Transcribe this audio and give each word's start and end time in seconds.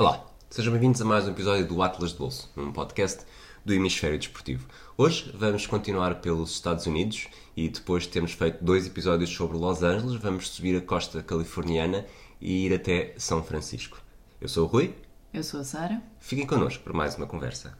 Olá, 0.00 0.24
sejam 0.48 0.72
bem-vindos 0.72 1.02
a 1.02 1.04
mais 1.04 1.28
um 1.28 1.30
episódio 1.32 1.68
do 1.68 1.82
Atlas 1.82 2.12
de 2.12 2.16
Bolso, 2.16 2.48
um 2.56 2.72
podcast 2.72 3.20
do 3.66 3.74
Hemisfério 3.74 4.18
Desportivo. 4.18 4.66
Hoje 4.96 5.30
vamos 5.34 5.66
continuar 5.66 6.22
pelos 6.22 6.52
Estados 6.52 6.86
Unidos 6.86 7.28
e 7.54 7.68
depois 7.68 8.04
de 8.04 8.08
termos 8.08 8.32
feito 8.32 8.64
dois 8.64 8.86
episódios 8.86 9.28
sobre 9.28 9.58
Los 9.58 9.82
Angeles, 9.82 10.18
vamos 10.18 10.48
subir 10.48 10.74
a 10.74 10.80
costa 10.80 11.22
californiana 11.22 12.06
e 12.40 12.64
ir 12.64 12.72
até 12.72 13.12
São 13.18 13.42
Francisco. 13.42 14.00
Eu 14.40 14.48
sou 14.48 14.64
o 14.64 14.68
Rui. 14.68 14.94
Eu 15.34 15.44
sou 15.44 15.60
a 15.60 15.64
Sara. 15.64 16.02
Fiquem 16.18 16.46
connosco 16.46 16.82
por 16.82 16.94
mais 16.94 17.14
uma 17.16 17.26
conversa. 17.26 17.76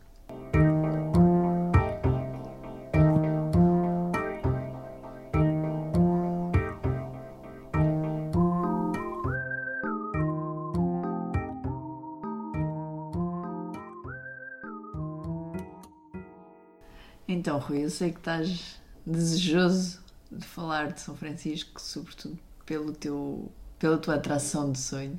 Eu 17.91 17.97
sei 17.97 18.12
que 18.12 18.19
estás 18.19 18.80
desejoso 19.07 20.01
de 20.31 20.45
falar 20.47 20.93
de 20.93 21.01
São 21.01 21.17
Francisco, 21.17 21.81
sobretudo 21.81 22.39
pelo 22.65 22.93
teu, 22.93 23.51
pela 23.79 23.98
tua 23.98 24.15
atração 24.17 24.71
de 24.73 24.79
sonho. 24.79 25.19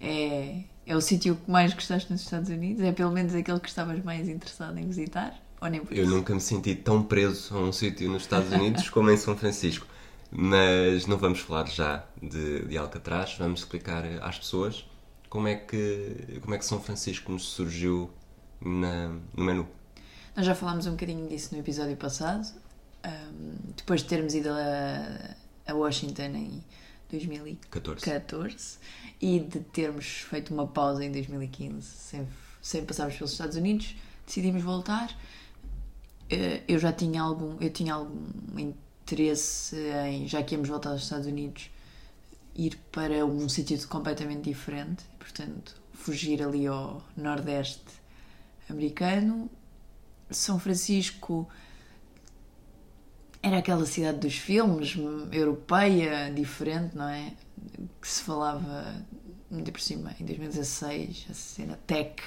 É, 0.00 0.64
é 0.86 0.96
o 0.96 1.00
sítio 1.00 1.36
que 1.36 1.50
mais 1.50 1.74
gostaste 1.74 2.10
nos 2.12 2.22
Estados 2.22 2.50
Unidos? 2.50 2.82
É 2.82 2.92
pelo 2.92 3.12
menos 3.12 3.34
aquele 3.34 3.60
que 3.60 3.68
estavas 3.68 4.02
mais 4.04 4.28
interessado 4.28 4.78
em 4.78 4.86
visitar? 4.86 5.34
Ou 5.60 5.68
nem 5.68 5.84
por 5.84 5.94
Eu 5.94 6.06
isso? 6.06 6.06
nunca 6.06 6.34
me 6.34 6.40
senti 6.40 6.74
tão 6.74 7.02
preso 7.02 7.56
a 7.56 7.60
um 7.60 7.72
sítio 7.72 8.08
nos 8.10 8.22
Estados 8.22 8.50
Unidos 8.52 8.88
como 8.90 9.10
em 9.10 9.16
São 9.16 9.36
Francisco. 9.36 9.86
Mas 10.30 11.06
não 11.06 11.16
vamos 11.16 11.40
falar 11.40 11.66
já 11.68 12.04
de, 12.22 12.66
de 12.66 12.76
Alcatraz, 12.76 13.34
vamos 13.38 13.60
explicar 13.60 14.04
às 14.22 14.38
pessoas 14.38 14.84
como 15.30 15.48
é 15.48 15.54
que, 15.56 16.38
como 16.42 16.54
é 16.54 16.58
que 16.58 16.64
São 16.66 16.80
Francisco 16.80 17.32
nos 17.32 17.44
surgiu 17.48 18.10
na- 18.60 19.08
no 19.34 19.44
menu. 19.44 19.66
Nós 20.38 20.46
já 20.46 20.54
falámos 20.54 20.86
um 20.86 20.92
bocadinho 20.92 21.28
disso 21.28 21.52
no 21.52 21.58
episódio 21.58 21.96
passado. 21.96 22.46
Ahm, 23.02 23.56
depois 23.76 24.02
de 24.02 24.06
termos 24.06 24.36
ido 24.36 24.48
a, 24.50 25.34
a 25.66 25.74
Washington 25.74 26.26
em 26.36 26.64
2014 27.10 28.04
14. 28.04 28.78
e 29.20 29.40
de 29.40 29.58
termos 29.58 30.06
feito 30.06 30.54
uma 30.54 30.68
pausa 30.68 31.04
em 31.04 31.10
2015 31.10 31.82
sem, 31.82 32.28
sem 32.62 32.84
passarmos 32.84 33.16
pelos 33.16 33.32
Estados 33.32 33.56
Unidos, 33.56 33.96
decidimos 34.24 34.62
voltar. 34.62 35.12
Eh, 36.30 36.62
Eu 36.68 36.78
já 36.78 36.92
tinha 36.92 37.20
algum, 37.20 37.56
eu 37.60 37.70
tinha 37.70 37.94
algum 37.94 38.24
interesse 38.56 39.74
em, 40.06 40.28
já 40.28 40.40
que 40.40 40.54
íamos 40.54 40.68
voltar 40.68 40.90
aos 40.90 41.02
Estados 41.02 41.26
Unidos, 41.26 41.68
ir 42.54 42.78
para 42.92 43.26
um 43.26 43.48
sítio 43.48 43.88
completamente 43.88 44.44
diferente, 44.44 45.02
portanto, 45.18 45.74
fugir 45.94 46.40
ali 46.44 46.64
ao 46.68 47.02
Nordeste 47.16 47.82
americano. 48.70 49.50
São 50.30 50.58
Francisco 50.58 51.48
era 53.42 53.58
aquela 53.58 53.86
cidade 53.86 54.18
dos 54.18 54.34
filmes, 54.36 54.96
hum, 54.96 55.28
europeia, 55.32 56.30
diferente, 56.34 56.96
não 56.96 57.08
é? 57.08 57.32
Que 58.00 58.08
se 58.08 58.22
falava 58.22 58.94
muito 59.50 59.70
por 59.72 59.80
cima 59.80 60.14
em 60.20 60.24
2016, 60.24 61.26
a 61.30 61.34
cena 61.34 61.78
tech 61.86 62.20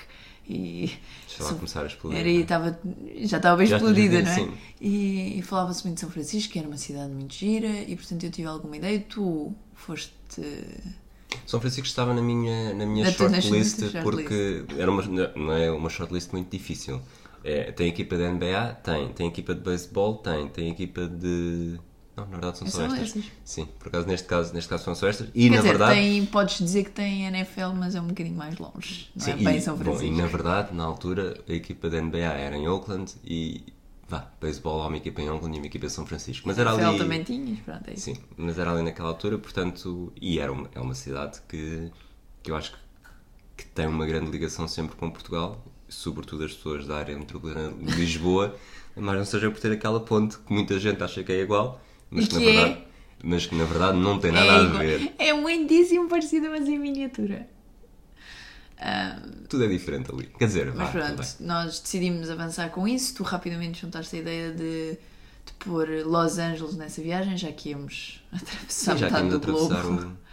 e 0.47 0.97
Deixa 1.27 1.43
lá 1.43 1.53
começar 1.53 1.83
a 1.83 1.87
explodir. 1.87 2.19
era, 2.19 2.27
e 2.29 2.41
estava, 2.41 2.79
já 3.23 3.37
estava 3.37 3.57
bem 3.57 3.67
Já 3.67 3.77
explodida, 3.77 4.21
não 4.21 4.31
é? 4.31 4.35
sim. 4.35 4.53
E, 4.79 5.37
e 5.37 5.41
falava-se 5.43 5.83
muito 5.83 5.95
de 5.95 6.01
São 6.01 6.09
Francisco, 6.09 6.51
que 6.53 6.59
era 6.59 6.67
uma 6.67 6.77
cidade 6.77 7.11
muito 7.11 7.33
gira, 7.35 7.67
e 7.67 7.95
portanto 7.95 8.23
eu 8.23 8.31
tive 8.31 8.47
alguma 8.47 8.75
ideia. 8.77 8.99
Tu 9.07 9.53
foste. 9.75 10.11
São 11.45 11.59
Francisco 11.61 11.87
estava 11.87 12.13
na 12.13 12.21
minha, 12.21 12.73
na 12.73 12.85
minha 12.85 13.05
Na 13.05 13.11
shortlist 13.11 13.79
shortlist. 13.79 14.01
porque 14.01 14.65
era 14.77 14.89
uma, 14.91 15.03
não 15.35 15.53
é 15.53 15.71
uma 15.71 15.89
shortlist 15.89 16.31
muito 16.33 16.49
difícil. 16.51 17.01
É, 17.43 17.71
tem 17.71 17.87
equipa 17.87 18.15
de 18.17 18.27
NBA? 18.29 18.73
Tem. 18.83 19.13
Tem 19.13 19.27
equipa 19.27 19.53
de 19.55 19.61
beisebol? 19.61 20.17
Tem. 20.17 20.47
Tem 20.49 20.69
equipa 20.69 21.07
de. 21.07 21.79
Não, 22.15 22.25
na 22.25 22.31
verdade 22.31 22.57
são 22.57 22.67
É 22.67 22.69
só 22.69 22.87
só 22.87 22.95
estas. 22.95 23.31
Sim, 23.43 23.65
por 23.79 23.87
acaso 23.87 24.07
neste 24.07 24.27
caso, 24.27 24.53
neste 24.53 24.69
caso 24.69 24.83
são 24.83 24.95
só 24.95 25.07
estas. 25.07 25.29
E 25.33 25.49
Quer 25.49 25.49
na 25.49 25.61
dizer, 25.61 25.69
verdade. 25.69 25.95
tem, 25.95 26.25
podes 26.25 26.57
dizer 26.59 26.83
que 26.85 26.91
tem 26.91 27.25
NFL, 27.25 27.73
mas 27.75 27.95
é 27.95 28.01
um 28.01 28.07
bocadinho 28.07 28.35
mais 28.37 28.57
longe, 28.57 29.11
não 29.15 29.27
é? 29.27 29.37
Sim, 29.37 29.43
Bem 29.43 29.57
e, 29.57 29.61
São 29.61 29.77
bom, 29.77 29.83
Francisco. 29.83 30.05
e 30.07 30.11
na 30.11 30.27
verdade, 30.27 30.73
na 30.75 30.83
altura, 30.83 31.43
a 31.47 31.53
equipa 31.53 31.89
da 31.89 32.01
NBA 32.01 32.17
era 32.19 32.55
em 32.57 32.67
Oakland 32.67 33.13
e. 33.23 33.63
Vá, 34.07 34.29
beisebol 34.41 34.81
há 34.81 34.87
uma 34.87 34.97
equipa 34.97 35.21
em 35.21 35.29
Oakland 35.29 35.55
e 35.55 35.59
uma 35.59 35.67
equipa 35.67 35.85
em 35.85 35.89
São 35.89 36.05
Francisco. 36.05 36.47
Mas 36.47 36.57
era 36.59 36.71
NFL 36.71 36.85
ali. 36.89 36.97
também 36.97 37.23
tinhas, 37.23 37.59
pronto, 37.61 37.89
é 37.89 37.93
isso. 37.93 38.05
Sim, 38.05 38.17
mas 38.37 38.57
era 38.59 38.71
ali 38.71 38.83
naquela 38.83 39.09
altura, 39.09 39.37
portanto, 39.37 40.11
e 40.19 40.39
era 40.39 40.51
uma, 40.51 40.69
é 40.73 40.79
uma 40.79 40.95
cidade 40.95 41.41
que, 41.47 41.91
que 42.43 42.51
eu 42.51 42.55
acho 42.55 42.73
que, 42.73 42.79
que 43.57 43.65
tem 43.67 43.87
uma 43.87 44.05
grande 44.05 44.31
ligação 44.31 44.67
sempre 44.67 44.95
com 44.95 45.09
Portugal, 45.11 45.63
sobretudo 45.93 46.43
as 46.45 46.53
pessoas 46.53 46.87
da 46.87 46.97
área 46.97 47.17
metropolitana 47.17 47.71
de 47.73 47.91
Lisboa, 47.95 48.55
mas 48.95 49.15
não 49.17 49.25
seja 49.25 49.49
por 49.51 49.59
ter 49.59 49.71
aquela 49.71 49.99
ponte 49.99 50.37
que 50.37 50.51
muita 50.53 50.79
gente 50.79 51.03
acha 51.03 51.23
que 51.23 51.31
é 51.31 51.41
igual, 51.41 51.81
mas 52.09 52.25
E 52.25 52.27
que, 52.27 52.33
na 52.35 52.39
que 52.41 52.47
é? 52.47 52.53
verdade, 52.53 52.83
mas 53.23 53.45
que 53.45 53.55
na 53.55 53.63
verdade 53.65 53.97
não 53.97 54.19
tem 54.19 54.31
nada 54.31 54.51
é, 54.51 54.55
a 54.55 54.65
ver. 54.79 55.13
é 55.19 55.33
muitíssimo 55.33 56.09
parecida, 56.09 56.49
mas 56.49 56.67
em 56.67 56.79
miniatura. 56.79 57.47
Ah, 58.79 59.21
Tudo 59.47 59.63
é 59.65 59.67
diferente 59.67 60.11
ali. 60.11 60.25
Quer 60.39 60.45
dizer, 60.47 60.73
Mas 60.73 60.91
vá, 60.91 60.99
pronto, 60.99 61.21
nós 61.39 61.79
decidimos 61.79 62.29
avançar 62.31 62.69
com 62.71 62.87
isso. 62.87 63.13
Tu 63.13 63.23
rapidamente 63.23 63.79
juntaste 63.81 64.15
a 64.15 64.19
ideia 64.19 64.51
de, 64.51 64.93
de 65.45 65.53
pôr 65.59 65.87
Los 66.05 66.39
Angeles 66.39 66.75
nessa 66.75 66.99
viagem, 67.01 67.37
já 67.37 67.51
que 67.51 67.69
íamos 67.69 68.23
atravessar 68.33 68.93
Sim, 68.93 68.97
já 68.97 69.05
metade 69.05 69.29
do 69.29 69.39
globo. 69.39 69.75
o. 69.75 70.21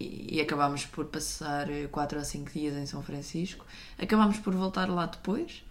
E, 0.00 0.36
e 0.36 0.40
acabámos 0.40 0.86
por 0.86 1.06
passar 1.06 1.66
4 1.90 2.18
ou 2.18 2.24
5 2.24 2.52
dias 2.52 2.76
em 2.76 2.86
São 2.86 3.02
Francisco. 3.02 3.66
Acabámos 3.98 4.38
por 4.38 4.54
voltar 4.54 4.88
lá 4.88 5.06
depois, 5.06 5.64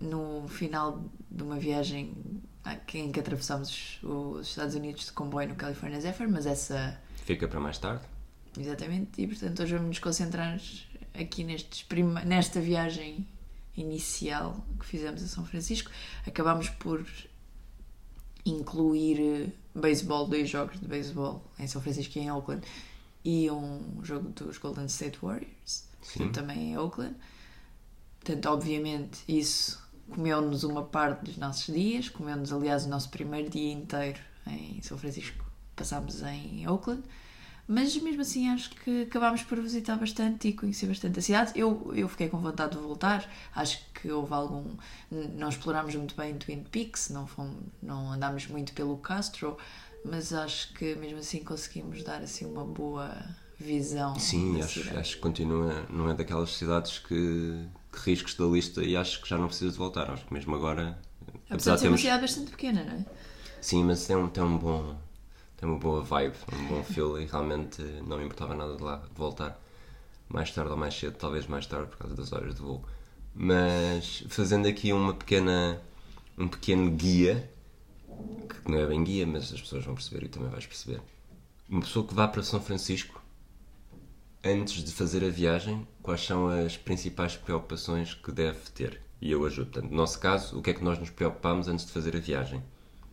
no 0.00 0.46
final 0.48 1.04
de 1.30 1.42
uma 1.42 1.56
viagem 1.58 2.12
em 2.94 3.12
que 3.12 3.20
atravessámos 3.20 3.98
os 4.02 4.48
Estados 4.48 4.74
Unidos 4.74 5.06
de 5.06 5.12
comboio 5.12 5.48
no 5.50 5.54
California 5.54 6.00
Zephyr, 6.00 6.28
mas 6.30 6.46
essa 6.46 6.98
Fica 7.24 7.46
para 7.46 7.60
mais 7.60 7.78
tarde. 7.78 8.02
Exatamente, 8.58 9.20
e 9.22 9.26
portanto 9.26 9.62
hoje 9.62 9.72
vamos 9.74 9.88
nos 9.88 9.98
concentrar 9.98 10.60
aqui 11.12 11.44
prima- 11.88 12.24
nesta 12.24 12.60
viagem 12.60 13.26
inicial 13.76 14.64
que 14.78 14.86
fizemos 14.86 15.22
a 15.22 15.26
São 15.26 15.44
Francisco. 15.44 15.90
Acabámos 16.26 16.68
por 16.70 17.04
incluir 18.46 19.20
eh, 19.20 19.46
beisebol, 19.78 20.26
dois 20.26 20.48
jogos 20.48 20.78
de 20.80 20.86
beisebol 20.86 21.42
em 21.58 21.66
São 21.66 21.80
Francisco 21.82 22.18
e 22.18 22.22
em 22.22 22.30
Oakland 22.30 22.62
e 23.24 23.50
um 23.50 24.00
jogo 24.02 24.28
dos 24.30 24.58
Golden 24.58 24.86
State 24.86 25.18
Warriors, 25.22 25.88
Sim. 26.02 26.30
também 26.30 26.72
em 26.72 26.78
Oakland. 26.78 27.16
Portanto, 28.20 28.46
obviamente, 28.46 29.20
isso 29.26 29.82
comeu-nos 30.10 30.64
uma 30.64 30.84
parte 30.84 31.24
dos 31.24 31.36
nossos 31.36 31.74
dias, 31.74 32.08
comeu-nos, 32.08 32.52
aliás, 32.52 32.84
o 32.84 32.88
nosso 32.88 33.08
primeiro 33.08 33.48
dia 33.48 33.72
inteiro 33.72 34.20
em 34.46 34.80
São 34.82 34.98
Francisco, 34.98 35.44
passámos 35.74 36.22
em 36.22 36.68
Oakland. 36.68 37.02
Mas 37.66 37.96
mesmo 37.96 38.20
assim 38.20 38.48
acho 38.50 38.70
que 38.70 39.02
acabámos 39.04 39.42
por 39.42 39.58
visitar 39.58 39.96
bastante 39.96 40.48
e 40.48 40.52
conhecer 40.52 40.86
bastante 40.86 41.18
a 41.18 41.22
cidade. 41.22 41.52
Eu, 41.54 41.92
eu 41.94 42.06
fiquei 42.08 42.28
com 42.28 42.38
vontade 42.38 42.76
de 42.76 42.82
voltar. 42.82 43.26
Acho 43.54 43.82
que 43.94 44.10
houve 44.10 44.34
algum. 44.34 44.76
Não 45.10 45.48
explorámos 45.48 45.94
muito 45.94 46.14
bem 46.14 46.36
Twin 46.36 46.62
Peaks, 46.64 47.08
não, 47.08 47.26
fomos, 47.26 47.56
não 47.82 48.12
andámos 48.12 48.46
muito 48.48 48.74
pelo 48.74 48.98
Castro, 48.98 49.56
mas 50.04 50.32
acho 50.32 50.72
que 50.74 50.94
mesmo 50.96 51.18
assim 51.18 51.42
conseguimos 51.42 52.02
dar 52.02 52.22
assim 52.22 52.44
uma 52.44 52.64
boa 52.64 53.10
visão. 53.58 54.18
Sim, 54.18 54.60
acho, 54.62 54.80
cidade. 54.80 54.98
acho 54.98 55.14
que 55.16 55.20
continua, 55.22 55.86
não 55.90 56.08
é 56.10 56.14
daquelas 56.14 56.50
cidades 56.50 56.98
que, 56.98 57.66
que 57.92 58.10
riscos 58.10 58.34
da 58.34 58.44
lista 58.46 58.82
e 58.82 58.96
acho 58.96 59.20
que 59.22 59.28
já 59.28 59.38
não 59.38 59.46
precisas 59.46 59.72
de 59.74 59.78
voltar. 59.78 60.10
Acho 60.10 60.26
que 60.26 60.32
mesmo 60.34 60.54
agora, 60.54 60.98
Apesar 61.48 61.74
de 61.76 61.80
ser 61.82 61.88
uma 61.88 61.98
cidade 61.98 62.22
bastante 62.22 62.50
pequena, 62.50 62.84
não 62.84 62.92
é? 62.94 63.04
Sim, 63.60 63.84
mas 63.84 64.06
tem 64.06 64.16
um, 64.16 64.28
tem 64.28 64.42
um 64.42 64.58
bom. 64.58 64.96
Tem 65.56 65.68
uma 65.68 65.78
boa 65.78 66.02
vibe, 66.02 66.36
um 66.52 66.66
bom 66.66 66.82
feel 66.84 67.18
e 67.20 67.26
realmente 67.26 67.80
não 68.06 68.18
me 68.18 68.24
importava 68.24 68.54
nada 68.54 68.76
de 68.76 68.82
lá 68.82 68.96
de 68.96 69.14
voltar. 69.14 69.58
Mais 70.28 70.50
tarde 70.50 70.70
ou 70.70 70.76
mais 70.76 70.94
cedo, 70.98 71.16
talvez 71.16 71.46
mais 71.46 71.66
tarde 71.66 71.88
por 71.88 71.98
causa 71.98 72.14
das 72.14 72.32
horas 72.32 72.54
de 72.54 72.60
voo. 72.60 72.84
Mas 73.34 74.24
fazendo 74.28 74.66
aqui 74.68 74.92
uma 74.92 75.14
pequena. 75.14 75.80
um 76.36 76.48
pequeno 76.48 76.90
guia, 76.90 77.50
que 78.48 78.70
não 78.70 78.78
é 78.78 78.86
bem 78.86 79.02
guia, 79.04 79.26
mas 79.26 79.52
as 79.52 79.60
pessoas 79.60 79.84
vão 79.84 79.94
perceber 79.94 80.24
e 80.24 80.28
também 80.28 80.48
vais 80.48 80.66
perceber. 80.66 81.00
Uma 81.68 81.80
pessoa 81.80 82.06
que 82.06 82.14
vá 82.14 82.28
para 82.28 82.42
São 82.42 82.60
Francisco, 82.60 83.22
antes 84.44 84.84
de 84.84 84.92
fazer 84.92 85.24
a 85.24 85.28
viagem, 85.28 85.86
quais 86.02 86.24
são 86.24 86.48
as 86.48 86.76
principais 86.76 87.36
preocupações 87.36 88.14
que 88.14 88.30
deve 88.30 88.70
ter? 88.74 89.00
E 89.20 89.30
eu 89.30 89.44
ajudo. 89.46 89.70
Portanto, 89.70 89.90
no 89.90 89.96
nosso 89.96 90.18
caso, 90.20 90.58
o 90.58 90.62
que 90.62 90.70
é 90.70 90.74
que 90.74 90.84
nós 90.84 90.98
nos 90.98 91.10
preocupamos 91.10 91.68
antes 91.68 91.86
de 91.86 91.92
fazer 91.92 92.16
a 92.16 92.20
viagem? 92.20 92.62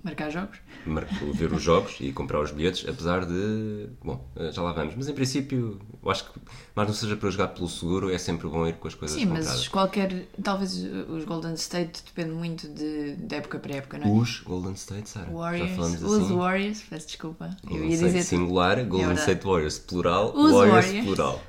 Marcar 0.04 0.32
jogos. 0.32 0.58
mar- 0.86 1.06
ver 1.34 1.54
os 1.54 1.62
jogos 1.62 1.98
e 2.00 2.12
comprar 2.12 2.42
os 2.42 2.52
bilhetes, 2.52 2.88
apesar 2.90 3.24
de. 3.26 3.88
Bom, 4.04 4.26
já 4.52 4.62
lá 4.62 4.74
vamos. 4.74 4.96
Mas 4.96 5.08
em 5.08 5.14
princípio, 5.14 5.80
eu 6.04 6.10
acho 6.10 6.26
que, 6.26 6.40
mais 6.76 6.88
não 6.88 6.96
seja 6.96 7.16
para 7.16 7.30
jogar 7.30 7.50
pelo 7.50 7.70
seguro, 7.70 8.10
é 8.12 8.18
sempre 8.18 8.48
bom 8.48 8.66
ir 8.68 8.74
com 8.74 8.88
as 8.88 8.96
coisas 8.96 9.16
Sim, 9.16 9.28
compradas. 9.28 9.50
mas 9.50 9.68
qualquer. 9.68 10.26
Talvez 10.44 10.74
os 11.08 11.24
Golden 11.26 11.54
State 11.54 12.02
depende 12.04 12.32
muito 12.32 12.68
de, 12.68 13.16
de 13.16 13.36
época 13.36 13.60
para 13.60 13.76
época, 13.76 14.00
não 14.00 14.08
é? 14.08 14.22
Os 14.22 14.40
Golden 14.40 14.74
State, 14.74 15.08
Sara. 15.08 15.28
Já 15.28 15.32
Warriors, 15.34 16.02
os 16.02 16.24
assim. 16.24 16.36
Warriors, 16.36 16.84
peço 16.90 17.06
desculpa. 17.08 17.56
Eu 17.64 17.70
Golden 17.70 17.88
ia 17.90 17.94
State 17.96 18.14
dizer. 18.14 18.24
singular, 18.24 18.78
Golden 18.86 19.08
verdade. 19.10 19.20
State 19.30 19.46
Warriors 19.46 19.78
plural, 19.80 20.34
Os 20.36 20.52
Warriors, 20.52 20.86
Warriors. 20.86 21.06
plural. 21.06 21.44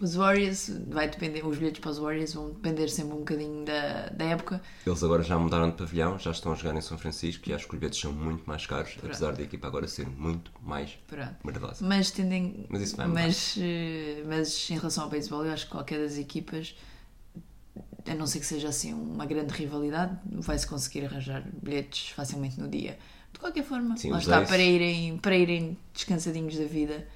Os 0.00 0.14
Warriors, 0.14 0.70
vai 0.88 1.08
depender, 1.08 1.44
os 1.46 1.56
bilhetes 1.56 1.80
para 1.80 1.90
os 1.90 1.98
Warriors 1.98 2.34
vão 2.34 2.50
depender 2.50 2.88
sempre 2.88 3.14
um 3.14 3.18
bocadinho 3.18 3.64
da, 3.64 4.08
da 4.10 4.24
época. 4.26 4.60
Eles 4.86 5.02
agora 5.02 5.22
já 5.22 5.38
mudaram 5.38 5.70
de 5.70 5.76
pavilhão, 5.76 6.18
já 6.18 6.30
estão 6.30 6.52
a 6.52 6.54
jogar 6.54 6.76
em 6.76 6.80
São 6.80 6.98
Francisco 6.98 7.48
e 7.48 7.54
acho 7.54 7.66
que 7.66 7.74
os 7.74 7.80
bilhetes 7.80 8.00
são 8.00 8.12
muito 8.12 8.44
mais 8.46 8.66
caros, 8.66 8.96
apesar 9.02 9.32
da 9.32 9.42
equipa 9.42 9.66
agora 9.66 9.88
ser 9.88 10.06
muito 10.08 10.50
mais 10.62 10.90
Pronto. 11.06 11.34
merdosa. 11.44 11.86
Mas 11.86 12.10
tendem. 12.10 12.66
Mas 12.68 12.82
isso 12.82 12.96
vai 12.96 13.06
mas, 13.06 13.54
eh, 13.58 14.22
mas 14.26 14.70
em 14.70 14.76
relação 14.76 15.04
ao 15.04 15.10
beisebol, 15.10 15.46
eu 15.46 15.52
acho 15.52 15.64
que 15.64 15.72
qualquer 15.72 15.98
das 15.98 16.18
equipas, 16.18 16.76
a 18.06 18.14
não 18.14 18.26
ser 18.26 18.40
que 18.40 18.46
seja 18.46 18.68
assim 18.68 18.92
uma 18.92 19.24
grande 19.24 19.54
rivalidade, 19.54 20.18
vai-se 20.26 20.66
conseguir 20.66 21.06
arranjar 21.06 21.42
bilhetes 21.62 22.10
facilmente 22.10 22.60
no 22.60 22.68
dia. 22.68 22.98
De 23.32 23.40
qualquer 23.40 23.64
forma, 23.64 23.96
Sim, 23.96 24.10
lá 24.10 24.18
está, 24.18 24.42
para 24.42 24.62
irem, 24.62 25.18
para 25.18 25.36
irem 25.36 25.76
descansadinhos 25.92 26.56
da 26.56 26.64
vida, 26.64 27.06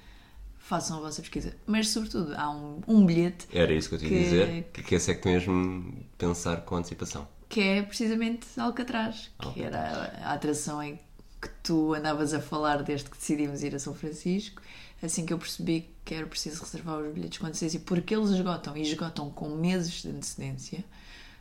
façam 0.71 0.97
a 0.97 1.01
vossa 1.01 1.21
pesquisa. 1.21 1.53
Mas, 1.67 1.89
sobretudo, 1.89 2.33
há 2.37 2.49
um, 2.49 2.79
um 2.87 3.05
bilhete 3.05 3.45
Era 3.51 3.73
isso 3.73 3.89
que 3.89 3.95
eu 3.95 3.99
ia 4.01 4.07
Que- 4.09 4.23
dizer, 4.23 4.69
que, 4.73 4.83
que 4.83 4.95
esse 4.95 5.11
é 5.11 5.13
que 5.15 5.27
mesmo 5.27 5.93
pensar 6.17 6.61
com 6.61 6.77
antecipação. 6.77 7.27
que 7.49 7.59
é 7.59 7.81
precisamente 7.81 8.47
Alcatraz, 8.57 9.29
que 9.53 9.61
era 9.61 9.81
a 10.23 10.33
atração 10.33 10.81
em 10.81 10.95
que 11.41 11.49
tu 11.61 11.93
andavas 11.93 12.33
a 12.33 12.39
falar 12.39 12.83
desde 12.83 13.09
que 13.09 13.17
decidimos 13.17 13.61
ir 13.63 13.75
a 13.75 13.79
São 13.79 13.93
Francisco. 13.93 14.61
Assim 15.03 15.25
que 15.25 15.33
eu 15.33 15.37
percebi 15.39 15.89
que 16.05 16.13
era 16.13 16.25
preciso 16.27 16.61
reservar 16.63 16.99
os 16.99 17.13
bilhetes 17.13 17.37
com 17.39 17.47
antecedência, 17.47 17.79
porque 17.81 18.15
eles 18.15 18.29
esgotam 18.29 18.77
e 18.77 18.81
esgotam 18.83 19.29
com 19.29 19.49
meses 19.49 20.03
de 20.03 20.09
antecedência, 20.09 20.85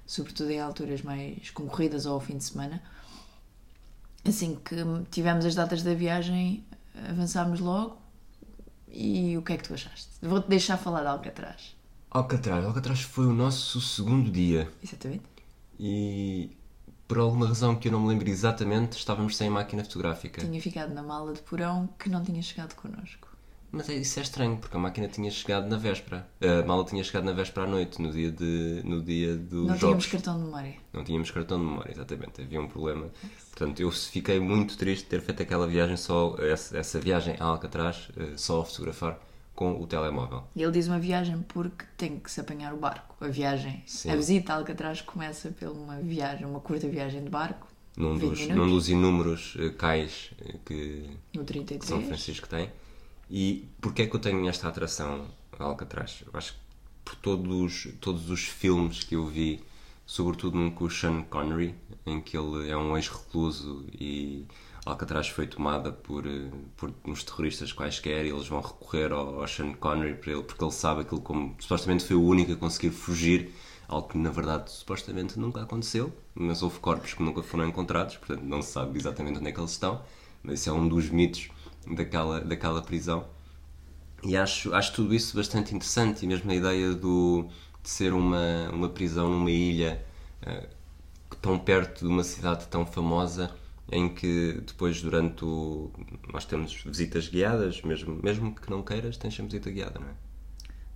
sobretudo 0.07 0.51
em 0.51 0.59
alturas 0.59 1.03
mais 1.03 1.51
concorridas 1.51 2.05
ou 2.07 2.15
ao 2.15 2.21
fim 2.21 2.37
de 2.37 2.45
semana. 2.45 2.83
Assim 4.25 4.59
que 4.65 4.75
tivemos 5.11 5.45
as 5.45 5.55
datas 5.55 5.83
da 5.83 5.95
viagem, 5.95 6.65
avançámos 7.09 7.61
logo. 7.61 7.97
E 8.93 9.37
o 9.37 9.43
que 9.43 9.53
é 9.53 9.57
que 9.57 9.65
tu 9.65 9.75
achaste? 9.75 10.09
Vou-te 10.21 10.49
deixar 10.49 10.77
falar 10.77 11.03
de 11.03 11.09
Alcatraz. 11.09 11.77
Alcatraz, 12.11 12.65
Alcatraz 12.65 13.01
foi 13.03 13.27
o 13.27 13.33
nosso 13.33 13.81
segundo 13.81 14.31
dia 14.31 14.69
Exatamente. 14.83 15.23
e 15.79 16.51
por 17.07 17.19
alguma 17.19 17.47
razão 17.49 17.77
que 17.77 17.89
eu 17.89 17.93
não 17.93 18.01
me 18.01 18.09
lembro 18.09 18.29
exatamente, 18.29 18.97
estávamos 18.97 19.37
sem 19.37 19.49
máquina 19.51 19.85
fotográfica. 19.85 20.41
Tinha 20.41 20.61
ficado 20.61 20.93
na 20.93 21.03
mala 21.03 21.33
de 21.33 21.41
porão 21.43 21.89
que 21.99 22.09
não 22.09 22.23
tinha 22.25 22.43
chegado 22.43 22.75
connosco. 22.75 23.30
Mas 23.73 23.89
é, 23.89 23.95
isso 23.95 24.19
é 24.19 24.23
estranho, 24.23 24.57
porque 24.57 24.77
a 24.77 24.81
máquina 24.81 25.07
tinha 25.09 25.31
chegado 25.31 25.69
na 25.69 25.77
véspera. 25.77 26.29
A 26.41 26.67
mala 26.67 26.85
tinha 26.85 27.03
chegado 27.05 27.25
na 27.25 27.33
véspera 27.33 27.67
à 27.67 27.71
noite, 27.71 28.03
no 28.03 28.11
dia, 28.11 28.31
de, 28.31 28.83
no 28.85 29.01
dia 29.01 29.37
dos 29.37 29.69
não 29.69 29.77
jogos. 29.77 29.81
tínhamos 29.81 30.07
cartão 30.07 30.39
de 30.39 30.45
memória. 30.45 30.75
Não 30.93 31.05
tínhamos 31.05 31.31
cartão 31.31 31.59
de 31.59 31.65
memória, 31.65 31.93
exatamente. 31.93 32.43
Havia 32.43 32.61
um 32.61 32.69
problema. 32.69 33.07
Portanto, 33.51 33.81
eu 33.81 33.91
fiquei 33.93 34.41
muito 34.41 34.77
triste 34.77 35.05
de 35.05 35.11
ter 35.11 35.21
feito 35.21 35.43
aquela 35.43 35.67
viagem 35.67 35.97
só, 35.97 36.37
essa, 36.39 36.77
essa 36.79 36.99
viagem 36.99 37.37
a 37.39 37.45
Alcatraz, 37.45 38.09
eh, 38.17 38.33
só 38.37 38.63
a 38.63 38.65
fotografar 38.65 39.19
com 39.55 39.81
o 39.81 39.87
telemóvel. 39.87 40.45
E 40.57 40.63
ele 40.63 40.73
diz 40.73 40.89
uma 40.89 40.99
viagem 40.99 41.45
porque 41.47 41.85
tem 41.97 42.19
que 42.19 42.31
se 42.31 42.41
apanhar 42.41 42.73
o 42.73 42.79
barco. 42.79 43.15
A 43.21 43.29
viagem, 43.29 43.83
Sim. 43.87 44.11
a 44.11 44.17
visita 44.17 44.55
a 44.55 44.57
Alcatraz 44.57 45.03
começa 45.03 45.51
por 45.51 45.69
uma 45.69 45.97
viagem, 46.01 46.47
uma 46.47 46.61
curta 46.61 46.89
viagem 46.89 47.23
de 47.23 47.31
barco, 47.31 47.69
Num 47.97 48.17
20 48.17 48.31
dos, 48.31 48.57
num 48.57 48.69
dos 48.69 48.89
inúmeros 48.89 49.57
eh, 49.59 49.69
cais 49.71 50.31
eh, 50.41 50.55
que 50.65 51.11
no 51.35 51.45
que 51.45 51.53
33. 51.53 51.85
São 51.89 52.03
Francisco 52.03 52.49
tem. 52.49 52.71
E 53.31 53.69
porquê 53.81 54.03
é 54.03 54.07
que 54.07 54.17
eu 54.17 54.21
tenho 54.21 54.49
esta 54.49 54.69
atração 54.69 55.27
a 55.59 55.65
Alcatraz? 55.65 56.25
Eu 56.27 56.33
acho 56.35 56.53
que 56.55 56.59
por 57.05 57.15
todos, 57.17 57.89
todos 58.01 58.29
os 58.29 58.43
filmes 58.43 59.05
que 59.05 59.15
eu 59.15 59.27
vi, 59.27 59.63
sobretudo 60.05 60.59
num 60.59 60.71
com 60.71 60.85
o 60.85 60.91
Sean 60.91 61.23
Connery, 61.23 61.75
em 62.05 62.21
que 62.21 62.37
ele 62.37 62.69
é 62.69 62.77
um 62.77 62.97
ex-recluso 62.97 63.87
e 63.93 64.45
Alcatraz 64.85 65.29
foi 65.29 65.47
tomada 65.47 65.93
por, 65.93 66.27
eh, 66.27 66.51
por 66.77 66.93
uns 67.05 67.23
terroristas 67.23 67.73
quaisquer 67.73 68.25
e 68.25 68.31
eles 68.31 68.49
vão 68.49 68.61
recorrer 68.61 69.13
ao, 69.13 69.41
ao 69.41 69.47
Sean 69.47 69.75
Connery 69.75 70.15
para 70.15 70.33
ele, 70.33 70.43
porque 70.43 70.65
ele 70.65 70.73
sabe 70.73 71.03
aquilo 71.03 71.21
como 71.21 71.55
supostamente 71.61 72.05
foi 72.05 72.17
o 72.17 72.25
único 72.25 72.53
a 72.53 72.57
conseguir 72.57 72.91
fugir, 72.91 73.53
algo 73.87 74.09
que 74.09 74.19
na 74.19 74.31
verdade 74.31 74.73
supostamente 74.73 75.39
nunca 75.39 75.63
aconteceu, 75.63 76.13
mas 76.35 76.63
houve 76.63 76.81
corpos 76.81 77.15
que 77.15 77.23
nunca 77.23 77.43
foram 77.43 77.69
encontrados, 77.69 78.17
portanto 78.17 78.43
não 78.43 78.63
se 78.63 78.73
sabe 78.73 78.99
exatamente 78.99 79.39
onde 79.39 79.49
é 79.49 79.53
que 79.53 79.61
eles 79.61 79.73
estão, 79.73 80.03
mas 80.43 80.61
isso 80.61 80.71
é 80.71 80.73
um 80.73 80.89
dos 80.89 81.09
mitos 81.11 81.51
daquela, 81.87 82.41
daquela 82.41 82.83
prisão. 82.83 83.27
E 84.23 84.37
acho, 84.37 84.75
acho 84.75 84.93
tudo 84.95 85.15
isso 85.15 85.37
bastante 85.37 85.75
interessante, 85.75 86.25
e 86.25 86.29
mesmo 86.29 86.51
a 86.51 86.55
ideia 86.55 86.95
do, 86.95 87.49
de 87.83 87.89
ser 87.89 88.13
uma, 88.13 88.69
uma 88.71 88.89
prisão 88.89 89.31
numa 89.31 89.51
ilha 89.51 90.05
eh, 90.43 90.69
tão 91.41 91.59
perto 91.59 92.01
de 92.01 92.07
uma 92.07 92.23
cidade 92.25 92.67
tão 92.69 92.85
famosa, 92.85 93.51
em 93.91 94.09
que 94.15 94.61
depois, 94.67 95.01
durante 95.03 95.45
o. 95.45 95.91
Nós 96.33 96.45
temos 96.45 96.83
visitas 96.85 97.29
guiadas, 97.29 97.83
mesmo, 97.83 98.21
mesmo 98.23 98.55
que 98.55 98.71
não 98.71 98.83
queiras, 98.83 99.17
tens 99.17 99.35
sempre 99.35 99.53
visita 99.53 99.71
guiada, 99.71 99.99
não 99.99 100.09
é? 100.09 100.15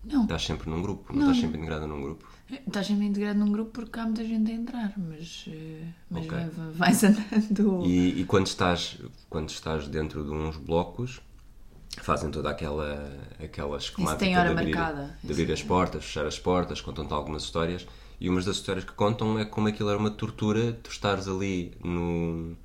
Não, 0.04 0.22
Estás 0.24 0.42
sempre 0.44 0.68
num 0.70 0.82
grupo, 0.82 1.12
não, 1.12 1.20
Não. 1.20 1.26
estás 1.30 1.40
sempre 1.40 1.58
integrada 1.58 1.86
num 1.86 2.02
grupo. 2.02 2.28
Estás 2.50 2.86
sempre 2.86 3.06
integrado 3.06 3.38
num 3.38 3.50
grupo 3.50 3.70
porque 3.70 3.98
há 3.98 4.04
muita 4.04 4.24
gente 4.24 4.50
a 4.50 4.54
entrar, 4.54 4.92
mas, 4.96 5.44
eh, 5.48 5.86
mas 6.10 6.24
Ok. 6.26 6.38
vai- 6.38 6.70
vais 6.72 7.04
andando. 7.04 7.86
E, 7.86 8.20
e 8.20 8.24
quando, 8.24 8.46
estás, 8.46 8.98
quando 9.30 9.48
estás 9.48 9.88
dentro 9.88 10.24
de 10.24 10.30
uns 10.30 10.56
blocos, 10.56 11.20
fazem 11.98 12.30
toda 12.30 12.50
aquela, 12.50 13.16
aquela 13.42 13.76
esquemática 13.78 14.18
tem 14.24 14.36
hora 14.36 14.54
de 14.54 14.60
abrir, 14.60 14.74
marcada. 14.76 15.18
de 15.22 15.32
abrir 15.32 15.52
as 15.52 15.62
portas, 15.62 16.04
fechar 16.04 16.26
as 16.26 16.38
portas, 16.38 16.80
contam-te 16.80 17.12
algumas 17.12 17.44
histórias. 17.44 17.86
E 18.20 18.28
uma 18.28 18.40
das 18.40 18.56
histórias 18.56 18.84
que 18.84 18.92
contam 18.92 19.38
é 19.38 19.44
como 19.44 19.68
aquilo 19.68 19.88
era 19.90 19.98
uma 19.98 20.10
tortura, 20.10 20.72
tu 20.72 20.90
estares 20.90 21.26
ali 21.28 21.72
no. 21.82 22.56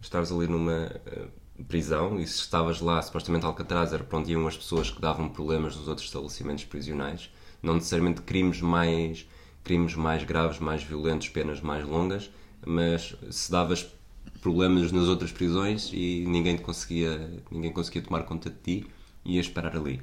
estares 0.00 0.30
ali 0.30 0.46
numa 0.46 0.90
eh, 1.06 1.26
prisão 1.68 2.18
e 2.18 2.26
se 2.26 2.36
estavas 2.40 2.80
lá, 2.80 3.00
supostamente 3.02 3.44
Alcatraz 3.44 3.92
era 3.92 4.02
para 4.04 4.18
onde 4.18 4.32
iam 4.32 4.46
as 4.46 4.56
pessoas 4.56 4.90
que 4.90 5.00
davam 5.00 5.28
problemas 5.28 5.76
nos 5.76 5.88
outros 5.88 6.06
estabelecimentos 6.06 6.64
prisionais, 6.64 7.30
não 7.62 7.74
necessariamente 7.74 8.22
crimes 8.22 8.60
mais 8.60 9.26
crimes 9.62 9.94
mais 9.94 10.24
graves, 10.24 10.58
mais 10.58 10.82
violentos, 10.82 11.28
penas 11.28 11.60
mais 11.60 11.84
longas, 11.86 12.30
mas 12.66 13.14
se 13.30 13.50
davas 13.50 13.86
problemas 14.40 14.90
nas 14.92 15.06
outras 15.06 15.32
prisões 15.32 15.90
e 15.92 16.24
ninguém 16.26 16.56
conseguia, 16.58 17.42
ninguém 17.50 17.72
conseguia 17.72 18.02
tomar 18.02 18.22
conta 18.24 18.48
de 18.50 18.56
ti 18.56 18.86
ias 19.24 19.48
parar 19.48 19.76
ali. 19.76 20.00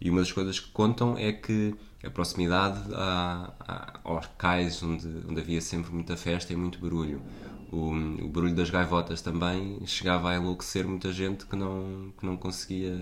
E 0.00 0.10
uma 0.10 0.20
das 0.20 0.32
coisas 0.32 0.58
que 0.60 0.70
contam 0.72 1.16
é 1.16 1.32
que 1.32 1.74
a 2.04 2.10
proximidade 2.10 2.80
a, 2.94 3.52
a- 3.60 4.00
aos 4.04 4.26
cais 4.38 4.82
onde, 4.82 5.06
onde 5.28 5.40
havia 5.40 5.60
sempre 5.60 5.92
muita 5.92 6.16
festa 6.16 6.52
e 6.52 6.56
muito 6.56 6.78
barulho. 6.78 7.22
O, 7.70 7.90
o 8.24 8.28
barulho 8.28 8.54
das 8.54 8.70
gaivotas 8.70 9.22
também 9.22 9.84
chegava 9.86 10.30
a 10.30 10.36
enlouquecer 10.36 10.86
muita 10.86 11.12
gente 11.12 11.46
que 11.46 11.56
não, 11.56 12.12
que 12.18 12.26
não 12.26 12.36
conseguia 12.36 12.94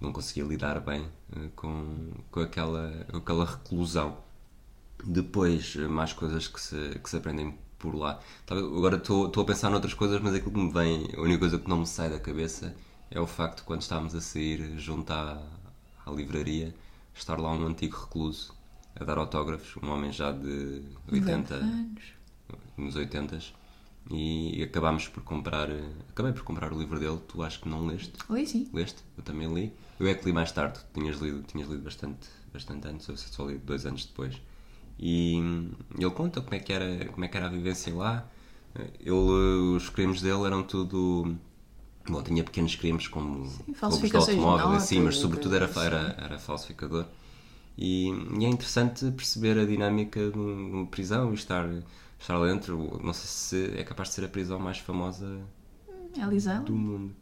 não 0.00 0.12
conseguia 0.12 0.44
lidar 0.44 0.80
bem 0.80 1.08
eh, 1.34 1.48
com, 1.56 2.10
com, 2.30 2.40
aquela, 2.40 3.06
com 3.10 3.16
aquela 3.18 3.44
reclusão. 3.44 4.18
Depois, 5.04 5.76
eh, 5.78 5.88
mais 5.88 6.12
coisas 6.12 6.48
que 6.48 6.60
se, 6.60 6.98
que 7.02 7.10
se 7.10 7.16
aprendem 7.16 7.56
por 7.78 7.94
lá. 7.94 8.20
Agora 8.48 8.96
estou 8.96 9.26
estou 9.26 9.42
a 9.42 9.46
pensar 9.46 9.70
noutras 9.70 9.94
coisas, 9.94 10.20
mas 10.20 10.34
aquilo 10.34 10.52
que 10.52 10.58
me 10.58 10.72
vem, 10.72 11.08
a 11.16 11.20
única 11.20 11.40
coisa 11.40 11.58
que 11.58 11.68
não 11.68 11.78
me 11.78 11.86
sai 11.86 12.10
da 12.10 12.18
cabeça 12.18 12.74
é 13.10 13.20
o 13.20 13.26
facto 13.26 13.58
de 13.58 13.64
quando 13.64 13.82
estávamos 13.82 14.14
a 14.14 14.20
sair 14.20 14.78
junto 14.78 15.12
à, 15.12 15.42
à 16.04 16.10
livraria, 16.10 16.74
estar 17.14 17.38
lá 17.38 17.52
um 17.52 17.66
antigo 17.66 17.96
recluso 17.98 18.54
a 18.98 19.04
dar 19.04 19.18
autógrafos, 19.18 19.76
um 19.82 19.90
homem 19.90 20.10
já 20.12 20.32
de 20.32 20.82
80, 21.10 21.54
anos. 21.54 22.02
nos 22.76 22.96
80 22.96 23.38
e 24.10 24.62
acabámos 24.62 25.08
por 25.08 25.22
comprar, 25.22 25.68
eh, 25.68 25.82
acabei 26.10 26.32
por 26.32 26.42
comprar 26.42 26.72
o 26.72 26.78
livro 26.78 26.98
dele, 26.98 27.18
tu 27.26 27.42
acho 27.42 27.60
que 27.60 27.68
não 27.68 27.86
leste? 27.86 28.12
Oi, 28.28 28.46
sim. 28.46 28.68
Leste? 28.72 29.02
Eu 29.16 29.24
também 29.24 29.52
li. 29.52 29.72
Eu 29.98 30.06
é 30.08 30.14
que 30.14 30.24
li 30.26 30.32
mais 30.32 30.52
tarde. 30.52 30.78
Tinhas 30.94 31.18
lido, 31.20 31.42
tinhas 31.42 31.68
lido 31.68 31.82
bastante, 31.82 32.28
bastante 32.52 32.86
antes, 32.88 33.08
eu 33.08 33.16
só 33.16 33.46
li 33.46 33.58
dois 33.58 33.86
anos 33.86 34.04
depois. 34.06 34.40
E 34.98 35.36
ele 35.98 36.10
conta 36.10 36.40
como 36.40 36.54
é 36.54 36.58
que 36.58 36.72
era, 36.72 37.06
como 37.06 37.24
é 37.24 37.28
que 37.28 37.36
era 37.36 37.46
a 37.46 37.50
vivência 37.50 37.94
lá. 37.94 38.26
Ele, 39.00 39.10
os 39.76 39.88
crimes 39.90 40.20
dele 40.22 40.44
eram 40.44 40.62
tudo. 40.62 41.36
Bom, 42.08 42.22
tinha 42.22 42.44
pequenos 42.44 42.74
crimes 42.76 43.08
como 43.08 43.50
roubos 43.80 44.10
de 44.10 44.16
automóvel, 44.16 44.68
assim, 44.76 45.00
mas 45.00 45.16
e 45.16 45.18
sobretudo 45.18 45.56
era, 45.56 45.68
era, 45.80 46.16
era 46.18 46.38
falsificador. 46.38 47.06
E, 47.76 48.08
e 48.38 48.44
é 48.44 48.48
interessante 48.48 49.10
perceber 49.10 49.58
a 49.58 49.64
dinâmica 49.66 50.30
de 50.30 50.38
um- 50.38 50.70
uma 50.82 50.86
prisão 50.86 51.32
e 51.32 51.34
estar, 51.34 51.68
estar 52.18 52.38
lá 52.38 52.46
dentro. 52.46 53.00
Não 53.02 53.12
sei 53.12 53.26
se 53.70 53.78
é 53.78 53.84
capaz 53.84 54.10
de 54.10 54.14
ser 54.16 54.24
a 54.24 54.28
prisão 54.28 54.58
mais 54.58 54.78
famosa 54.78 55.40
Elisel. 56.16 56.62
do 56.62 56.72
mundo. 56.74 57.14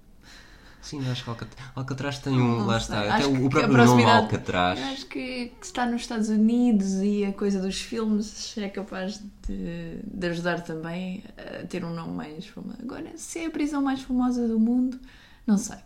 Sim, 0.85 1.11
acho 1.11 1.25
que 1.25 1.31
Alcatraz, 1.31 1.69
Alcatraz 1.75 2.19
tem 2.19 2.33
um. 2.35 2.59
Não 2.59 2.67
lá 2.67 2.79
sei. 2.79 2.97
está. 2.99 3.15
Até 3.17 3.27
o, 3.27 3.49
próprio 3.49 3.85
nome 3.87 4.05
Alcatraz. 4.05 4.79
Acho 4.81 5.07
que, 5.07 5.47
que 5.59 5.65
está 5.67 5.87
nos 5.87 6.03
Estados 6.03 6.29
Unidos 6.29 6.95
e 7.03 7.25
a 7.25 7.33
coisa 7.33 7.61
dos 7.61 7.81
filmes 7.81 8.57
é 8.59 8.69
capaz 8.69 9.19
de, 9.49 9.99
de 10.05 10.27
ajudar 10.29 10.61
também 10.61 11.25
a 11.39 11.67
ter 11.67 11.85
um 11.85 11.95
nome 11.95 12.13
mais 12.13 12.47
famoso. 12.47 12.77
Agora, 12.83 13.11
se 13.17 13.39
é 13.41 13.47
a 13.47 13.51
prisão 13.51 13.81
mais 13.83 14.03
famosa 14.03 14.47
do 14.47 14.61
mundo, 14.61 15.01
não 15.47 15.57
sei. 15.57 15.79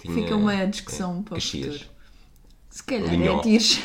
Tinha- 0.00 0.14
Fica 0.14 0.34
uma 0.36 0.66
discussão 0.66 1.20
é, 1.20 1.22
para 1.22 1.32
o 1.32 1.36
Caxias. 1.36 1.74
futuro. 1.82 1.90
Se 2.70 2.82
calhar 2.84 3.10
Linhó. 3.10 3.38
é 3.38 3.42
Tires. 3.42 3.80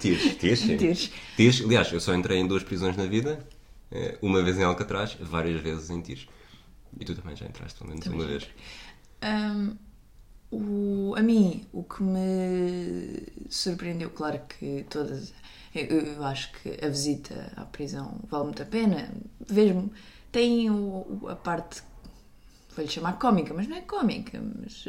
Tires, 0.00 0.36
Tires. 0.36 0.60
Tires. 0.60 1.10
Tires, 1.36 1.60
aliás, 1.62 1.92
eu 1.92 2.00
só 2.00 2.14
entrei 2.14 2.38
em 2.38 2.46
duas 2.46 2.62
prisões 2.62 2.96
na 2.96 3.06
vida. 3.06 3.44
eh, 3.90 4.18
Uma 4.22 4.42
vez 4.42 4.56
em 4.58 4.62
Alcatraz, 4.64 5.16
várias 5.20 5.60
vezes 5.60 5.90
em 5.90 6.00
Tires. 6.00 6.26
E 6.98 7.04
tu 7.04 7.14
também 7.14 7.36
já 7.36 7.46
entraste, 7.46 7.78
pelo 7.78 7.90
menos 7.90 8.04
Também 8.04 8.20
uma 8.20 8.26
vez. 8.28 8.48
Hum, 9.22 9.76
O, 10.50 11.14
a 11.16 11.22
mim, 11.22 11.66
o 11.72 11.82
que 11.82 12.02
me 12.02 13.26
surpreendeu, 13.50 14.10
claro 14.10 14.40
que 14.48 14.86
todas. 14.88 15.32
Eu, 15.74 15.84
eu 15.84 16.24
acho 16.24 16.52
que 16.52 16.84
a 16.84 16.88
visita 16.88 17.52
à 17.56 17.64
prisão 17.64 18.20
vale 18.28 18.44
muito 18.44 18.62
a 18.62 18.66
pena. 18.66 19.10
Vejo 19.40 19.90
tem 20.36 20.70
o, 20.70 21.28
a 21.28 21.34
parte, 21.34 21.82
vou-lhe 22.74 22.90
chamar 22.90 23.18
cómica, 23.18 23.54
mas 23.54 23.66
não 23.66 23.76
é 23.76 23.80
cómica, 23.80 24.38
mas 24.38 24.84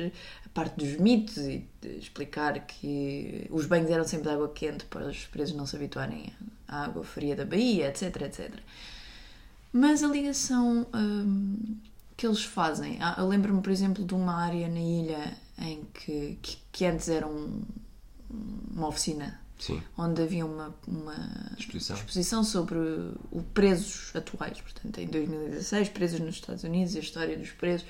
a 0.45 0.49
parte 0.49 0.75
dos 0.75 0.97
mitos 0.99 1.37
e 1.37 1.65
de 1.81 1.97
explicar 1.97 2.59
que 2.65 3.47
os 3.49 3.65
banhos 3.65 3.89
eram 3.89 4.03
sempre 4.03 4.27
de 4.27 4.33
água 4.33 4.49
quente 4.49 4.85
para 4.85 5.07
os 5.07 5.25
presos 5.25 5.55
não 5.55 5.65
se 5.65 5.75
habituarem 5.75 6.33
à 6.67 6.83
água 6.83 7.03
fria 7.03 7.35
da 7.35 7.45
Bahia, 7.45 7.87
etc, 7.87 8.23
etc. 8.23 8.55
Mas 9.71 10.03
a 10.03 10.07
ligação 10.07 10.85
hum, 10.93 11.77
que 12.15 12.27
eles 12.27 12.43
fazem, 12.43 12.97
ah, 12.99 13.15
eu 13.17 13.27
lembro-me, 13.27 13.61
por 13.61 13.71
exemplo, 13.71 14.03
de 14.03 14.13
uma 14.13 14.35
área 14.35 14.67
na 14.67 14.79
ilha 14.79 15.37
em 15.57 15.85
que, 15.93 16.37
que, 16.41 16.57
que 16.71 16.85
antes 16.85 17.09
era 17.09 17.27
um- 17.27 17.61
uma 18.29 18.87
oficina 18.87 19.39
Sim. 19.57 19.81
onde 19.97 20.21
havia 20.21 20.45
uma, 20.45 20.75
uma 20.87 21.15
Exposição. 21.57 21.95
exposição 21.95 22.43
sobre 22.43 22.77
os 23.31 23.43
presos 23.53 24.15
atuais, 24.15 24.59
portanto, 24.61 24.99
em 24.99 25.07
2016, 25.07 25.89
presos 25.89 26.19
nos 26.19 26.35
Estados 26.35 26.63
Unidos 26.63 26.95
a 26.95 26.99
história 26.99 27.37
dos 27.37 27.51
presos. 27.51 27.85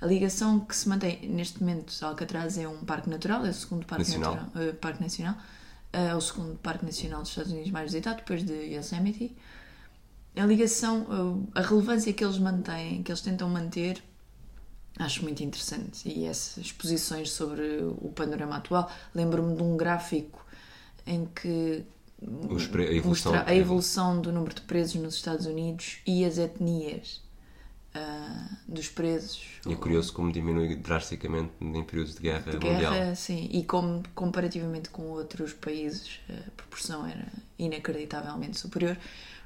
A 0.00 0.06
ligação 0.06 0.60
que 0.60 0.74
se 0.76 0.88
mantém 0.88 1.28
neste 1.28 1.60
momento, 1.60 1.92
Alcatraz 2.04 2.56
é 2.58 2.68
um 2.68 2.84
parque 2.84 3.08
natural, 3.08 3.44
é 3.46 3.50
o 3.50 3.54
segundo 3.54 3.86
parque 3.86 4.04
Nacional. 4.04 4.34
natural, 4.36 4.62
eh, 4.68 4.72
parque 4.72 5.02
nacional, 5.02 5.34
é 5.92 6.14
o 6.14 6.20
segundo 6.20 6.56
parque 6.58 6.84
nacional 6.84 7.20
dos 7.22 7.30
Estados 7.30 7.52
Unidos 7.52 7.70
mais 7.70 7.90
visitado, 7.92 8.16
depois 8.16 8.42
de 8.44 8.52
Yosemite. 8.74 9.34
A 10.36 10.44
ligação, 10.46 11.06
eh, 11.54 11.58
a 11.60 11.62
relevância 11.62 12.12
que 12.12 12.24
eles 12.24 12.38
mantêm, 12.38 13.02
que 13.02 13.10
eles 13.12 13.20
tentam 13.20 13.48
manter, 13.48 14.02
acho 14.98 15.22
muito 15.22 15.42
interessante. 15.42 16.08
E 16.08 16.24
essas 16.24 16.58
exposições 16.66 17.30
sobre 17.30 17.62
o 18.00 18.12
panorama 18.14 18.56
atual, 18.56 18.90
lembro-me 19.14 19.56
de 19.56 19.62
um 19.62 19.76
gráfico 19.76 20.44
em 21.06 21.26
que 21.26 21.84
pre- 22.70 22.88
a 22.88 22.92
evolução- 22.92 23.32
mostra 23.32 23.50
a 23.50 23.54
evolução 23.54 24.20
do 24.20 24.32
número 24.32 24.54
de 24.54 24.62
presos 24.62 24.94
nos 24.96 25.14
Estados 25.14 25.46
Unidos 25.46 25.98
e 26.06 26.24
as 26.24 26.38
etnias 26.38 27.22
ah, 27.96 28.48
dos 28.66 28.88
presos. 28.88 29.44
E 29.66 29.72
é 29.72 29.76
curioso 29.76 30.12
como 30.12 30.32
diminui 30.32 30.74
drasticamente 30.74 31.52
em 31.60 31.84
períodos 31.84 32.14
de 32.16 32.22
guerra, 32.22 32.50
de 32.52 32.66
mundial. 32.66 32.92
guerra, 32.92 33.14
sim, 33.14 33.48
e 33.52 33.62
como 33.62 34.02
comparativamente 34.14 34.88
com 34.90 35.02
outros 35.10 35.52
países, 35.52 36.18
a 36.28 36.50
proporção 36.56 37.06
era 37.06 37.26
inacreditavelmente 37.58 38.58
superior. 38.58 38.96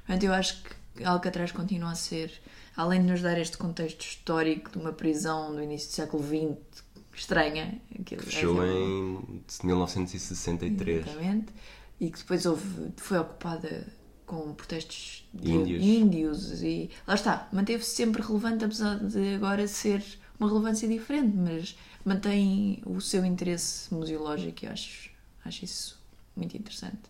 Portanto, 0.05 0.23
eu 0.23 0.33
acho 0.33 0.63
que 0.63 1.03
Alcatraz 1.03 1.51
continua 1.51 1.91
a 1.91 1.95
ser, 1.95 2.31
além 2.81 3.01
de 3.01 3.07
nos 3.11 3.21
dar 3.21 3.37
este 3.37 3.57
contexto 3.57 4.01
histórico 4.01 4.71
de 4.71 4.77
uma 4.77 4.93
prisão 4.93 5.53
do 5.53 5.61
início 5.61 5.89
do 5.89 5.93
século 5.95 6.23
XX 6.23 6.83
estranha, 7.13 7.81
aquilo 7.99 8.21
é 8.21 8.25
Fechou 8.25 8.55
sempre- 8.55 8.69
em 8.69 9.67
1963. 9.67 11.05
Exatamente. 11.07 11.53
E 11.99 12.09
que 12.09 12.17
depois 12.19 12.45
houve, 12.45 12.91
foi 12.95 13.17
ocupada 13.17 13.85
com 14.25 14.53
protestos 14.53 15.27
de 15.33 15.51
Índios. 15.51 15.83
índios 15.83 16.63
e 16.63 16.89
lá 17.05 17.15
está, 17.15 17.49
manteve-se 17.51 17.95
sempre 17.95 18.21
relevante, 18.21 18.63
apesar 18.63 18.97
de 18.99 19.33
agora 19.35 19.67
ser 19.67 20.01
uma 20.39 20.47
relevância 20.47 20.87
diferente, 20.87 21.35
mas 21.35 21.77
mantém 22.05 22.81
o 22.85 23.01
seu 23.01 23.25
interesse 23.25 23.93
museológico 23.93 24.63
e 24.63 24.67
acho, 24.67 25.09
acho 25.43 25.65
isso 25.65 25.99
muito 26.35 26.55
interessante. 26.55 27.01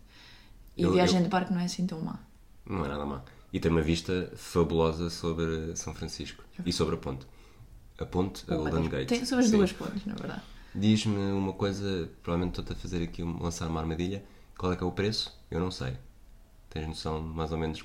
E 0.76 0.82
Eu- 0.82 0.92
viagem 0.92 1.18
eu- 1.18 1.22
de 1.24 1.28
barco 1.28 1.52
não 1.52 1.60
é 1.60 1.66
assim 1.66 1.86
tão 1.86 2.00
má. 2.00 2.18
Não 2.66 2.84
é 2.84 2.88
nada 2.88 3.06
má. 3.06 3.22
E 3.52 3.58
tem 3.58 3.70
uma 3.70 3.82
vista 3.82 4.30
fabulosa 4.36 5.10
sobre 5.10 5.74
São 5.76 5.94
Francisco 5.94 6.44
e 6.64 6.72
sobre 6.72 6.94
a 6.94 6.98
ponte. 6.98 7.26
A 7.98 8.06
ponte, 8.06 8.44
a 8.48 8.56
Golden 8.56 8.88
Gate. 8.88 9.08
Tem 9.08 9.24
sobre 9.24 9.44
as 9.44 9.50
duas 9.50 9.72
pontes, 9.72 10.06
na 10.06 10.14
verdade. 10.14 10.42
Diz-me 10.74 11.32
uma 11.32 11.52
coisa, 11.52 12.08
provavelmente 12.22 12.60
estou-te 12.60 12.78
a 12.78 12.80
fazer 12.80 13.02
aqui, 13.02 13.22
lançar 13.22 13.68
uma 13.68 13.80
armadilha. 13.80 14.24
Qual 14.56 14.72
é 14.72 14.76
que 14.76 14.82
é 14.82 14.86
o 14.86 14.92
preço? 14.92 15.36
Eu 15.50 15.58
não 15.58 15.70
sei. 15.70 15.94
Tens 16.68 16.86
noção, 16.86 17.20
mais 17.20 17.50
ou 17.50 17.58
menos. 17.58 17.84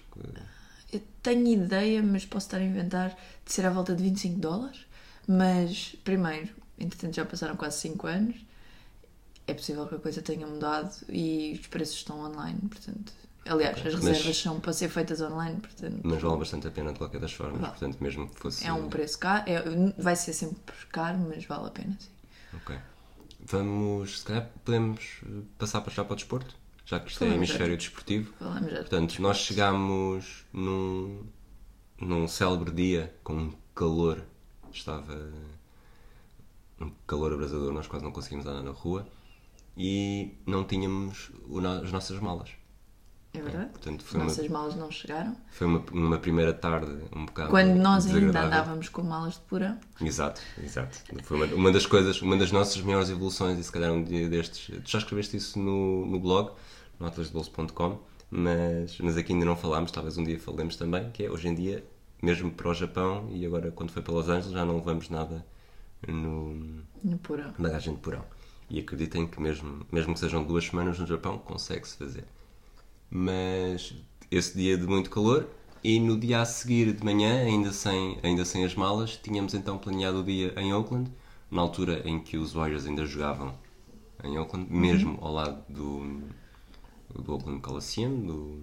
Eu 0.94 1.02
tenho 1.24 1.48
ideia, 1.48 2.04
mas 2.04 2.26
posso 2.26 2.46
estar 2.46 2.58
a 2.58 2.64
inventar, 2.64 3.18
de 3.44 3.52
ser 3.52 3.66
à 3.66 3.72
volta 3.72 3.96
de 3.96 4.04
25 4.04 4.40
dólares. 4.40 4.86
Mas, 5.28 5.96
primeiro, 6.04 6.50
entretanto 6.78 7.16
já 7.16 7.26
passaram 7.26 7.56
quase 7.56 7.80
5 7.80 8.06
anos, 8.06 8.36
é 9.48 9.54
possível 9.54 9.88
que 9.88 9.96
a 9.96 10.00
coisa 10.00 10.22
tenha 10.22 10.46
mudado 10.46 10.96
e 11.10 11.58
os 11.60 11.68
preços 11.68 11.98
estão 11.98 12.20
online, 12.20 12.60
portanto. 12.70 13.12
Aliás, 13.48 13.78
as 13.78 13.94
Mas- 13.96 14.04
reservas 14.06 14.38
são 14.38 14.60
para 14.60 14.74
ser 14.74 14.90
feitas 14.90 15.22
online, 15.22 15.60
portanto. 15.60 16.00
Mas 16.04 16.22
vale 16.22 16.38
bastante 16.38 16.68
a 16.68 16.72
pena 16.72 16.92
de 16.92 16.98
qualquer 16.98 17.22
das 17.22 17.32
formas. 17.32 17.60
Vale. 17.62 17.72
Portanto, 17.74 17.98
mesmo 18.02 18.28
que 18.30 18.40
fosse. 18.40 18.66
É 18.66 18.74
um 18.74 18.90
preço 18.90 19.20
caro, 19.20 19.44
é- 19.48 19.94
vai 20.02 20.16
ser 20.16 20.34
sempre 20.34 20.74
caro, 20.92 21.20
mas 21.20 21.46
vale 21.46 21.68
a 21.68 21.72
pena, 21.72 21.96
sim. 22.00 22.10
Ok. 22.56 22.76
Vamos, 23.48 24.20
se 24.20 24.26
calhar, 24.26 24.50
podemos 24.64 25.20
eh, 25.24 25.42
passar 25.60 25.82
para 25.82 25.94
já 25.94 26.04
para 26.04 26.14
o 26.14 26.16
desporto, 26.16 26.56
já 26.86 27.00
que 27.00 27.12
isto 27.12 27.24
é 27.24 27.28
Falamos 27.28 27.48
já. 27.48 27.54
hemisfério 27.54 27.78
desportivo. 27.78 28.34
Falamos 28.40 28.72
já. 28.72 28.78
Portanto, 28.80 29.22
nós 29.22 29.38
chegámos 29.38 30.46
num, 30.52 31.24
num 32.02 32.28
célebre 32.28 32.72
dia 32.72 33.16
com 33.24 33.34
um 33.36 33.54
calor, 33.76 34.24
estava 34.74 35.32
um 36.82 36.90
calor 37.06 37.34
abrasador, 37.34 37.72
nós 37.72 37.86
quase 37.88 38.04
não 38.04 38.12
conseguimos 38.12 38.46
andar 38.48 38.64
na 38.64 38.72
rua 38.72 39.08
e 39.78 40.34
não 40.48 40.64
tínhamos 40.64 41.30
as 41.84 41.92
nossas 41.92 42.20
malas. 42.20 42.50
É 43.38 43.42
verdade? 43.42 43.70
Portanto, 43.72 44.02
As 44.02 44.08
foi 44.08 44.20
uma, 44.20 44.26
nossas 44.28 44.48
malas 44.48 44.76
não 44.76 44.92
chegaram. 44.92 45.36
foi 45.52 45.68
uma, 45.68 45.84
uma 45.92 46.18
primeira 46.18 46.54
tarde 46.54 46.92
um 47.16 47.26
bocado 47.26 47.50
Quando 47.50 47.76
nós 47.76 48.06
ainda 48.08 48.42
andávamos 48.44 48.90
com 48.90 49.02
malas 49.04 49.36
de 49.36 49.42
porão. 49.42 49.78
Exato, 50.02 50.42
exato. 50.64 50.98
Foi 51.24 51.38
uma, 51.38 51.46
uma 51.56 51.72
das 51.72 51.86
coisas, 51.86 52.22
uma 52.22 52.38
das 52.38 52.52
nossas 52.52 52.82
maiores 52.82 53.10
evoluções, 53.10 53.60
e 53.60 53.64
se 53.64 53.72
calhar 53.72 53.92
um 53.92 54.04
dia 54.04 54.30
destes. 54.30 54.68
Tu 54.84 54.90
já 54.92 54.98
escreveste 55.00 55.38
isso 55.38 55.60
no, 55.60 56.06
no 56.06 56.20
blog, 56.20 56.52
no 57.00 57.08
atlasdebolso.com, 57.08 58.00
mas, 58.32 58.98
mas 59.00 59.18
aqui 59.18 59.34
ainda 59.34 59.46
não 59.46 59.56
falámos, 59.56 59.92
talvez 59.92 60.18
um 60.18 60.24
dia 60.24 60.40
falemos 60.40 60.76
também, 60.76 61.10
que 61.12 61.24
é 61.26 61.30
hoje 61.32 61.48
em 61.48 61.56
dia, 61.56 61.86
mesmo 62.22 62.52
para 62.52 62.70
o 62.70 62.74
Japão 62.74 63.28
e 63.32 63.46
agora 63.46 63.72
quando 63.72 63.92
foi 63.92 64.02
para 64.02 64.14
Los 64.14 64.30
Angeles, 64.30 64.52
já 64.52 64.66
não 64.66 64.78
levamos 64.78 65.10
nada 65.10 65.46
no 66.08 66.82
No 67.04 67.18
porão. 67.20 67.54
bagagem 67.58 67.94
de 67.96 68.00
porão. 68.02 68.24
E 68.70 68.80
acreditem 68.80 69.28
que 69.28 69.40
mesmo, 69.40 69.86
mesmo 69.92 70.14
que 70.14 70.20
sejam 70.20 70.44
duas 70.44 70.66
semanas 70.66 70.98
no 70.98 71.06
Japão, 71.06 71.38
consegue-se 71.38 71.96
fazer. 71.98 72.26
Mas 73.10 73.94
esse 74.32 74.56
dia 74.58 74.78
de 74.78 74.86
muito 74.88 75.10
calor 75.10 75.48
e 75.84 76.00
no 76.00 76.20
dia 76.20 76.42
a 76.42 76.46
seguir 76.46 76.94
de 76.94 77.04
manhã, 77.04 77.44
ainda 77.44 77.72
sem, 77.72 78.18
ainda 78.24 78.44
sem 78.44 78.66
as 78.66 78.74
malas, 78.76 79.18
tínhamos 79.18 79.54
então 79.54 79.78
planeado 79.78 80.22
o 80.22 80.24
dia 80.24 80.54
em 80.58 80.74
Oakland, 80.74 81.12
na 81.52 81.62
altura 81.62 82.02
em 82.06 82.20
que 82.20 82.38
os 82.38 82.54
Warriors 82.54 82.86
ainda 82.86 83.06
jogavam 83.06 83.54
em 84.24 84.38
Oakland, 84.38 84.68
mesmo 84.72 85.18
ao 85.22 85.32
lado 85.34 85.64
do, 85.70 86.22
do 87.14 87.34
Oakland 87.34 87.62
Coliseum, 87.62 88.26
do, 88.26 88.60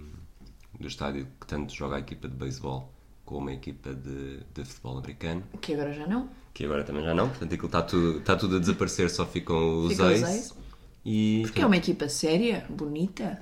do 0.78 0.86
estádio 0.88 1.26
que 1.40 1.46
tanto 1.46 1.72
joga 1.74 1.96
a 1.96 1.98
equipa 2.00 2.28
de 2.28 2.34
beisebol 2.34 2.92
como 3.24 3.48
a 3.48 3.52
equipa 3.52 3.94
de, 3.94 4.40
de 4.52 4.64
futebol 4.64 4.98
americano 4.98 5.44
Que 5.60 5.74
agora 5.74 5.92
já 5.92 6.06
não. 6.06 6.28
que 6.52 6.64
agora 6.64 6.84
também 6.84 7.04
já 7.04 7.14
não, 7.14 7.28
portanto 7.28 7.52
aquilo 7.52 7.66
está 7.66 7.82
tudo, 7.82 8.18
está 8.18 8.36
tudo 8.36 8.56
a 8.56 8.58
desaparecer, 8.58 9.08
só 9.10 9.24
ficam 9.26 9.84
os 9.84 9.92
Ficam 9.92 10.06
os 10.12 10.22
ex. 10.22 10.22
ex. 10.22 10.54
E 11.04 11.42
Porque 11.42 11.60
é 11.62 11.66
uma 11.66 11.76
equipa 11.76 12.08
séria, 12.08 12.66
bonita. 12.68 13.40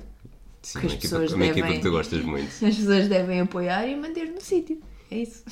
Sim, 0.62 0.79
que 0.81 0.87
uma, 0.87 0.87
as 0.87 0.93
equipa, 0.95 1.00
pessoas 1.19 1.33
equipa 1.33 1.55
devem- 1.67 1.73
que 1.76 1.81
tu 1.83 1.90
gostas 1.90 2.23
muito. 2.25 2.49
As 2.64 2.76
pessoas 2.76 3.09
devem 3.09 3.40
apoiar 3.40 3.87
e 3.87 3.97
manter 3.97 4.31
no 4.31 4.40
sítio. 4.40 4.81
É 5.11 5.19
isso. 5.19 5.45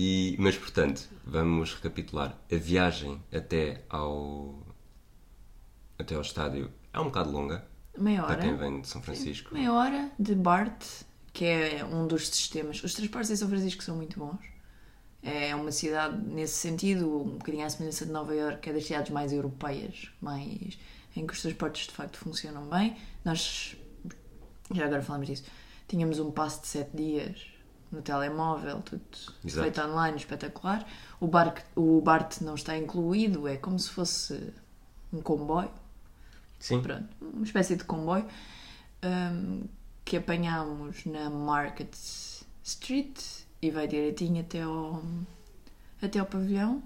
E, 0.00 0.36
mas 0.40 0.56
portanto, 0.56 1.08
vamos 1.24 1.74
recapitular. 1.74 2.36
A 2.50 2.56
viagem 2.56 3.20
até 3.32 3.82
ao 3.88 4.62
até 5.98 6.14
ao 6.16 6.20
estádio 6.22 6.70
é 6.92 6.98
um 7.00 7.04
bocado 7.04 7.30
longa 7.30 7.64
Meia 7.96 8.22
para 8.22 8.32
hora. 8.32 8.42
quem 8.42 8.56
vem 8.56 8.80
de 8.80 8.88
São 8.88 9.00
Francisco. 9.00 9.54
Meia 9.54 9.72
hora 9.72 10.10
de 10.18 10.34
BART, 10.34 10.82
que 11.32 11.44
é 11.44 11.84
um 11.84 12.06
dos 12.08 12.28
sistemas. 12.28 12.82
Os 12.82 12.92
transportes 12.94 13.30
em 13.30 13.36
São 13.36 13.48
Francisco 13.48 13.82
são 13.84 13.94
muito 13.96 14.18
bons. 14.18 14.38
É 15.22 15.54
uma 15.54 15.70
cidade, 15.72 16.20
nesse 16.26 16.54
sentido, 16.54 17.08
um 17.22 17.38
bocadinho 17.38 17.64
à 17.64 17.70
semelhança 17.70 18.04
de 18.04 18.12
Nova 18.12 18.34
Iorque, 18.34 18.68
é 18.68 18.72
das 18.74 18.84
cidades 18.84 19.10
mais 19.10 19.32
europeias, 19.32 20.08
mais, 20.20 20.76
em 21.16 21.26
que 21.26 21.32
os 21.32 21.40
transportes 21.40 21.86
de 21.86 21.92
facto 21.94 22.18
funcionam 22.18 22.68
bem. 22.68 22.96
Nós, 23.24 23.74
já 24.72 24.86
agora 24.86 25.02
falamos 25.02 25.26
disso, 25.26 25.44
tínhamos 25.88 26.18
um 26.18 26.30
passo 26.30 26.62
de 26.62 26.68
7 26.68 26.96
dias 26.96 27.46
no 27.90 28.02
telemóvel, 28.02 28.80
tudo 28.82 29.02
Exato. 29.44 29.62
feito 29.62 29.80
online, 29.80 30.16
espetacular. 30.16 30.86
O, 31.20 31.26
bar, 31.26 31.54
o 31.76 32.00
BART 32.00 32.40
não 32.40 32.54
está 32.54 32.76
incluído, 32.76 33.46
é 33.46 33.56
como 33.56 33.78
se 33.78 33.90
fosse 33.90 34.52
um 35.12 35.20
comboio 35.20 35.70
Sim, 36.58 36.80
pronto, 36.80 37.06
uma 37.20 37.44
espécie 37.44 37.76
de 37.76 37.84
comboio 37.84 38.26
hum, 39.04 39.64
que 40.04 40.16
apanhámos 40.16 41.04
na 41.04 41.28
Market 41.28 41.94
Street 42.62 43.20
e 43.60 43.70
vai 43.70 43.86
direitinho 43.86 44.40
até 44.40 44.62
ao, 44.62 45.02
até 46.00 46.18
ao 46.18 46.26
pavilhão. 46.26 46.82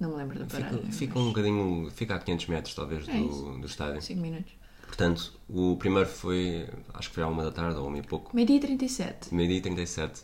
Não 0.00 0.10
me 0.10 0.16
lembro 0.16 0.38
da 0.38 0.46
paragem. 0.46 0.78
fica, 0.78 0.92
fica 0.92 1.18
um 1.18 1.28
bocadinho, 1.28 1.90
fica 1.92 2.14
a 2.16 2.18
500 2.18 2.46
metros 2.46 2.74
talvez 2.74 3.08
É 3.08 3.12
do, 3.12 3.60
do 3.60 3.66
estádio. 3.66 4.02
5 4.02 4.20
minutos. 4.20 4.52
Portanto, 4.88 5.32
o 5.48 5.76
primeiro 5.76 6.08
foi, 6.08 6.66
acho 6.94 7.10
que 7.10 7.14
foi 7.14 7.22
à 7.22 7.28
uma 7.28 7.44
da 7.44 7.52
tarde 7.52 7.78
ou 7.78 7.86
uma 7.86 7.98
e 7.98 8.02
pouco, 8.02 8.34
Meio-dia 8.34 8.56
e 8.56 8.60
37. 8.60 9.32
meio-dia 9.32 9.58
e 9.58 9.60
37. 9.60 10.22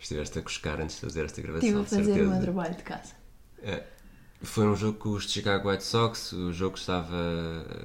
Estiveste 0.00 0.38
a 0.38 0.42
cuscar 0.42 0.80
antes 0.80 0.96
de 0.96 1.02
fazer 1.02 1.26
esta 1.26 1.42
gravação, 1.42 1.82
Estive 1.82 2.00
a 2.00 2.04
fazer 2.04 2.22
o 2.22 2.30
meu 2.30 2.40
trabalho 2.40 2.74
de 2.74 2.82
casa. 2.82 3.12
É. 3.62 3.84
Foi 4.42 4.66
um 4.66 4.74
jogo 4.74 4.98
com 4.98 5.10
os 5.10 5.30
Chicago 5.30 5.68
White 5.68 5.84
Sox. 5.84 6.32
O 6.32 6.50
jogo 6.50 6.78
estava. 6.78 7.14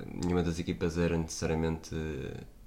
Nenhuma 0.10 0.41
das 0.41 0.57
equipas 0.57 0.98
era 0.98 1.17
necessariamente 1.17 1.93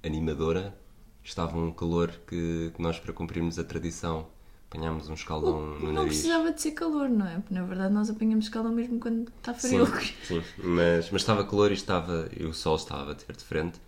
animadora. 0.03 0.77
Estava 1.23 1.57
um 1.57 1.71
calor 1.71 2.11
que, 2.27 2.71
que 2.73 2.81
nós, 2.81 2.99
para 2.99 3.11
cumprirmos 3.11 3.57
a 3.57 3.63
tradição, 3.63 4.27
apanhámos 4.69 5.09
um 5.09 5.13
escaldão 5.15 5.61
no 5.61 5.79
Não 5.87 5.93
nariz. 5.93 6.09
precisava 6.13 6.51
de 6.53 6.61
ser 6.61 6.71
calor, 6.71 7.09
não 7.09 7.27
é? 7.27 7.35
Porque 7.39 7.53
na 7.53 7.63
verdade 7.63 7.93
nós 7.93 8.09
apanhamos 8.09 8.47
calor 8.49 8.71
mesmo 8.71 8.99
quando 8.99 9.27
está 9.37 9.53
frio. 9.53 9.85
Sim, 9.87 10.13
sim. 10.23 10.43
Mas, 10.57 11.09
mas 11.09 11.21
estava 11.21 11.43
calor 11.43 11.71
e, 11.71 11.73
estava, 11.73 12.29
e 12.37 12.45
o 12.45 12.53
sol 12.53 12.75
estava 12.75 13.01
a 13.01 13.05
bater 13.05 13.35
de 13.35 13.43
frente. 13.43 13.81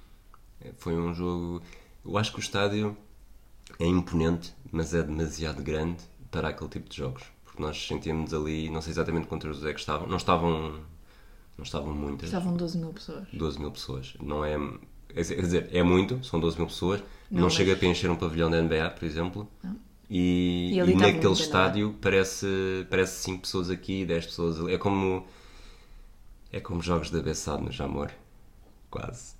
Foi 0.77 0.95
um 0.97 1.13
jogo. 1.13 1.61
Eu 2.03 2.17
acho 2.17 2.31
que 2.31 2.39
o 2.39 2.41
estádio 2.41 2.97
é 3.79 3.85
imponente, 3.85 4.53
mas 4.71 4.93
é 4.93 5.03
demasiado 5.03 5.61
grande 5.61 6.03
para 6.31 6.49
aquele 6.49 6.69
tipo 6.69 6.89
de 6.89 6.97
jogos. 6.97 7.23
Porque 7.43 7.61
nós 7.61 7.85
sentíamos 7.87 8.33
ali, 8.33 8.69
não 8.69 8.81
sei 8.81 8.91
exatamente 8.91 9.27
quantos 9.27 9.63
é 9.65 9.73
que 9.73 9.79
estavam, 9.79 10.07
não 10.07 10.17
estavam, 10.17 10.79
não 11.57 11.63
estavam 11.63 11.93
muitas, 11.93 12.29
Estavam 12.29 12.55
12 12.55 12.77
mil 12.77 12.93
pessoas. 12.93 13.27
12 13.33 13.59
mil 13.59 13.71
pessoas. 13.71 14.13
Não 14.21 14.43
é, 14.43 14.57
quer 15.09 15.21
dizer, 15.21 15.69
é 15.71 15.83
muito, 15.83 16.23
são 16.25 16.39
12 16.39 16.57
mil 16.57 16.67
pessoas. 16.67 17.03
Não, 17.29 17.41
Não, 17.41 17.49
chega 17.49 17.73
a 17.73 17.75
preencher 17.75 18.09
um 18.09 18.15
pavilhão 18.15 18.49
da 18.49 18.61
NBA, 18.61 18.89
por 18.91 19.05
exemplo. 19.05 19.47
E, 20.13 20.71
E 20.73 20.75
e 20.75 20.79
estava 20.79 21.11
naquele 21.13 21.33
estádio 21.33 21.95
parece, 22.01 22.85
parece 22.89 23.23
5 23.23 23.41
pessoas 23.43 23.69
aqui, 23.69 24.05
10 24.05 24.25
pessoas 24.25 24.59
ali. 24.59 24.73
É 24.73 24.77
como, 24.77 25.25
é 26.51 26.59
como 26.59 26.81
jogos 26.81 27.09
da 27.09 27.21
Bessade 27.21 27.63
no 27.63 27.71
Jamor. 27.71 28.11
Quase. 28.89 29.35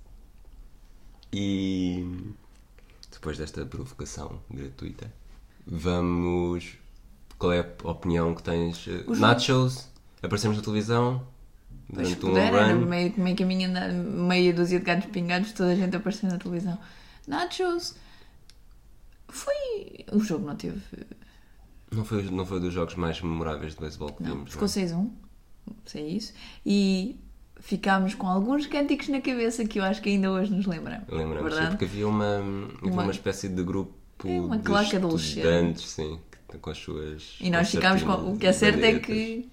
E 1.32 2.06
depois 3.10 3.36
desta 3.36 3.66
provocação 3.66 4.40
gratuita, 4.50 5.12
vamos. 5.66 6.78
Qual 7.38 7.52
é 7.52 7.60
a 7.60 7.90
opinião 7.90 8.34
que 8.34 8.42
tens? 8.42 8.86
Os 9.06 9.18
Nachos, 9.20 9.88
aparecemos 10.22 10.56
na 10.56 10.62
televisão 10.62 11.26
Pois 11.94 12.08
durante 12.08 12.26
um 12.26 12.28
puder, 12.30 12.52
run. 12.52 12.86
meio, 12.86 13.12
meio 13.18 13.36
caminho 13.36 13.70
meia 14.04 14.52
dúzia 14.54 14.78
de 14.78 14.84
gatos 14.84 15.10
pingados, 15.10 15.52
toda 15.52 15.72
a 15.72 15.76
gente 15.76 15.94
apareceu 15.96 16.30
na 16.30 16.38
televisão. 16.38 16.78
Nachos. 17.26 17.94
Foi. 19.32 20.04
O 20.12 20.20
jogo 20.20 20.46
não 20.46 20.54
teve. 20.56 20.80
Não 21.90 22.04
foi, 22.04 22.22
não 22.30 22.44
foi 22.46 22.60
dos 22.60 22.72
jogos 22.72 22.94
mais 22.94 23.20
memoráveis 23.20 23.74
de 23.74 23.80
beisebol 23.80 24.12
que 24.12 24.22
Não, 24.22 24.34
vimos. 24.36 24.52
ficou 24.52 24.68
6-1. 24.68 25.10
Sei 25.86 26.06
isso. 26.08 26.32
E 26.66 27.16
ficámos 27.60 28.14
com 28.14 28.26
alguns 28.26 28.66
cânticos 28.66 29.08
na 29.08 29.20
cabeça 29.20 29.64
que 29.64 29.78
eu 29.78 29.84
acho 29.84 30.00
que 30.02 30.10
ainda 30.10 30.30
hoje 30.30 30.52
nos 30.52 30.66
lembramos. 30.66 31.08
Lembramos, 31.08 31.54
sim, 31.54 31.66
porque 31.68 31.84
havia 31.84 32.06
uma, 32.08 32.36
havia 32.38 32.92
Uma- 32.92 33.02
uma 33.04 33.12
espécie 33.12 33.48
de 33.48 33.62
grupo 33.62 33.94
É, 34.26 34.40
uma 34.40 34.56
de 34.58 34.62
claque 34.64 34.96
estudantes, 34.96 35.88
sim, 35.90 36.18
que- 36.48 36.58
com 36.58 36.70
as 36.70 36.78
suas. 36.78 37.36
E 37.40 37.50
nós 37.50 37.70
ficámos 37.70 38.02
com. 38.02 38.32
O 38.32 38.38
que 38.38 38.46
é 38.46 38.52
certo 38.52 38.82
é 38.84 38.98
que, 38.98 39.48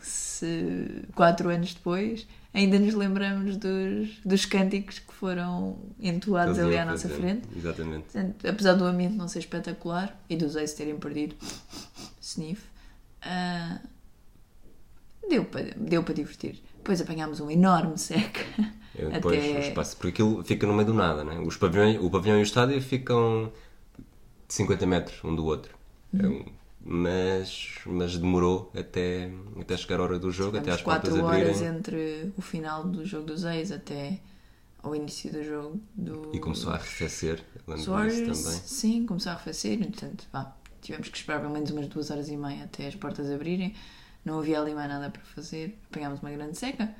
se 0.00 1.04
quatro 1.14 1.48
anos 1.50 1.74
depois, 1.74 2.26
ainda 2.52 2.78
nos 2.78 2.94
lembramos 2.94 3.56
dos, 3.56 4.18
dos 4.24 4.44
cânticos 4.44 4.98
que 4.98 5.12
foram 5.14 5.78
entoados 6.00 6.58
ali 6.58 6.76
à 6.78 6.84
nossa 6.84 7.08
frente. 7.08 7.46
Exatamente. 7.56 8.06
Apesar 8.48 8.74
do 8.74 8.84
ambiente 8.84 9.14
não 9.14 9.28
ser 9.28 9.40
espetacular 9.40 10.18
e 10.28 10.36
dos 10.36 10.56
ex 10.56 10.72
terem 10.74 10.96
perdido 10.98 11.34
sniff, 12.20 12.62
ah, 13.22 13.80
deu 15.28 15.44
para 15.44 15.74
deu 15.76 16.02
para 16.02 16.14
divertir. 16.14 16.60
Depois 16.76 17.00
apanhámos 17.00 17.40
um 17.40 17.50
enorme 17.50 17.96
seca. 17.98 18.40
Eu 18.96 19.10
Depois, 19.10 19.38
o 19.38 19.50
Até 19.50 19.68
espaço, 19.68 19.96
porque 19.96 20.08
aquilo 20.08 20.42
fica 20.44 20.66
no 20.66 20.72
meio 20.74 20.86
do 20.86 20.94
nada, 20.94 21.22
né? 21.22 21.38
Os 21.38 21.56
pavilhões, 21.56 21.98
o 22.02 22.10
pavilhão 22.10 22.36
e 22.38 22.40
o 22.40 22.42
estádio 22.42 22.80
ficam 22.82 23.52
50 24.48 24.86
metros 24.86 25.22
um 25.22 25.34
do 25.34 25.44
outro. 25.44 25.74
É 26.18 26.26
Uhum. 26.26 26.32
um- 26.40 26.59
mas, 26.82 27.74
mas 27.86 28.16
demorou 28.16 28.70
até, 28.74 29.30
até 29.60 29.76
chegar 29.76 30.00
a 30.00 30.02
hora 30.04 30.18
do 30.18 30.30
jogo, 30.30 30.56
até 30.56 30.70
às 30.70 30.78
Tivemos 30.78 31.00
quatro 31.00 31.24
horas 31.24 31.56
abrirem. 31.56 31.76
entre 31.76 32.32
o 32.36 32.42
final 32.42 32.84
do 32.84 33.04
jogo 33.04 33.26
dos 33.26 33.44
ex 33.44 33.70
até 33.70 34.20
ao 34.82 34.94
início 34.94 35.30
do 35.30 35.44
jogo 35.44 35.80
do 35.94 36.30
E 36.34 36.38
começou 36.38 36.72
a 36.72 36.76
arrefecer. 36.76 37.42
Lembro 37.66 38.08
disso 38.08 38.44
também. 38.44 38.60
Sim, 38.64 39.06
começou 39.06 39.30
a 39.30 39.34
arrefecer. 39.34 39.78
Portanto, 39.78 40.26
vá, 40.32 40.56
tivemos 40.80 41.08
que 41.08 41.18
esperar 41.18 41.40
pelo 41.40 41.52
menos 41.52 41.70
umas 41.70 41.86
duas 41.86 42.10
horas 42.10 42.28
e 42.28 42.36
meia 42.36 42.64
até 42.64 42.86
as 42.86 42.94
portas 42.94 43.30
abrirem. 43.30 43.74
Não 44.24 44.38
havia 44.38 44.60
ali 44.60 44.74
mais 44.74 44.88
nada 44.88 45.10
para 45.10 45.22
fazer. 45.22 45.78
Apanhámos 45.90 46.20
uma 46.20 46.30
grande 46.30 46.56
seca. 46.56 46.94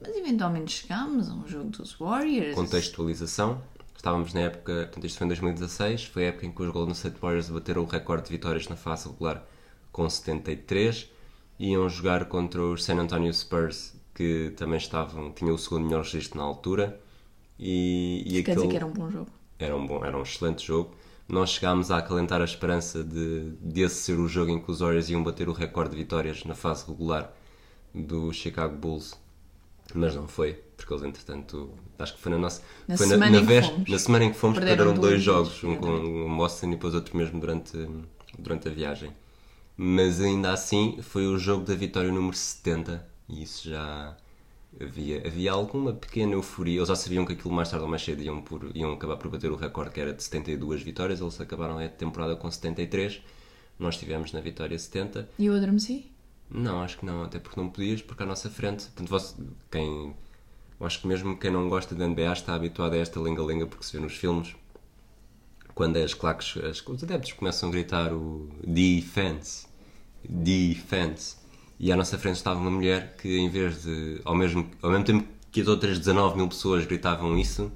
Mas 0.00 0.16
eventualmente 0.16 0.82
chegámos 0.82 1.28
a 1.28 1.34
um 1.34 1.46
jogo 1.48 1.70
dos 1.70 1.94
Warriors. 1.94 2.54
Contextualização. 2.54 3.60
Estávamos 3.98 4.32
na 4.32 4.42
época, 4.42 4.72
portanto 4.84 5.06
isto 5.06 5.18
foi 5.18 5.24
em 5.24 5.28
2016, 5.28 6.04
foi 6.04 6.24
a 6.24 6.28
época 6.28 6.46
em 6.46 6.52
que 6.52 6.62
os 6.62 6.70
Golden 6.70 6.92
State 6.92 7.18
Warriors 7.20 7.50
bateram 7.50 7.82
o 7.82 7.84
recorde 7.84 8.26
de 8.26 8.30
vitórias 8.30 8.68
na 8.68 8.76
fase 8.76 9.08
regular 9.08 9.44
com 9.90 10.08
73 10.08 11.10
iam 11.58 11.88
jogar 11.88 12.26
contra 12.26 12.62
os 12.62 12.84
San 12.84 12.94
Antonio 13.00 13.34
Spurs 13.34 13.96
que 14.14 14.52
também 14.56 14.78
estavam, 14.78 15.32
tinham 15.32 15.52
o 15.52 15.58
segundo 15.58 15.86
melhor 15.86 16.04
registro 16.04 16.38
na 16.38 16.44
altura 16.44 17.00
e, 17.58 18.22
e 18.24 18.42
Quer 18.44 18.54
dizer 18.54 18.66
aquele 18.66 18.68
que 18.68 18.76
era 18.76 18.86
um 18.86 18.92
bom 18.92 19.10
jogo. 19.10 19.30
era 19.58 19.76
um 19.76 19.84
bom, 19.84 20.04
era 20.04 20.16
um 20.16 20.22
excelente 20.22 20.64
jogo. 20.64 20.94
Nós 21.28 21.50
chegámos 21.50 21.90
a 21.90 21.98
acalentar 21.98 22.40
a 22.40 22.44
esperança 22.44 23.02
de, 23.02 23.50
de 23.60 23.80
esse 23.80 23.96
ser 23.96 24.20
o 24.20 24.28
jogo 24.28 24.52
em 24.52 24.60
que 24.62 24.70
os 24.70 24.78
Warriors 24.78 25.10
iam 25.10 25.24
bater 25.24 25.48
o 25.48 25.52
recorde 25.52 25.90
de 25.90 25.96
vitórias 25.96 26.44
na 26.44 26.54
fase 26.54 26.86
regular 26.86 27.32
do 27.92 28.32
Chicago 28.32 28.76
Bulls, 28.76 29.18
mas 29.94 30.14
não 30.14 30.28
foi, 30.28 30.54
porque 30.76 30.92
eles 30.92 31.02
entretanto, 31.04 31.70
acho 31.98 32.14
que 32.14 32.20
foi 32.20 32.32
na 32.32 32.38
nossa. 32.38 32.62
Na 32.86 32.96
foi 32.96 33.06
semana 33.06 33.36
em 33.36 33.40
que 33.40 33.46
vés- 33.46 33.66
fomos. 33.66 33.88
na 33.90 33.98
semana 33.98 34.24
em 34.26 34.32
que 34.32 34.38
fomos, 34.38 34.58
Perderam 34.58 34.76
perderam 34.84 35.00
dois 35.00 35.12
dois 35.12 35.22
jogos, 35.22 35.64
um 35.64 35.76
com 35.76 36.26
o 36.26 36.36
Boston 36.36 36.66
e 36.66 36.70
depois 36.70 36.94
outro 36.94 37.16
mesmo 37.16 37.40
durante, 37.40 37.72
durante 38.38 38.68
a 38.68 38.70
viagem. 38.70 39.10
Mas 39.76 40.20
ainda 40.20 40.52
assim 40.52 40.98
foi 41.02 41.26
o 41.26 41.38
jogo 41.38 41.64
da 41.64 41.74
vitória 41.74 42.10
número 42.10 42.36
70 42.36 43.06
e 43.28 43.42
isso 43.44 43.68
já 43.70 44.16
havia, 44.80 45.24
havia 45.26 45.52
alguma 45.52 45.92
pequena 45.92 46.32
euforia. 46.32 46.78
Eles 46.78 46.88
já 46.88 46.96
sabiam 46.96 47.24
que 47.24 47.32
aquilo 47.34 47.54
mais 47.54 47.70
tarde 47.70 47.84
ou 47.84 47.88
mais 47.90 48.02
cedo 48.02 48.20
iam, 48.22 48.42
por, 48.42 48.70
iam 48.74 48.92
acabar 48.92 49.16
por 49.16 49.30
bater 49.30 49.50
o 49.52 49.56
recorde 49.56 49.92
que 49.92 50.00
era 50.00 50.12
de 50.12 50.22
72 50.22 50.82
vitórias. 50.82 51.20
Eles 51.20 51.40
acabaram 51.40 51.78
a 51.78 51.88
temporada 51.88 52.34
com 52.34 52.50
73. 52.50 53.20
Nós 53.78 53.94
estivemos 53.94 54.32
na 54.32 54.40
vitória 54.40 54.76
70. 54.76 55.28
E 55.38 55.46
eu 55.46 55.54
adormeci? 55.54 56.10
Não, 56.50 56.82
acho 56.82 56.98
que 56.98 57.04
não, 57.04 57.22
até 57.24 57.38
porque 57.38 57.60
não 57.60 57.68
podias, 57.68 58.00
porque 58.00 58.22
à 58.22 58.26
nossa 58.26 58.48
frente, 58.48 58.84
portanto, 58.84 59.08
você, 59.08 59.34
quem, 59.70 60.14
acho 60.80 61.00
que 61.00 61.06
mesmo 61.06 61.36
quem 61.36 61.50
não 61.50 61.68
gosta 61.68 61.94
da 61.94 62.06
NBA 62.06 62.32
está 62.32 62.54
habituado 62.54 62.94
a 62.94 62.96
esta 62.96 63.20
lenga-lenga 63.20 63.66
porque 63.66 63.84
se 63.84 63.92
vê 63.92 64.02
nos 64.02 64.14
filmes, 64.16 64.56
quando 65.74 65.96
as 65.98 66.14
claques, 66.14 66.56
as, 66.64 66.84
os 66.86 67.04
adeptos 67.04 67.32
começam 67.32 67.68
a 67.68 67.72
gritar 67.72 68.12
o 68.12 68.48
defense, 68.66 69.66
defense, 70.28 71.36
e 71.78 71.92
à 71.92 71.96
nossa 71.96 72.18
frente 72.18 72.36
estava 72.36 72.58
uma 72.58 72.70
mulher 72.70 73.16
que 73.16 73.38
em 73.38 73.48
vez 73.48 73.82
de, 73.84 74.20
ao 74.24 74.34
mesmo, 74.34 74.68
ao 74.82 74.90
mesmo 74.90 75.04
tempo 75.04 75.28
que 75.52 75.60
as 75.60 75.68
outras 75.68 75.98
19 75.98 76.36
mil 76.36 76.48
pessoas 76.48 76.84
gritavam 76.86 77.36
isso, 77.38 77.70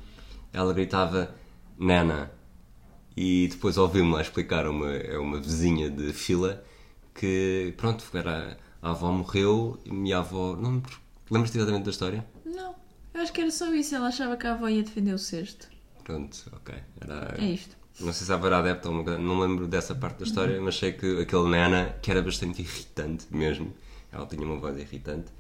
ela 0.52 0.72
gritava 0.72 1.34
Nana. 1.78 2.30
E 3.16 3.48
depois 3.48 3.76
ouvi-me 3.76 4.12
lá 4.12 4.22
explicar 4.22 4.66
uma, 4.66 4.88
a 4.88 5.20
uma 5.20 5.40
vizinha 5.40 5.90
de 5.90 6.12
fila 6.12 6.64
que, 7.14 7.74
pronto, 7.76 8.04
era, 8.14 8.58
a 8.80 8.90
avó 8.90 9.10
morreu 9.12 9.78
e 9.84 10.12
a 10.12 10.18
avó. 10.18 10.56
Não, 10.56 10.72
me- 10.72 10.82
lembras-te 11.30 11.58
exatamente 11.58 11.84
da 11.84 11.90
história? 11.90 12.26
Não. 12.44 12.74
Eu 13.14 13.20
acho 13.20 13.32
que 13.32 13.40
era 13.40 13.50
só 13.50 13.72
isso. 13.74 13.94
Ela 13.94 14.08
achava 14.08 14.36
que 14.36 14.46
a 14.46 14.52
avó 14.54 14.68
ia 14.68 14.82
defender 14.82 15.12
o 15.14 15.18
cesto. 15.18 15.68
Pronto, 16.04 16.36
ok. 16.52 16.74
Era, 17.00 17.36
É 17.38 17.50
isto. 17.52 17.76
Não 18.00 18.12
sei 18.12 18.26
se 18.26 18.32
haverá 18.32 18.58
adepto 18.58 18.88
ou 18.88 18.94
uma 18.94 19.04
coisa- 19.04 19.18
não 19.18 19.38
lembro 19.38 19.68
dessa 19.68 19.94
parte 19.94 20.18
da 20.20 20.24
história, 20.24 20.60
mas 20.60 20.76
sei 20.76 20.92
que 20.92 21.20
aquele 21.20 21.48
Nana, 21.48 21.94
que 22.02 22.10
era 22.10 22.22
bastante 22.22 22.62
irritante 22.62 23.26
mesmo, 23.30 23.72
ela 24.10 24.26
tinha 24.26 24.42
uma 24.42 24.56
voz 24.56 24.78
irritante, 24.78 25.30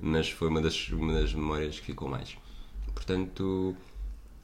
mas 0.00 0.28
foi 0.30 0.48
uma 0.48 0.60
das, 0.62 0.88
uma 0.88 1.12
das 1.12 1.34
memórias 1.34 1.78
que 1.78 1.86
ficou 1.86 2.08
mais. 2.08 2.36
Portanto, 2.94 3.76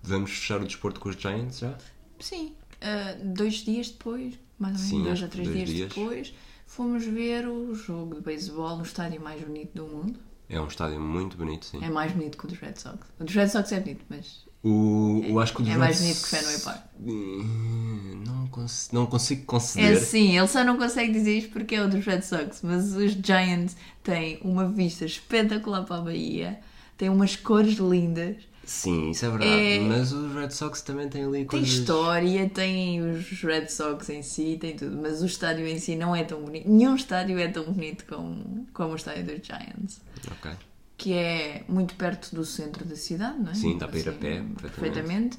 vamos 0.02 0.30
fechar 0.30 0.60
o 0.60 0.64
desporto 0.64 1.00
com 1.00 1.08
os 1.08 1.16
Giants 1.16 1.58
já? 1.58 1.76
Sim. 2.20 2.54
Ah, 2.80 3.16
dois 3.24 3.54
dias 3.64 3.88
depois, 3.90 4.34
mais 4.58 4.74
ou 4.74 4.78
menos, 4.80 4.88
Sim, 4.90 5.02
dois 5.02 5.22
ou 5.22 5.28
três 5.28 5.48
dois 5.48 5.56
dias, 5.58 5.70
dias. 5.70 5.88
depois, 5.88 6.34
fomos 6.66 7.04
ver 7.04 7.46
o 7.48 7.74
jogo 7.74 8.16
de 8.16 8.20
beisebol 8.20 8.76
no 8.76 8.82
estádio 8.82 9.20
mais 9.20 9.40
bonito 9.42 9.70
do 9.74 9.86
mundo. 9.86 10.18
É 10.48 10.60
um 10.60 10.66
estádio 10.66 11.00
muito 11.00 11.36
bonito, 11.36 11.64
sim. 11.64 11.82
É 11.82 11.88
mais 11.88 12.12
bonito 12.12 12.36
que 12.36 12.44
o 12.44 12.48
dos 12.48 12.58
Red 12.58 12.74
Sox. 12.76 12.98
O 13.18 13.24
dos 13.24 13.34
Red 13.34 13.48
Sox 13.48 13.72
é 13.72 13.80
bonito, 13.80 14.04
mas 14.10 14.44
O, 14.62 15.22
eu 15.26 15.40
acho 15.40 15.54
que 15.54 15.62
o 15.62 15.64
é 15.64 15.68
dos 15.68 15.76
mais 15.76 15.98
Red 15.98 16.06
bonito 16.06 16.22
que 16.22 16.28
Fenway 16.28 16.58
Park. 16.60 16.82
Hum, 17.00 18.22
Não, 18.26 18.46
cons 18.48 18.90
não 18.92 19.06
consigo 19.06 19.42
É 19.42 19.44
conceder. 19.46 19.96
sim, 20.00 20.36
ele 20.36 20.46
só 20.48 20.62
não 20.64 20.76
consegue 20.76 21.12
dizer 21.12 21.38
isto 21.38 21.50
porque 21.52 21.74
é 21.76 21.82
o 21.82 21.88
dos 21.88 22.04
Red 22.04 22.22
Sox, 22.22 22.60
mas 22.62 22.92
os 22.94 23.12
Giants 23.12 23.76
têm 24.02 24.38
uma 24.42 24.68
vista 24.68 25.04
espetacular 25.04 25.84
para 25.84 25.96
a 25.96 26.00
Bahia, 26.02 26.60
têm 26.96 27.08
umas 27.08 27.36
cores 27.36 27.74
lindas, 27.78 28.36
Sim, 28.66 29.10
isso 29.10 29.24
é 29.26 29.30
verdade. 29.30 29.52
É- 29.52 29.80
Mas 29.80 30.12
os 30.12 30.32
Red 30.34 30.50
Sox 30.50 30.82
também 30.82 31.08
têm 31.08 31.24
ali 31.24 31.38
tem 31.38 31.46
coisas. 31.46 31.68
história, 31.68 32.48
tem 32.48 33.00
os 33.02 33.28
Red 33.42 33.68
Sox 33.68 34.08
em 34.10 34.22
si, 34.22 34.56
tem 34.60 34.76
tudo, 34.76 34.96
mas 34.96 35.22
o 35.22 35.26
estádio 35.26 35.66
em 35.66 35.78
si 35.78 35.96
não 35.96 36.14
é 36.16 36.24
tão 36.24 36.42
bonito. 36.42 36.68
Nenhum 36.68 36.94
estádio 36.96 37.38
é 37.38 37.48
tão 37.48 37.64
bonito 37.64 38.04
como, 38.06 38.66
como 38.72 38.92
o 38.92 38.96
estádio 38.96 39.24
dos 39.24 39.46
Giants. 39.46 40.00
Ok. 40.30 40.50
Que 40.96 41.12
é 41.12 41.64
muito 41.68 41.94
perto 41.96 42.34
do 42.34 42.44
centro 42.44 42.84
da 42.84 42.96
cidade, 42.96 43.38
não 43.38 43.50
é? 43.50 43.54
Sim, 43.54 43.76
dá 43.76 43.86
para 43.88 43.98
ir 43.98 44.08
a 44.08 44.12
pé, 44.12 44.42
perfeitamente. 44.60 45.38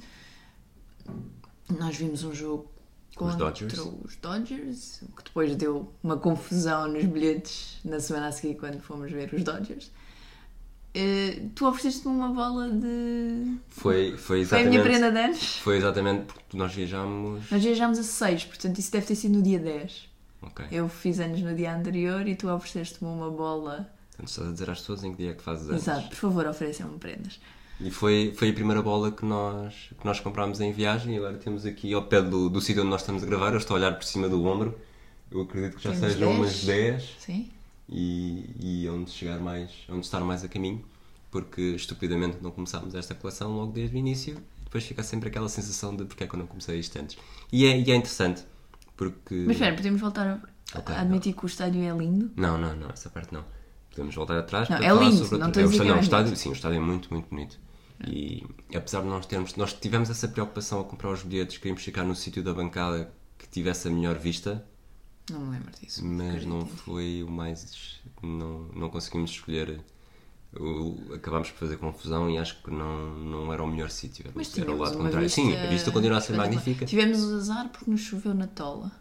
Nós 1.80 1.96
vimos 1.98 2.24
um 2.24 2.34
jogo 2.34 2.70
Os 3.20 3.36
Dodgers. 3.36 3.74
contra 3.80 4.06
os 4.06 4.16
Dodgers, 4.18 5.02
que 5.16 5.24
depois 5.24 5.56
deu 5.56 5.92
uma 6.04 6.18
confusão 6.18 6.88
nos 6.88 7.06
bilhetes 7.06 7.80
na 7.84 8.00
semana 8.00 8.28
a 8.28 8.32
seguir 8.32 8.56
quando 8.56 8.80
fomos 8.82 9.12
ver 9.12 9.34
os 9.34 9.44
Dodgers. 9.44 9.92
Eh, 10.98 11.48
tu 11.54 11.68
ofereceste-me 11.68 12.16
uma 12.16 12.30
bola 12.30 12.70
de. 12.70 13.58
Foi, 13.70 14.12
foi 14.12 14.18
Foi 14.18 14.38
a 14.38 14.42
exatamente. 14.42 14.70
minha 14.70 14.82
prenda 14.82 15.12
de 15.12 15.18
anos. 15.20 15.58
Foi 15.58 15.78
exatamente 15.78 16.26
porque 16.26 16.56
nós 16.58 16.74
viajámos. 16.74 17.52
Nós 17.52 17.64
viajámos 17.64 18.00
a 18.00 18.04
6, 18.04 18.46
portanto 18.46 18.80
isso 18.80 18.92
deve 18.92 19.06
ter 19.06 19.16
sido 19.16 19.36
no 19.38 19.42
dia 19.44 19.60
10. 19.60 20.10
Ok. 20.42 20.66
Eu 20.72 20.88
fiz 20.88 21.20
anos 21.20 21.42
no 21.42 21.54
dia 21.54 21.76
anterior 21.76 22.26
e 22.28 22.36
tu 22.36 22.48
ofereceste-me 22.50 23.10
uma 23.10 23.30
bola. 23.30 23.90
Portanto, 24.12 24.30
estás 24.30 24.48
a 24.48 24.52
dizer 24.54 24.70
às 24.70 24.80
pessoas 24.80 25.04
em 25.04 25.12
que 25.12 25.18
dia 25.18 25.32
é 25.32 25.34
que 25.34 25.44
fazes 25.44 25.68
anos. 25.70 25.82
Exato, 25.82 26.08
por 26.08 26.16
favor, 26.16 26.48
ofereçam-me 26.48 26.98
prendas. 26.98 27.40
E 27.82 27.92
foi, 27.92 28.34
foi 28.38 28.52
a 28.52 28.54
primeira 28.54 28.82
bola 28.82 29.12
que 29.12 29.26
nós, 29.26 29.90
que 30.00 30.06
nós 30.06 30.22
comprámos 30.22 30.62
em 30.62 30.72
viagem 30.72 31.16
e 31.16 31.18
agora 31.18 31.36
temos 31.38 31.66
aqui 31.66 31.94
ao 31.94 32.04
pé 32.04 32.22
do, 32.22 32.50
do 32.50 32.62
sítio 32.62 32.84
onde 32.84 32.92
nós 32.92 33.02
estamos 33.02 33.22
a 33.22 33.26
gravar. 33.26 33.52
Eu 33.52 33.58
estou 33.58 33.76
a 33.76 33.80
olhar 33.80 33.92
por 33.96 34.06
cima 34.06 34.30
do 34.30 34.46
ombro. 34.46 34.80
Eu 35.30 35.42
acredito 35.42 35.76
que 35.76 35.84
já 35.84 35.92
Temos 35.92 36.14
sejam 36.14 36.30
10. 36.30 36.40
umas 36.40 36.64
10 36.64 37.16
Sim? 37.20 37.50
E, 37.90 38.50
e 38.60 38.90
onde 38.90 39.12
chegar 39.12 39.40
mais, 39.40 39.72
onde 39.90 40.06
estar 40.06 40.22
mais 40.22 40.44
a 40.44 40.48
caminho, 40.48 40.84
porque 41.30 41.62
estupidamente 41.62 42.38
não 42.42 42.52
começámos 42.52 42.96
esta 42.96 43.14
coleção 43.14 43.56
logo 43.56 43.72
desde 43.72 43.96
o 43.96 44.00
início. 44.00 44.38
Depois 44.64 44.84
fica 44.84 45.04
sempre 45.04 45.30
aquela 45.30 45.48
sensação 45.48 45.96
de 45.96 46.06
porque 46.06 46.24
é 46.24 46.28
que 46.28 46.36
eu 46.36 46.40
não 46.40 46.48
comecei 46.48 46.80
isto 46.80 46.98
antes. 47.00 47.18
E 47.52 47.66
é, 47.66 47.80
e 47.80 47.92
é 47.92 47.96
interessante, 47.96 48.44
porque. 48.98 49.44
Mas 49.46 49.56
espera, 49.56 49.76
podemos 49.76 50.02
voltar 50.02 50.28
a, 50.28 50.56
Ok, 50.78 50.96
a 50.96 51.02
admitir 51.02 51.34
que 51.34 51.46
o 51.46 51.48
estádio 51.48 51.82
é 51.84 51.96
lindo? 51.96 52.32
Não, 52.36 52.58
não, 52.58 52.76
não, 52.76 52.90
essa 52.90 53.10
parte 53.10 53.34
não. 53.34 53.46
Podemos 53.90 54.14
voltar 54.14 54.38
atrás 54.38 54.68
Não, 54.68 54.78
é 54.78 54.94
lindo, 54.94 55.24
sobre 55.24 55.38
não 55.38 55.48
estou 55.48 55.64
a 55.64 55.66
é, 55.66 55.70
dizer 55.70 55.84
que 55.84 55.88
não, 55.88 55.90
não 55.92 55.96
o 55.96 56.00
é 56.00 56.04
estádio, 56.04 56.36
sim, 56.36 56.50
o 56.50 56.54
estádio 56.54 56.78
é 56.78 56.82
muito, 56.82 57.14
muito 57.14 57.30
bonito. 57.30 57.58
E 58.06 58.46
apesar 58.76 59.02
de 59.02 59.08
nós 59.08 59.26
termos, 59.26 59.56
nós 59.56 59.72
tivemos 59.72 60.10
essa 60.10 60.28
preocupação 60.28 60.82
a 60.82 60.84
comprar 60.84 61.12
os 61.12 61.24
bilhetes, 61.24 61.58
queríamos 61.58 61.82
ficar 61.82 62.04
no 62.04 62.14
sítio 62.14 62.44
da 62.44 62.54
bancada 62.54 63.10
que 63.38 63.48
tivesse 63.48 63.88
a 63.88 63.92
melhor 63.92 64.18
vista, 64.18 64.66
Não 65.32 65.40
me 65.40 65.58
lembro 65.58 65.72
disso. 65.80 66.06
mas 66.06 66.46
não 66.46 66.66
foi 66.66 67.24
o 67.24 67.30
mais. 67.30 68.00
Não, 68.22 68.68
não 68.76 68.90
conseguimos 68.90 69.32
escolher. 69.32 69.82
O, 70.58 71.14
acabámos 71.14 71.52
por 71.52 71.58
fazer 71.60 71.78
confusão 71.78 72.30
e 72.30 72.38
acho 72.38 72.62
que 72.64 72.72
não, 72.72 73.14
não 73.18 73.52
era 73.52 73.62
o 73.62 73.68
melhor 73.68 73.90
sítio. 73.90 74.26
Era, 74.28 74.72
o 74.72 74.78
lado 74.78 74.98
contrário. 74.98 75.24
vista 75.24 75.42
Sim, 75.42 75.56
a 75.56 75.68
vista 75.68 75.92
continua 75.92 76.18
a 76.18 76.22
ser 76.22 76.34
magnífica. 76.38 76.86
Tivemos 76.86 77.24
o 77.24 77.36
azar 77.36 77.70
porque 77.70 77.92
nos 77.92 78.02
choveu 78.02 78.34
na 78.34 78.48
tola. 78.48 78.92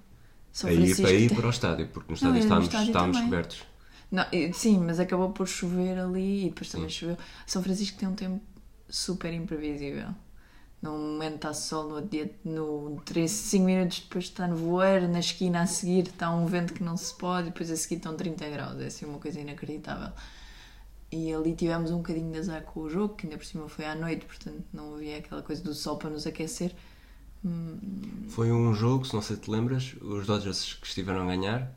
São 0.53 0.69
Aí 0.71 0.77
Francisco 0.77 1.03
para 1.03 1.13
ir 1.13 1.29
tem- 1.29 1.37
para 1.37 1.47
o 1.47 1.51
estádio, 1.51 1.89
porque 1.89 2.13
no 2.13 2.19
Não, 2.21 2.35
estádio 2.35 2.35
no 2.35 2.39
estávamos, 2.41 2.67
estádio 2.67 2.87
estávamos 2.87 3.21
cobertos. 3.21 3.63
Não, 4.11 4.25
sim, 4.53 4.79
mas 4.79 5.01
acabou 5.01 5.31
por 5.31 5.47
chover 5.49 5.99
ali 5.99 6.47
e 6.47 6.49
depois 6.49 6.71
também 6.71 6.89
Sim. 6.89 6.97
choveu. 6.97 7.19
São 7.47 7.63
Francisco 7.63 7.99
tem 7.99 8.09
um 8.09 8.15
tempo 8.15 8.41
super 8.89 9.33
imprevisível. 9.33 10.09
Num 10.85 10.99
momento 10.99 11.37
está 11.37 11.55
sol, 11.55 11.89
no 11.89 12.03
dia, 12.03 12.31
no 12.45 13.01
3, 13.07 13.31
5 13.31 13.65
minutos 13.65 14.01
depois 14.01 14.25
está 14.25 14.47
nevoeiro, 14.47 15.09
na 15.09 15.21
esquina 15.21 15.63
a 15.63 15.67
seguir 15.67 16.09
está 16.09 16.31
um 16.31 16.45
vento 16.45 16.75
que 16.75 16.85
não 16.85 16.95
se 16.95 17.15
pode, 17.15 17.49
e 17.49 17.51
depois 17.51 17.71
a 17.71 17.77
seguir 17.77 17.97
estão 17.97 18.15
30 18.15 18.51
graus. 18.51 18.79
É 18.79 18.87
assim 18.89 19.07
uma 19.07 19.19
coisa 19.19 19.41
inacreditável. 19.41 20.13
E 21.11 21.33
ali 21.33 21.55
tivemos 21.55 21.91
um 21.91 21.97
bocadinho 21.97 22.31
de 22.31 22.39
azar 22.39 22.63
com 22.65 22.81
o 22.81 22.91
jogo, 22.91 23.15
que 23.15 23.25
ainda 23.27 23.39
por 23.39 23.47
cima 23.47 23.67
foi 23.67 23.87
à 23.87 23.95
noite, 23.95 24.27
portanto 24.27 24.63
não 24.75 24.97
havia 24.97 25.17
aquela 25.17 25.41
coisa 25.41 25.63
do 25.63 25.73
sol 25.73 25.97
para 25.97 26.11
nos 26.11 26.27
aquecer. 26.27 26.75
Foi 28.29 28.53
um 28.53 28.75
jogo, 28.75 29.07
se 29.07 29.15
não 29.15 29.23
sei 29.23 29.37
se 29.37 29.43
te 29.43 29.51
lembras, 29.51 29.97
os 30.03 30.27
Dodgers 30.27 30.75
que 30.75 30.87
estiveram 30.87 31.23
a 31.23 31.27
ganhar 31.27 31.75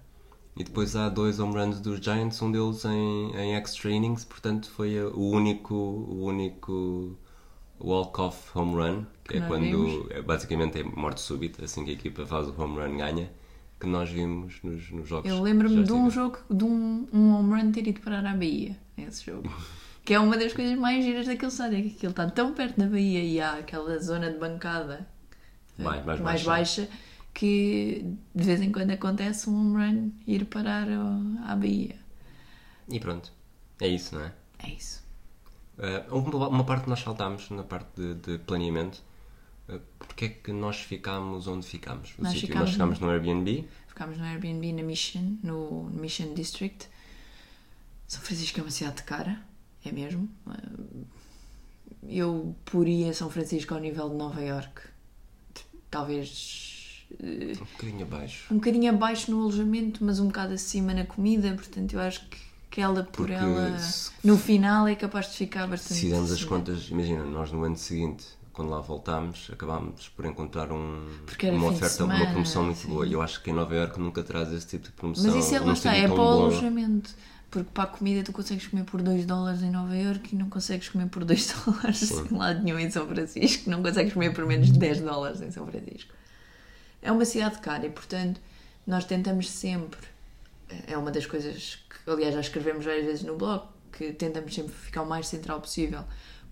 e 0.58 0.66
depois 0.66 0.98
há 0.98 1.08
dois 1.08 1.40
home 1.40 1.54
runs 1.54 1.80
dos 1.80 2.02
Giants, 2.02 2.42
um 2.42 2.52
deles 2.52 2.84
em, 2.84 3.32
em 3.38 3.56
extra 3.56 3.90
innings, 3.90 4.26
portanto 4.26 4.70
foi 4.70 5.02
o 5.02 5.30
único, 5.30 5.76
o 5.76 6.26
único 6.26 7.18
walk-off 7.80 8.58
home 8.58 8.76
run, 8.76 9.04
que, 9.24 9.34
Que 9.34 9.38
é 9.38 9.42
quando 9.48 9.64
vimos. 9.64 10.12
é, 10.12 10.22
basicamente 10.22 10.80
é 10.80 10.84
morte 10.84 11.22
súbita, 11.22 11.64
assim 11.66 11.84
que 11.86 11.92
a 11.92 11.94
equipa 11.94 12.26
faz 12.26 12.48
o 12.48 12.62
home 12.62 12.80
run 12.80 12.98
ganha, 12.98 13.30
que 13.80 13.86
nós 13.88 14.10
vimos 14.10 14.56
nos, 14.64 14.90
nos 14.92 15.08
jogos. 15.08 15.30
Eu 15.30 15.42
lembro-me 15.42 15.84
de 15.84 15.92
um 15.94 16.10
jogo, 16.10 16.40
de 16.50 16.64
um, 16.64 17.08
um 17.14 17.34
home 17.36 17.62
run 17.62 17.72
ter 17.72 17.88
ido 17.88 18.00
parar 18.02 18.26
à 18.26 18.34
Bahia, 18.34 18.76
esse 18.98 19.26
jogo. 19.26 19.50
Que 20.08 20.14
é 20.14 20.20
uma 20.22 20.38
das 20.38 20.54
coisas 20.54 20.80
mais 20.80 21.04
giras 21.04 21.26
daquele 21.26 21.52
estádio, 21.52 21.80
é 21.80 21.82
que 21.82 21.90
aquilo 21.98 22.12
está 22.12 22.30
tão 22.30 22.54
perto 22.54 22.80
da 22.80 22.88
Bahia 22.88 23.22
e 23.22 23.42
há 23.42 23.56
aquela 23.56 24.00
zona 24.00 24.32
de 24.32 24.40
bancada 24.40 25.06
eh, 25.78 25.84
Mais- 25.84 26.06
mais 26.06 26.22
mais 26.22 26.44
baixa. 26.44 26.84
baixa 26.84 26.90
que 27.34 28.06
de 28.34 28.44
vez 28.46 28.62
em 28.62 28.72
quando 28.72 28.92
acontece 28.92 29.50
um 29.50 29.56
home 29.60 29.76
run 29.76 30.12
ir 30.26 30.46
parar 30.46 30.88
à 31.46 31.54
Bahia. 31.58 31.98
E 32.88 33.02
pronto, 33.02 33.34
é 33.82 33.88
isso, 33.90 34.16
não 34.16 34.22
é? 34.24 34.32
É 34.60 34.70
isso. 34.70 35.04
Uh, 35.78 36.16
uma, 36.18 36.48
uma 36.48 36.64
parte 36.64 36.84
que 36.86 36.90
nós 36.90 37.00
saltámos 37.02 37.50
na 37.52 37.64
parte 37.64 37.90
de, 37.96 38.16
de 38.16 38.38
planeamento. 38.40 39.02
Uh, 39.70 39.80
porque 40.00 40.26
é 40.26 40.30
que 40.30 40.52
nós 40.52 40.78
ficámos 40.78 41.48
onde 41.48 41.66
ficámos? 41.68 42.14
O 42.18 42.24
Nós 42.24 42.34
sítio. 42.34 42.48
ficámos 42.48 42.70
nós 42.70 42.74
ficámos 42.74 43.00
no 43.00 43.10
Airbnb. 43.10 43.68
Ficámos 43.88 44.18
no 44.18 44.24
Airbnb 44.24 44.74
na 44.74 44.84
Mission, 44.84 45.38
no 45.44 45.84
Mission 45.94 46.34
District. 46.34 46.88
São 48.08 48.22
Francisco 48.22 48.60
é 48.60 48.64
uma 48.64 48.72
cidade 48.72 48.98
de 48.98 49.04
cara, 49.04 49.42
é 49.86 49.92
mesmo. 49.92 50.30
Eh, 50.50 51.04
Eu 52.22 52.56
poria 52.66 53.14
São 53.14 53.30
Francisco 53.30 53.74
ao 53.74 53.80
nível 53.80 54.08
de 54.10 54.16
Nova 54.16 54.42
York. 54.42 54.82
Talvez 55.92 57.06
eh, 57.22 57.54
Um 57.60 57.66
bocadinho 57.66 58.04
abaixo. 58.04 58.54
um 58.54 58.56
bocadinho 58.58 58.90
abaixo 58.94 59.32
no 59.32 59.42
alojamento, 59.42 60.04
mas 60.04 60.20
um 60.20 60.28
bocado 60.28 60.54
acima 60.54 60.94
na 60.94 61.06
comida. 61.06 61.54
Portanto, 61.54 61.94
eu 61.94 62.00
acho 62.00 62.28
que, 62.30 62.38
que 62.70 62.82
ela 62.82 63.04
por 63.04 63.28
Porque 63.28 63.34
ela, 63.34 63.78
se- 63.80 64.12
no 64.24 64.38
final, 64.38 64.88
é 64.88 64.96
capaz 64.96 65.32
de 65.32 65.38
ficar 65.38 65.68
bastante. 65.68 65.96
Se 65.96 66.02
fizermos 66.02 66.32
as 66.32 66.44
contas, 66.44 66.90
imagina, 66.90 67.24
nós 67.24 67.52
no 67.52 67.64
ano 67.64 67.78
seguinte, 67.78 68.26
quando 68.54 68.70
lá 68.70 68.80
voltámos, 68.80 69.50
acabámos 69.52 70.10
por 70.10 70.26
encontrar 70.26 70.72
um, 70.72 71.08
uma 71.54 71.68
oferta, 71.68 72.04
uma 72.04 72.16
semana, 72.16 72.32
promoção 72.32 72.64
muito 72.66 72.80
sim. 72.80 72.88
boa. 72.88 73.06
E 73.06 73.14
eu 73.14 73.22
acho 73.22 73.42
que 73.42 73.50
em 73.50 73.54
Nova 73.54 73.74
Iorque 73.76 74.00
nunca 74.00 74.24
traz 74.24 74.52
esse 74.52 74.68
tipo 74.68 74.86
de 74.86 74.92
promoção. 74.92 75.26
Mas 75.32 75.46
isso 75.46 75.56
é, 75.56 75.60
lá 75.60 75.74
está, 75.74 75.96
é 75.96 76.08
para 76.08 76.16
o 76.16 76.22
alojamento. 76.22 77.12
Porque 77.50 77.70
para 77.74 77.86
a 77.86 77.88
comida 77.88 78.24
tu 78.24 78.34
consegues 78.34 78.68
comer 78.68 78.84
por 78.84 79.02
2 79.02 79.26
dólares 79.26 79.62
em 79.64 79.72
Nova 79.72 79.96
Iorque 79.96 80.36
e 80.36 80.38
não 80.38 80.50
consegues 80.50 80.90
comer 80.90 81.08
por 81.08 81.24
2 81.24 81.54
dólares 81.66 82.12
em 82.12 82.36
lado 82.36 82.62
nenhum 82.62 82.78
em 82.78 82.90
São 82.92 83.08
Francisco. 83.08 83.70
Não 83.70 83.82
consegues 83.82 84.14
comer 84.14 84.34
por 84.34 84.46
menos 84.46 84.72
de 84.72 84.78
10 84.78 85.02
dólares 85.02 85.42
em 85.42 85.50
São 85.52 85.66
Francisco. 85.66 86.12
É 87.02 87.12
uma 87.12 87.24
cidade 87.26 87.60
cara 87.60 87.86
e, 87.86 87.90
portanto, 87.90 88.42
nós 88.86 89.06
tentamos 89.06 89.50
sempre. 89.50 90.00
É 90.88 90.98
uma 90.98 91.12
das 91.12 91.26
coisas 91.26 91.76
que, 91.76 92.10
aliás, 92.10 92.34
já 92.34 92.42
escrevemos 92.42 92.86
várias 92.86 93.06
vezes 93.06 93.24
no 93.24 93.38
blog, 93.38 93.68
que 93.92 94.12
tentamos 94.14 94.54
sempre 94.54 94.74
ficar 94.74 95.02
o 95.02 95.06
mais 95.06 95.28
central 95.28 95.62
possível. 95.62 96.04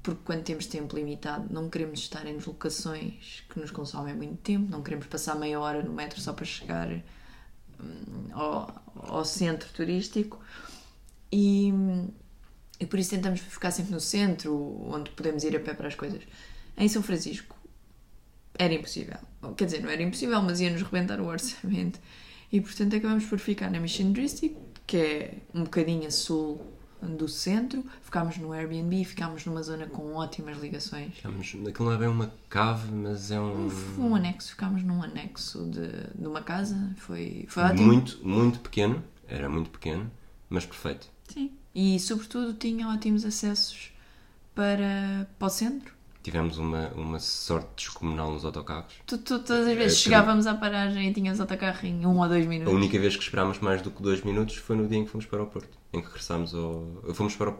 Porque 0.02 0.22
quando 0.24 0.44
temos 0.44 0.68
tempo 0.68 0.96
limitado, 0.96 1.52
não 1.52 1.70
queremos 1.70 2.00
estar 2.00 2.26
em 2.28 2.38
locações 2.38 3.44
que 3.50 3.60
nos 3.60 3.72
consomem 3.72 4.14
muito 4.14 4.38
tempo, 4.38 4.70
não 4.70 4.84
queremos 4.84 5.08
passar 5.08 5.36
meia 5.36 5.60
hora 5.60 5.82
no 5.82 5.92
metro 5.92 6.22
só 6.22 6.32
para 6.32 6.46
chegar 6.46 6.88
hum, 7.80 8.28
ao, 8.32 8.84
ao 8.96 9.26
centro 9.26 9.68
turístico 9.74 10.40
e, 11.32 11.74
e 12.80 12.86
por 12.86 13.00
isso 13.00 13.10
tentamos 13.10 13.40
ficar 13.40 13.72
sempre 13.72 13.94
no 13.94 14.00
centro, 14.00 14.56
onde 14.90 15.10
podemos 15.12 15.44
ir 15.44 15.56
a 15.56 15.60
pé 15.60 15.74
para 15.74 15.88
as 15.88 15.96
coisas. 15.96 16.22
Em 16.78 16.88
São 16.88 17.02
Francisco 17.02 17.56
era 18.58 18.74
impossível. 18.74 19.18
Quer 19.58 19.66
dizer, 19.66 19.82
não 19.82 19.90
era 19.90 20.02
impossível, 20.02 20.42
mas 20.42 20.60
ia-nos 20.60 20.82
rebentar 20.82 21.20
o 21.20 21.26
orçamento. 21.26 22.00
E 22.52 22.62
portanto 22.62 22.96
acabamos 22.96 23.26
por 23.26 23.40
ficar 23.40 23.70
na 23.70 23.80
Mission 23.80 24.12
District, 24.12 24.58
que 24.86 24.98
é 24.98 25.38
um 25.54 25.64
bocadinho 25.64 26.08
a 26.08 26.12
sul 26.12 26.62
do 27.02 27.28
centro. 27.28 27.84
Ficámos 28.02 28.38
no 28.38 28.52
Airbnb, 28.52 29.04
ficámos 29.06 29.46
numa 29.46 29.62
zona 29.62 29.86
com 29.88 30.14
ótimas 30.14 30.58
ligações. 30.60 31.16
Ficámos, 31.16 31.48
aquilo 31.68 31.86
não 31.86 31.94
é 31.94 31.98
bem 31.98 32.08
uma 32.08 32.34
cave, 32.50 32.92
mas 32.92 33.32
é 33.32 33.40
um. 33.40 33.70
Um 33.98 34.16
anexo, 34.16 34.52
ficámos 34.52 34.84
num 34.84 35.04
anexo 35.04 35.66
de, 35.66 36.20
de 36.20 36.28
uma 36.28 36.42
casa, 36.42 36.94
foi, 36.98 37.46
foi 37.48 37.64
ótimo. 37.64 37.86
muito, 37.86 38.28
muito 38.28 38.60
pequeno. 38.60 39.04
Era 39.28 39.50
muito 39.50 39.70
pequeno, 39.70 40.10
mas 40.50 40.66
perfeito. 40.66 41.10
Sim. 41.28 41.52
E 41.74 42.00
sobretudo 42.00 42.54
tinha 42.54 42.88
ótimos 42.88 43.26
acessos 43.26 43.92
para, 44.54 45.28
para 45.38 45.46
o 45.48 45.50
centro. 45.50 45.95
Tivemos 46.26 46.58
uma, 46.58 46.88
uma 46.96 47.20
sorte 47.20 47.68
descomunal 47.78 48.32
nos 48.32 48.44
autocarros. 48.44 48.92
Tu, 49.06 49.16
tu- 49.20 49.38
todas 49.40 49.68
as 49.68 49.76
vezes 49.76 50.00
É, 50.00 50.02
chegávamos 50.06 50.48
à 50.48 50.56
paragem 50.56 51.08
e 51.10 51.14
tínhamos 51.14 51.40
autocarro 51.40 51.86
em 51.86 52.04
um 52.04 52.18
ou 52.20 52.28
dois 52.28 52.46
A 52.48 52.50
minutos. 52.50 52.74
única 52.74 53.00
vez 53.00 53.16
que 53.16 53.22
esperámos 53.22 53.60
mais 53.60 53.80
do 53.84 53.92
que 53.92 54.02
dois 54.02 54.24
minutos 54.24 54.56
foi 54.56 54.76
no 54.76 54.88
dia 54.88 54.98
em 54.98 55.06
que 55.06 55.12
fomos 55.12 55.28
para 55.28 55.38
o 55.38 55.40
aeroporto. 55.42 55.78
Em 55.94 56.00
que 56.02 56.08
regressámos 56.08 56.56
ao. 56.56 56.84
Fomos 57.14 57.36
para 57.36 57.52
o. 57.52 57.58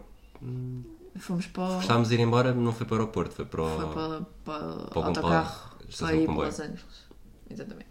Fomos 1.16 1.46
para 1.46 1.76
o, 1.76 1.80
Estávamos 1.80 2.10
a 2.10 2.14
ir 2.14 2.20
embora, 2.20 2.52
não 2.52 2.72
foi 2.72 2.84
para 2.86 2.96
o 2.96 2.98
aeroporto, 2.98 3.34
foi 3.36 3.44
para 3.44 3.62
o. 3.62 3.68
foi 3.68 3.86
para, 3.94 4.20
para 4.44 4.86
para 4.88 4.98
o 4.98 5.04
autocarro 5.04 5.70
para 5.96 6.14
ir 6.16 6.26
para. 6.26 6.34
Los 6.34 6.60
Angeles. 6.60 7.06
Exatamente. 7.48 7.88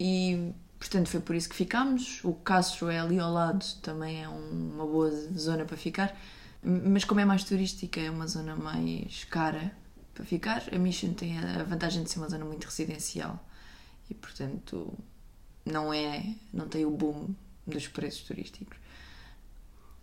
E 0.00 0.52
portanto 0.78 1.08
foi 1.08 1.20
por 1.20 1.36
isso 1.36 1.48
que 1.48 1.54
ficámos. 1.54 2.18
O 2.24 2.32
Castro 2.34 2.88
é 2.90 2.98
ali 2.98 3.18
ao 3.20 3.32
lado, 3.32 3.64
também 3.80 4.24
é 4.24 4.28
um- 4.28 4.72
uma 4.74 4.84
boa 4.86 5.10
zona 5.38 5.64
para 5.64 5.76
ficar. 5.76 6.14
Mas 6.62 7.04
como 7.04 7.20
é 7.20 7.24
mais 7.24 7.44
turística, 7.44 8.00
é 8.00 8.10
uma 8.10 8.26
zona 8.26 8.56
mais 8.56 9.22
cara 9.24 9.72
para 10.14 10.24
ficar. 10.24 10.62
A 10.72 10.78
Mission 10.78 11.12
tem 11.12 11.38
a 11.38 11.62
vantagem 11.64 12.02
de 12.02 12.10
ser 12.10 12.18
uma 12.18 12.28
zona 12.28 12.44
muito 12.44 12.64
residencial 12.64 13.44
e 14.08 14.14
portanto 14.14 14.96
não 15.64 15.92
é, 15.92 16.34
não 16.52 16.68
tem 16.68 16.84
o 16.84 16.90
boom 16.90 17.34
dos 17.66 17.88
preços 17.88 18.22
turísticos. 18.22 18.78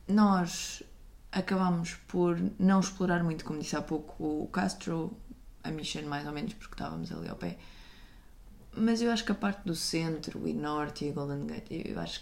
Nós 0.08 0.84
acabámos 1.32 1.94
por 2.08 2.38
não 2.60 2.80
explorar 2.80 3.24
muito, 3.24 3.46
como 3.46 3.60
disse 3.60 3.76
há 3.76 3.82
pouco, 3.82 4.44
o 4.44 4.48
Castro, 4.48 5.16
a 5.64 5.72
Mission 5.72 6.04
mais 6.04 6.26
ou 6.28 6.34
menos, 6.34 6.54
porque 6.54 6.74
estávamos 6.74 7.12
ali 7.12 7.30
ao 7.30 7.36
pé. 7.36 7.58
Mas 8.76 9.02
eu 9.02 9.12
acho 9.12 9.24
que 9.24 9.32
a 9.32 9.36
parte 9.36 9.64
do 9.66 9.76
centro 9.76 10.48
e 10.48 10.54
norte 10.54 11.06
e 11.06 11.10
a 11.10 11.14
Golden 11.14 11.46
Gate, 11.46 11.86
eu 11.86 12.00
acho, 12.00 12.22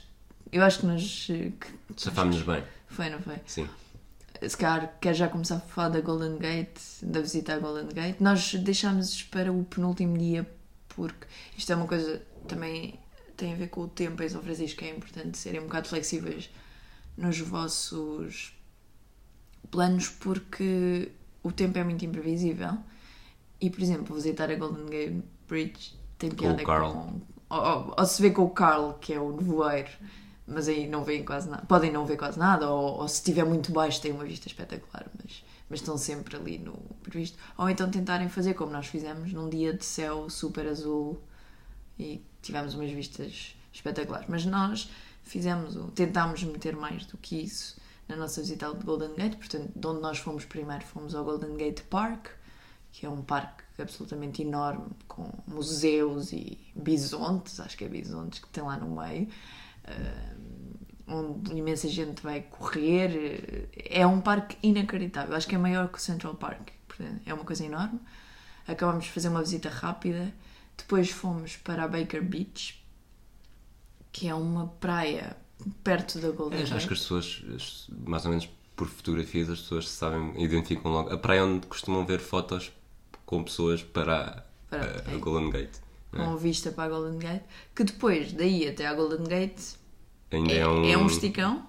eu 0.51 0.63
acho 0.63 0.79
que 0.79 0.85
nós. 0.85 1.27
Que, 1.27 1.95
Safámos-nos 1.95 2.45
bem. 2.45 2.63
foi, 2.87 3.09
não 3.09 3.19
foi? 3.19 3.39
Sim. 3.45 3.67
Se 4.47 4.55
calhar 4.57 4.97
quer 5.01 5.13
já 5.13 5.27
começar 5.27 5.55
a 5.57 5.59
falar 5.59 5.89
da 5.89 6.01
Golden 6.01 6.37
Gate, 6.37 6.79
da 7.03 7.19
visita 7.21 7.53
à 7.55 7.59
Golden 7.59 7.87
Gate. 7.89 8.19
Nós 8.19 8.53
deixámos 8.55 9.21
para 9.23 9.51
o 9.51 9.63
penúltimo 9.65 10.17
dia 10.17 10.49
porque 10.87 11.27
isto 11.57 11.71
é 11.71 11.75
uma 11.75 11.87
coisa 11.87 12.21
também 12.47 12.99
tem 13.35 13.53
a 13.53 13.55
ver 13.55 13.67
com 13.69 13.81
o 13.81 13.87
tempo 13.87 14.21
em 14.23 14.27
São 14.29 14.41
Francisco, 14.41 14.83
é 14.83 14.89
importante 14.89 15.37
serem 15.37 15.61
um 15.61 15.65
bocado 15.65 15.87
flexíveis 15.87 16.49
nos 17.17 17.39
vossos 17.39 18.53
planos 19.71 20.09
porque 20.09 21.11
o 21.43 21.51
tempo 21.51 21.77
é 21.77 21.83
muito 21.83 22.03
imprevisível 22.05 22.77
e, 23.61 23.69
por 23.69 23.81
exemplo, 23.81 24.15
visitar 24.15 24.49
a 24.49 24.55
Golden 24.55 24.85
Gate 24.87 25.23
Bridge 25.47 25.93
tem 26.17 26.29
piada 26.31 26.63
com... 26.93 27.21
Ou, 27.49 27.59
ou- 27.61 27.95
ou 27.97 28.05
se 28.05 28.21
vê 28.21 28.29
com 28.31 28.43
o 28.43 28.49
Carl, 28.49 28.93
que 28.99 29.13
é 29.13 29.19
o 29.19 29.31
nevoeiro, 29.35 29.89
mas 30.49 30.67
aí 30.67 30.87
não 30.87 31.03
veem 31.03 31.23
quase 31.23 31.49
nada. 31.49 31.65
Podem 31.65 31.91
não 31.91 32.05
ver 32.05 32.17
quase 32.17 32.37
nada, 32.37 32.69
ou, 32.69 33.01
ou 33.01 33.07
se 33.07 33.15
estiver 33.15 33.45
muito 33.45 33.71
baixo 33.71 34.01
tem 34.01 34.11
uma 34.11 34.25
vista 34.25 34.47
espetacular, 34.47 35.07
mas, 35.21 35.43
mas 35.69 35.79
estão 35.79 35.97
sempre 35.97 36.35
ali 36.35 36.57
no 36.57 36.73
previsto. 37.03 37.37
Ou 37.57 37.69
então 37.69 37.89
tentarem 37.89 38.29
fazer 38.29 38.53
como 38.53 38.71
nós 38.71 38.87
fizemos 38.87 39.31
num 39.33 39.49
dia 39.49 39.73
de 39.73 39.85
céu 39.85 40.29
super 40.29 40.67
azul 40.67 41.21
e 41.97 42.23
tivemos 42.41 42.73
umas 42.73 42.91
vistas 42.91 43.55
espetaculares. 43.71 44.27
Mas 44.27 44.45
nós 44.45 44.89
fizemos, 45.23 45.77
tentámos 45.93 46.43
meter 46.43 46.75
mais 46.75 47.05
do 47.05 47.17
que 47.17 47.43
isso 47.43 47.77
na 48.07 48.15
nossa 48.15 48.41
visita 48.41 48.65
ao 48.65 48.73
Golden 48.73 49.13
Gate, 49.13 49.37
portanto, 49.37 49.71
de 49.75 49.87
onde 49.87 50.01
nós 50.01 50.17
fomos 50.17 50.43
primeiro, 50.43 50.83
fomos 50.83 51.13
ao 51.13 51.23
Golden 51.23 51.55
Gate 51.55 51.83
Park, 51.83 52.29
que 52.91 53.05
é 53.05 53.09
um 53.09 53.21
parque 53.21 53.63
absolutamente 53.79 54.41
enorme, 54.41 54.89
com 55.07 55.29
museus 55.47 56.33
e 56.33 56.57
bisontes, 56.75 57.59
acho 57.59 57.77
que 57.77 57.85
é 57.85 57.87
bisontes 57.87 58.39
que 58.39 58.47
tem 58.49 58.63
lá 58.63 58.77
no 58.77 58.99
meio, 58.99 59.27
eh, 59.83 60.35
onde 61.09 61.51
imensa 61.57 61.87
gente 61.87 62.21
vai 62.21 62.41
correr. 62.41 63.69
É 63.75 64.05
um 64.05 64.21
parque 64.21 64.57
inacreditável, 64.63 65.35
acho 65.35 65.47
que 65.47 65.55
é 65.55 65.57
maior 65.57 65.87
que 65.89 65.97
o 65.97 66.01
Central 66.01 66.35
Park, 66.35 66.69
portanto, 66.87 67.21
é 67.25 67.33
uma 67.33 67.43
coisa 67.43 67.65
enorme. 67.65 67.99
Acabamos 68.67 69.05
de 69.05 69.11
fazer 69.11 69.29
uma 69.29 69.41
visita 69.41 69.69
rápida, 69.69 70.31
depois 70.77 71.09
fomos 71.09 71.57
para 71.57 71.83
a 71.83 71.87
Baker 71.87 72.23
Beach, 72.23 72.83
que 74.11 74.27
é 74.27 74.33
uma 74.35 74.67
praia 74.79 75.35
perto 75.83 76.19
da 76.19 76.29
Golden 76.31 76.59
É, 76.59 76.63
Gate. 76.63 76.73
acho 76.75 76.87
que 76.87 76.93
as 76.93 76.99
pessoas, 76.99 77.43
as- 77.55 77.87
mais 78.07 78.23
ou 78.25 78.29
menos 78.31 78.47
por 78.75 78.87
fotografias, 78.87 79.49
as 79.49 79.59
pessoas 79.59 79.89
sabem, 79.89 80.41
identificam 80.41 80.91
logo. 80.91 81.09
A 81.11 81.17
praia 81.17 81.43
onde 81.43 81.67
costumam 81.67 82.05
ver 82.05 82.19
fotos 82.19 82.71
com 83.25 83.43
pessoas 83.43 83.83
para 83.83 84.15
a, 84.21 84.41
Para- 84.69 85.01
a- 85.05 85.11
a 85.11 85.13
é. 85.15 85.17
Golden 85.17 85.49
Gate. 85.49 85.75
é? 86.13 86.17
com 86.17 86.37
vista 86.37 86.71
para 86.71 86.85
a 86.85 86.89
Golden 86.89 87.19
Gate, 87.19 87.43
que 87.75 87.83
depois 87.83 88.31
daí 88.33 88.67
até 88.67 88.87
à 88.87 88.93
Golden 88.93 89.23
Gate 89.25 89.59
Ainda 90.31 90.51
é, 90.53 90.57
é, 90.59 90.67
um. 90.67 90.85
é 90.85 90.97
um 90.97 91.07
esticão 91.07 91.65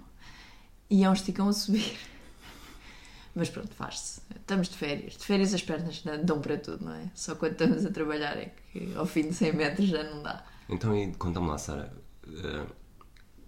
e 0.88 1.04
é 1.04 1.10
um 1.10 1.12
esticão 1.12 1.48
a 1.48 1.52
subir. 1.52 1.96
Mas 3.34 3.48
pronto, 3.48 3.72
faz-se. 3.74 4.20
Estamos 4.34 4.68
de 4.68 4.76
férias. 4.76 5.16
De 5.16 5.24
férias 5.24 5.54
as 5.54 5.62
pernas 5.62 6.02
dão- 6.24 6.40
para 6.40 6.58
tudo, 6.58 6.84
não 6.84 6.92
é? 6.94 7.10
Só 7.14 7.34
quando 7.36 7.52
estamos 7.52 7.86
a 7.86 7.90
trabalhar 7.90 8.36
é 8.36 8.52
que 8.72 8.92
ao 8.96 9.06
fim 9.06 9.22
de 9.28 9.34
100 9.34 9.52
metros 9.52 9.88
já 9.88 10.02
não 10.02 10.22
dá. 10.22 10.44
Então, 10.68 10.96
e 10.96 11.12
conta-me 11.14 11.46
lá, 11.46 11.56
Sara. 11.56 11.92
eh, 12.26 12.66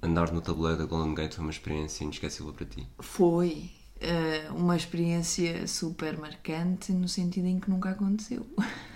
andar 0.02 0.32
no 0.32 0.40
tabuleiro 0.40 0.78
da 0.78 0.84
Golden 0.84 1.14
Gate 1.14 1.34
foi 1.34 1.44
uma 1.44 1.50
experiência 1.50 2.04
inesquecível 2.04 2.52
para 2.52 2.66
ti. 2.66 2.86
Foi 3.00 3.70
eh, 4.00 4.48
uma 4.50 4.76
experiência 4.76 5.66
super 5.66 6.16
marcante 6.16 6.92
no 6.92 7.08
sentido 7.08 7.46
em 7.46 7.58
que 7.60 7.68
nunca 7.68 7.90
aconteceu. 7.90 8.46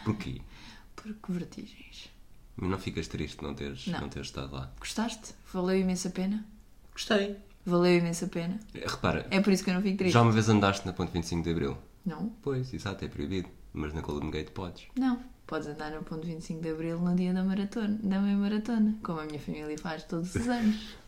Porquê? 0.04 0.40
Porque 0.94 1.32
vertigens. 1.32 2.10
Não 2.56 2.78
ficas 2.78 3.06
triste 3.06 3.42
não 3.42 3.54
teres, 3.54 3.86
Não. 3.86 4.00
não. 4.00 4.08
teres 4.08 4.28
estado 4.28 4.54
lá? 4.54 4.70
Gostaste? 4.78 5.34
Valeu 5.52 5.78
imensa 5.78 6.08
pena? 6.10 6.44
Gostei. 6.92 7.36
Valeu 7.64 7.98
imensa 7.98 8.26
pena. 8.28 8.58
Repara, 8.74 9.26
É 9.30 9.40
por 9.40 9.52
isso 9.52 9.62
que 9.64 9.70
eu 9.70 9.74
não 9.74 9.82
fico 9.82 9.98
triste. 9.98 10.14
já 10.14 10.22
uma 10.22 10.32
vez 10.32 10.48
andaste 10.48 10.86
na 10.86 10.92
ponte 10.92 11.12
25 11.12 11.42
de 11.42 11.50
Abril? 11.50 11.76
Não? 12.04 12.30
Pois, 12.42 12.72
exato, 12.72 13.04
é 13.04 13.08
proibido. 13.08 13.48
Mas 13.74 13.92
na 13.92 14.00
Golden 14.00 14.30
Gate 14.30 14.50
podes. 14.52 14.86
Não, 14.98 15.20
podes 15.46 15.66
andar 15.68 15.90
no 15.90 16.02
ponto 16.02 16.26
25 16.26 16.62
de 16.62 16.70
Abril 16.70 16.98
no 16.98 17.14
dia 17.14 17.34
da 17.34 17.44
maratona, 17.44 17.98
da 18.02 18.18
meia 18.20 18.36
maratona, 18.36 18.94
como 19.02 19.20
a 19.20 19.24
minha 19.26 19.38
família 19.40 19.76
faz 19.76 20.04
todos 20.04 20.34
os 20.34 20.48
anos. 20.48 20.76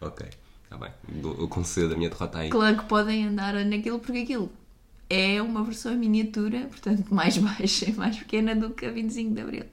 Ok, 0.00 0.26
está 0.64 0.78
bem. 0.78 0.90
Eu 1.22 1.46
concedo 1.48 1.92
a 1.92 1.96
minha 1.96 2.08
derrota 2.08 2.38
aí. 2.38 2.48
Claro 2.48 2.78
que 2.78 2.84
podem 2.86 3.26
andar 3.26 3.52
naquilo 3.66 3.98
porque 4.00 4.20
aquilo 4.20 4.50
é 5.10 5.42
uma 5.42 5.62
versão 5.62 5.94
miniatura, 5.94 6.60
portanto 6.68 7.14
mais 7.14 7.36
baixa 7.38 7.90
e 7.90 7.92
mais 7.92 8.18
pequena 8.18 8.54
do 8.56 8.70
que 8.70 8.86
a 8.86 8.90
25 8.90 9.34
de 9.34 9.40
Abril. 9.42 9.64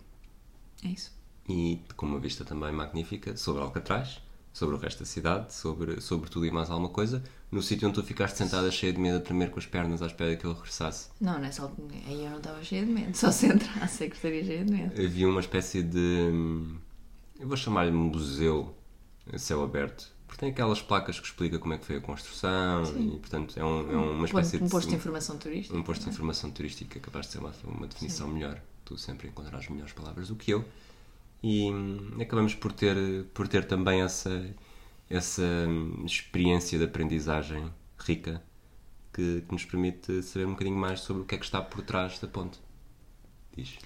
É 0.83 0.87
isso. 0.89 1.11
E 1.49 1.81
com 1.95 2.05
uma 2.05 2.19
vista 2.19 2.43
também 2.43 2.71
magnífica 2.71 3.35
sobre 3.37 3.61
Alcatraz, 3.61 4.19
sobre 4.53 4.75
o 4.75 4.77
resto 4.79 4.99
da 4.99 5.05
cidade, 5.05 5.53
sobre, 5.53 6.01
sobre 6.01 6.29
tudo 6.29 6.45
e 6.45 6.51
mais 6.51 6.69
alguma 6.69 6.89
coisa, 6.89 7.23
no 7.51 7.61
sítio 7.61 7.87
onde 7.87 7.95
tu 8.01 8.03
ficaste 8.05 8.35
sentada 8.37 8.69
cheia 8.71 8.91
de 8.91 8.99
medo 8.99 9.17
a 9.17 9.21
tremer 9.21 9.49
com 9.51 9.59
as 9.59 9.65
pernas 9.65 10.01
à 10.01 10.07
espera 10.07 10.35
que 10.35 10.45
eu 10.45 10.53
regressasse. 10.53 11.09
Não, 11.21 11.39
nessa 11.39 11.61
altura 11.63 11.95
aí 12.05 12.23
eu 12.25 12.29
não 12.31 12.37
estava 12.37 12.61
cheia 12.63 12.85
de 12.85 12.91
medo, 12.91 13.15
só 13.15 13.31
se 13.31 13.45
entrasse 13.47 14.03
é 14.05 14.09
que 14.09 14.15
estaria 14.15 14.43
cheia 14.43 14.65
de 14.65 14.71
medo. 14.71 15.01
Havia 15.01 15.27
uma 15.29 15.39
espécie 15.39 15.81
de. 15.83 15.97
hum, 16.33 16.75
Eu 17.39 17.47
vou 17.47 17.55
chamar-lhe 17.55 17.91
museu 17.91 18.75
a 19.31 19.37
céu 19.37 19.63
aberto. 19.63 20.11
Porque 20.25 20.41
tem 20.41 20.49
aquelas 20.49 20.81
placas 20.81 21.17
que 21.19 21.25
explica 21.25 21.57
como 21.57 21.73
é 21.73 21.77
que 21.77 21.85
foi 21.85 21.95
a 21.97 22.01
construção 22.01 22.83
e, 22.99 23.17
portanto, 23.17 23.57
é, 23.57 23.63
um- 23.63 23.91
é 23.91 23.95
uma 23.95 24.25
espécie 24.25 24.57
um 24.57 24.65
de. 24.65 24.69
posto 24.69 24.89
de 24.89 24.95
informação 24.95 25.37
turística. 25.37 25.77
um 25.77 25.83
posto 25.83 26.03
de 26.03 26.09
informação 26.09 26.51
turística 26.51 26.99
capaz 26.99 27.27
de 27.27 27.31
ser 27.31 27.37
uma, 27.39 27.53
uma 27.63 27.87
definição 27.87 28.27
melhor. 28.27 28.59
Tu 28.87 28.97
sempre 28.97 29.27
encontrarás 29.27 29.67
melhores 29.67 29.91
palavras 29.91 30.29
do 30.29 30.35
que 30.37 30.51
eu. 30.51 30.63
E 31.43 31.69
hum, 31.69 32.21
acabamos 32.21 32.55
por 32.55 32.71
ter, 32.71 33.25
por 33.33 33.45
ter 33.45 33.65
também 33.65 34.01
essa, 34.01 34.49
essa 35.09 35.41
hum, 35.41 36.05
experiência 36.05 36.79
de 36.79 36.85
aprendizagem 36.85 37.69
rica 37.99 38.41
que, 39.11 39.41
que 39.41 39.51
nos 39.51 39.65
permite 39.65 40.23
saber 40.23 40.45
um 40.45 40.51
bocadinho 40.51 40.77
mais 40.77 41.01
sobre 41.01 41.23
o 41.23 41.25
que 41.25 41.35
é 41.35 41.37
que 41.37 41.43
está 41.43 41.61
por 41.61 41.81
trás 41.81 42.17
da 42.19 42.29
ponte. 42.29 42.61
Diz. 43.57 43.77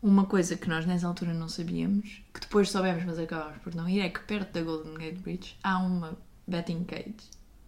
Uma 0.00 0.24
coisa 0.24 0.56
que 0.56 0.68
nós 0.68 0.86
nessa 0.86 1.08
altura 1.08 1.34
não 1.34 1.48
sabíamos, 1.48 2.22
que 2.32 2.38
depois 2.38 2.70
soubemos, 2.70 3.02
mas 3.04 3.18
acabámos 3.18 3.58
por 3.58 3.74
não 3.74 3.88
ir, 3.88 3.98
é 3.98 4.08
que 4.08 4.20
perto 4.20 4.52
da 4.52 4.62
Golden 4.62 4.94
Gate 4.94 5.18
Bridge 5.18 5.58
há 5.64 5.78
uma 5.78 6.16
betting 6.46 6.84
cage. 6.84 7.16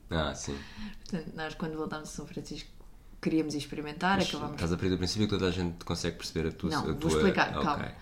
Ah, 0.09 0.33
sim. 0.37 0.57
Portanto, 1.01 1.35
nós 1.35 1.53
quando 1.57 1.77
voltámos 1.77 2.11
a 2.11 2.12
São 2.12 2.29
Francisco 2.29 2.70
queríamos 3.27 3.55
experimentar, 3.57 4.19
Mas 4.19 4.29
acabámos 4.29 4.55
Estás 4.55 4.73
a 4.73 4.77
partir 4.77 4.91
do 4.91 4.99
princípio 4.99 5.27
que 5.27 5.35
toda 5.35 5.49
a 5.49 5.51
gente 5.51 5.85
consegue 5.85 6.17
perceber 6.17 6.49
a 6.49 6.53
tua. 6.53 6.71
Não, 6.71 6.79
a 6.79 6.83
vou 6.85 6.95
tua... 6.95 7.11
explicar, 7.11 7.49
Ok. 7.51 7.62
calma. 7.65 7.93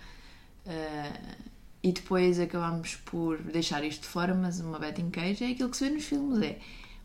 Uh, 0.67 1.45
e 1.81 1.91
depois 1.91 2.39
acabámos 2.39 2.95
por 2.97 3.41
deixar 3.41 3.83
isto 3.83 4.01
de 4.01 4.07
fora, 4.07 4.33
mas 4.35 4.59
uma 4.59 4.77
betting 4.77 5.09
cage 5.09 5.43
é 5.43 5.51
aquilo 5.51 5.69
que 5.69 5.77
se 5.77 5.87
vê 5.87 5.95
nos 5.95 6.03
filmes, 6.03 6.41
é 6.41 6.59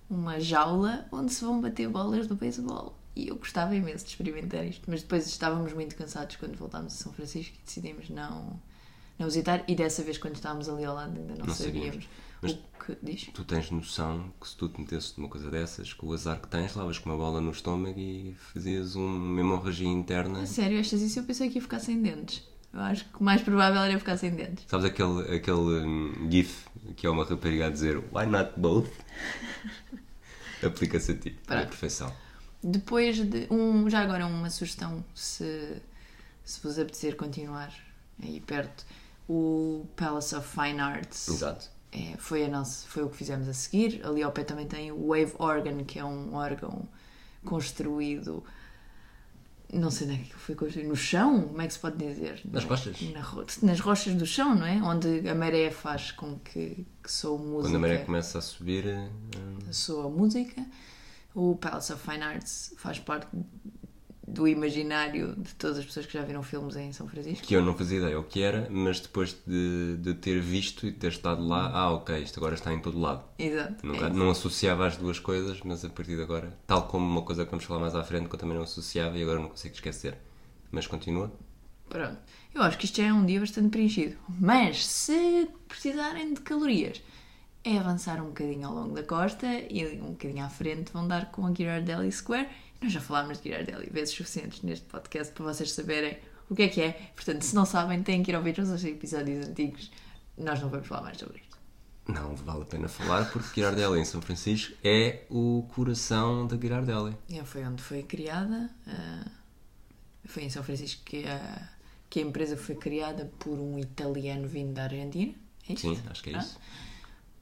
uma 0.09 0.39
jaula 0.39 1.07
onde 1.13 1.33
se 1.33 1.45
vão 1.45 1.61
bater 1.61 1.89
bolas 1.89 2.27
do 2.27 2.35
beisebol. 2.35 2.99
E 3.17 3.29
eu 3.29 3.37
gostava 3.37 3.75
imenso 3.75 4.05
de 4.05 4.11
experimentar 4.11 4.65
isto, 4.65 4.83
mas 4.89 5.03
depois 5.03 5.27
estávamos 5.27 5.73
muito 5.73 5.97
cansados 5.97 6.37
quando 6.37 6.57
voltámos 6.57 6.93
a 6.95 6.97
São 6.97 7.13
Francisco 7.13 7.57
e 7.61 7.65
decidimos 7.65 8.09
não, 8.09 8.61
não 9.21 9.27
visitar. 9.27 9.63
E 9.69 9.75
dessa 9.75 10.03
vez, 10.03 10.19
quando 10.19 10.35
estávamos 10.35 10.69
ali 10.69 10.85
ao 10.85 10.95
lado, 10.95 11.17
ainda 11.19 11.35
não, 11.37 11.47
Não 11.47 11.55
sabíamos. 11.55 12.09
Mas- 12.43 12.53
O 12.53 12.85
que 12.87 12.97
diz? 13.03 13.29
Tu 13.35 13.45
tens 13.45 13.71
noção 13.71 14.33
que 14.41 14.49
se 14.49 14.57
tu 14.57 14.67
te 14.69 14.81
metesses 14.81 15.15
numa 15.17 15.29
coisa 15.29 15.51
dessas, 15.51 15.93
com 15.93 16.07
o 16.07 16.13
azar 16.15 16.41
que 16.41 16.49
tens, 16.49 16.75
lavas 16.75 16.99
com 16.99 17.11
uma 17.11 17.19
bola 17.19 17.39
no 17.41 17.51
estômago 17.51 17.99
e 18.01 18.35
fazias 18.55 18.95
uma 18.95 19.39
hemorragia 19.41 19.87
interna. 19.87 20.41
A 20.41 20.47
sério, 20.47 20.81
achas 20.81 21.03
isso? 21.03 21.19
Eu 21.19 21.25
pensei 21.25 21.51
que 21.51 21.57
ia 21.57 21.63
ficar 21.63 21.79
sem 21.79 22.01
dentes. 22.01 22.43
Eu 22.73 22.81
acho 22.81 23.05
que 23.05 23.21
o 23.21 23.25
mais 23.25 23.43
provável 23.43 23.81
era 23.83 23.99
ficar 23.99 24.17
sem 24.17 24.31
dentes. 24.31 24.65
Sabes 24.69 24.87
aquele, 24.87 25.35
aquele 25.37 25.59
hum, 25.85 26.29
GIF 26.31 26.65
que 26.97 27.07
é 27.07 27.11
uma 27.11 27.25
rapariga 27.25 27.67
a 27.67 27.71
dizer 27.71 27.99
Why 28.13 28.27
not 28.27 28.53
both? 28.57 28.89
Aplica-se 30.65 31.13
a 31.13 31.17
ti, 31.17 31.31
para 31.47 31.61
a 31.63 31.67
perfeição. 31.67 32.13
Depois 32.63 33.17
de 33.17 33.47
um, 33.51 33.89
já 33.89 34.01
agora 34.01 34.27
uma 34.27 34.51
sugestão, 34.51 35.03
se, 35.15 35.81
se 36.45 36.61
vos 36.63 36.79
apetecer 36.79 37.17
continuar 37.17 37.73
aí 38.23 38.41
perto, 38.41 38.85
o 39.31 39.87
Palace 39.95 40.35
of 40.35 40.49
Fine 40.49 40.81
Arts 40.81 41.29
Exato. 41.29 41.71
é, 41.93 42.17
foi, 42.19 42.45
a 42.45 42.49
nossa, 42.49 42.85
foi 42.89 43.05
o 43.05 43.09
que 43.09 43.17
fizemos 43.17 43.47
a 43.49 43.53
seguir. 43.53 44.05
Ali 44.05 44.25
ao 44.25 44.33
pé 44.33 44.43
também 44.43 44.67
tem 44.67 44.91
o 44.91 45.07
Wave 45.07 45.35
Organ, 45.39 45.85
que 45.85 46.01
é 46.01 46.05
um 46.05 46.35
órgão 46.35 46.89
construído. 47.45 48.43
Não 49.73 49.89
sei 49.89 50.09
onde 50.09 50.21
é 50.21 50.25
que 50.25 50.35
foi 50.35 50.57
construído. 50.57 50.89
No 50.89 50.97
chão? 50.97 51.43
Como 51.43 51.63
é 51.63 51.67
que 51.69 51.73
se 51.73 51.79
pode 51.79 51.97
dizer? 51.97 52.41
Nas 52.45 52.65
rochas. 52.65 53.01
Na 53.13 53.23
nas 53.63 53.79
rochas 53.79 54.15
do 54.17 54.27
chão, 54.27 54.57
não 54.57 54.67
é? 54.67 54.83
Onde 54.83 55.29
a 55.29 55.35
maré 55.35 55.71
faz 55.71 56.11
com 56.11 56.37
que, 56.41 56.85
que 57.01 57.13
soe 57.13 57.39
música 57.39 57.69
Quando 57.69 57.77
a 57.77 57.79
maré 57.79 57.99
começa 57.99 58.39
a 58.39 58.43
subir, 58.43 58.85
hum, 58.85 59.73
sua 59.73 60.11
música. 60.11 60.67
O 61.33 61.55
Palace 61.55 61.93
of 61.93 62.03
Fine 62.05 62.25
Arts 62.25 62.75
faz 62.77 62.99
parte 62.99 63.29
do 64.33 64.47
imaginário 64.47 65.35
de 65.37 65.55
todas 65.55 65.79
as 65.79 65.85
pessoas 65.85 66.07
que 66.07 66.13
já 66.13 66.23
viram 66.23 66.43
filmes 66.43 66.77
em 66.77 66.93
São 66.93 67.09
Francisco. 67.09 67.47
que 67.47 67.55
eu 67.55 67.63
não 67.63 67.75
fazia 67.75 67.99
ideia 67.99 68.19
o 68.19 68.25
que 68.25 68.43
era, 68.43 68.69
mas 68.71 69.01
depois 69.01 69.37
de, 69.47 69.97
de 69.99 70.15
ter 70.15 70.41
visto 70.41 70.87
e 70.87 70.93
ter 70.93 71.09
estado 71.09 71.47
lá, 71.47 71.71
ah, 71.73 71.93
ok, 71.93 72.17
isto 72.23 72.39
agora 72.39 72.55
está 72.55 72.73
em 72.73 72.81
todo 72.81 72.99
lado. 72.99 73.25
Exato. 73.39 73.87
Nunca, 73.87 74.07
é. 74.07 74.11
não 74.11 74.31
associava 74.31 74.87
as 74.87 74.97
duas 74.97 75.19
coisas, 75.19 75.61
mas 75.65 75.85
a 75.85 75.89
partir 75.89 76.17
de 76.17 76.23
agora, 76.23 76.57
tal 76.67 76.87
como 76.87 77.05
uma 77.05 77.23
coisa 77.23 77.45
que 77.45 77.51
vamos 77.51 77.65
falar 77.65 77.81
mais 77.81 77.95
à 77.95 78.05
frente, 78.05 78.29
que 78.29 78.35
eu 78.35 78.39
também 78.39 78.57
não 78.57 78.65
associava 78.65 79.19
e 79.19 79.23
agora 79.23 79.41
não 79.41 79.49
consigo 79.49 79.75
esquecer. 79.75 80.17
Mas 80.71 80.87
continua. 80.87 81.33
Pronto. 81.89 82.19
Eu 82.55 82.63
acho 82.63 82.79
que 82.79 82.85
isto 82.85 82.99
já 82.99 83.09
é 83.09 83.13
um 83.13 83.27
dia 83.27 83.41
bastante 83.41 83.69
preenchido. 83.69 84.17
Mas 84.29 84.87
se 84.87 85.49
precisarem 85.69 86.33
de 86.33 86.41
calorias, 86.41 87.03
é 87.65 87.77
avançar 87.79 88.23
um 88.23 88.27
bocadinho 88.27 88.69
ao 88.69 88.75
longo 88.75 88.95
da 88.95 89.03
costa 89.03 89.47
e 89.69 89.85
um 90.01 90.13
bocadinho 90.13 90.45
à 90.45 90.49
frente 90.49 90.93
vão 90.93 91.07
dar 91.07 91.31
com 91.31 91.47
a 91.47 91.53
Girardelli 91.53 92.11
Square. 92.11 92.49
Nós 92.83 92.93
já 92.93 93.01
falámos 93.01 93.39
de 93.41 93.49
Girardelli 93.51 93.91
vezes 93.91 94.15
suficientes 94.15 94.63
neste 94.63 94.87
podcast 94.87 95.33
para 95.35 95.45
vocês 95.45 95.73
saberem 95.73 96.19
o 96.49 96.55
que 96.55 96.63
é 96.63 96.69
que 96.69 96.81
é. 96.81 96.93
Portanto, 97.15 97.43
se 97.43 97.55
não 97.55 97.65
sabem, 97.67 98.03
têm 98.03 98.23
que 98.23 98.31
ir 98.31 98.37
ouvir 98.37 98.59
os 98.59 98.85
episódios 98.85 99.47
antigos. 99.47 99.91
Nós 100.37 100.61
não 100.61 100.69
vamos 100.71 100.87
falar 100.87 101.03
mais 101.03 101.19
sobre 101.19 101.39
isto. 101.41 101.59
Não 102.09 102.35
vale 102.35 102.63
a 102.63 102.65
pena 102.65 102.89
falar 102.89 103.31
porque 103.31 103.49
Girardelli 103.61 104.01
em 104.01 104.05
São 104.05 104.21
Francisco 104.23 104.75
é 104.83 105.25
o 105.31 105.67
coração 105.75 106.47
da 106.47 106.57
Girardelli. 106.57 107.15
É, 107.31 107.45
foi 107.45 107.65
onde 107.65 107.83
foi 107.83 108.03
criada. 108.03 108.71
uh, 108.87 109.31
foi 110.25 110.45
em 110.45 110.51
São 110.51 110.63
Francisco 110.65 111.03
que 111.05 111.27
a, 111.27 111.69
que 112.09 112.19
a 112.19 112.23
empresa 112.23 112.57
foi 112.57 112.75
criada 112.75 113.31
por 113.39 113.59
um 113.59 113.79
italiano 113.79 114.49
vindo 114.49 114.73
da 114.73 114.85
Argentina. 114.85 115.35
É 115.69 115.73
isto? 115.75 115.95
Sim, 115.95 116.03
acho 116.09 116.23
que 116.23 116.31
é 116.31 116.37
Ah. 116.37 116.39
isso. 116.39 116.59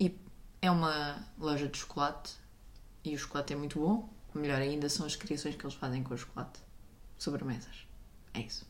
E 0.01 0.15
é 0.61 0.71
uma 0.71 1.25
loja 1.39 1.69
de 1.69 1.79
chocolate 1.79 2.33
e 3.05 3.15
o 3.15 3.19
chocolate 3.19 3.53
é 3.53 3.57
muito 3.57 3.79
bom. 3.79 4.09
Melhor 4.39 4.61
ainda 4.61 4.89
são 4.89 5.05
as 5.07 5.17
criações 5.17 5.57
que 5.57 5.65
eles 5.65 5.75
fazem 5.75 6.03
com 6.03 6.15
o 6.15 6.17
chocolate. 6.17 6.61
Sobremesas. 7.19 7.87
É 8.35 8.41
isso. 8.41 8.67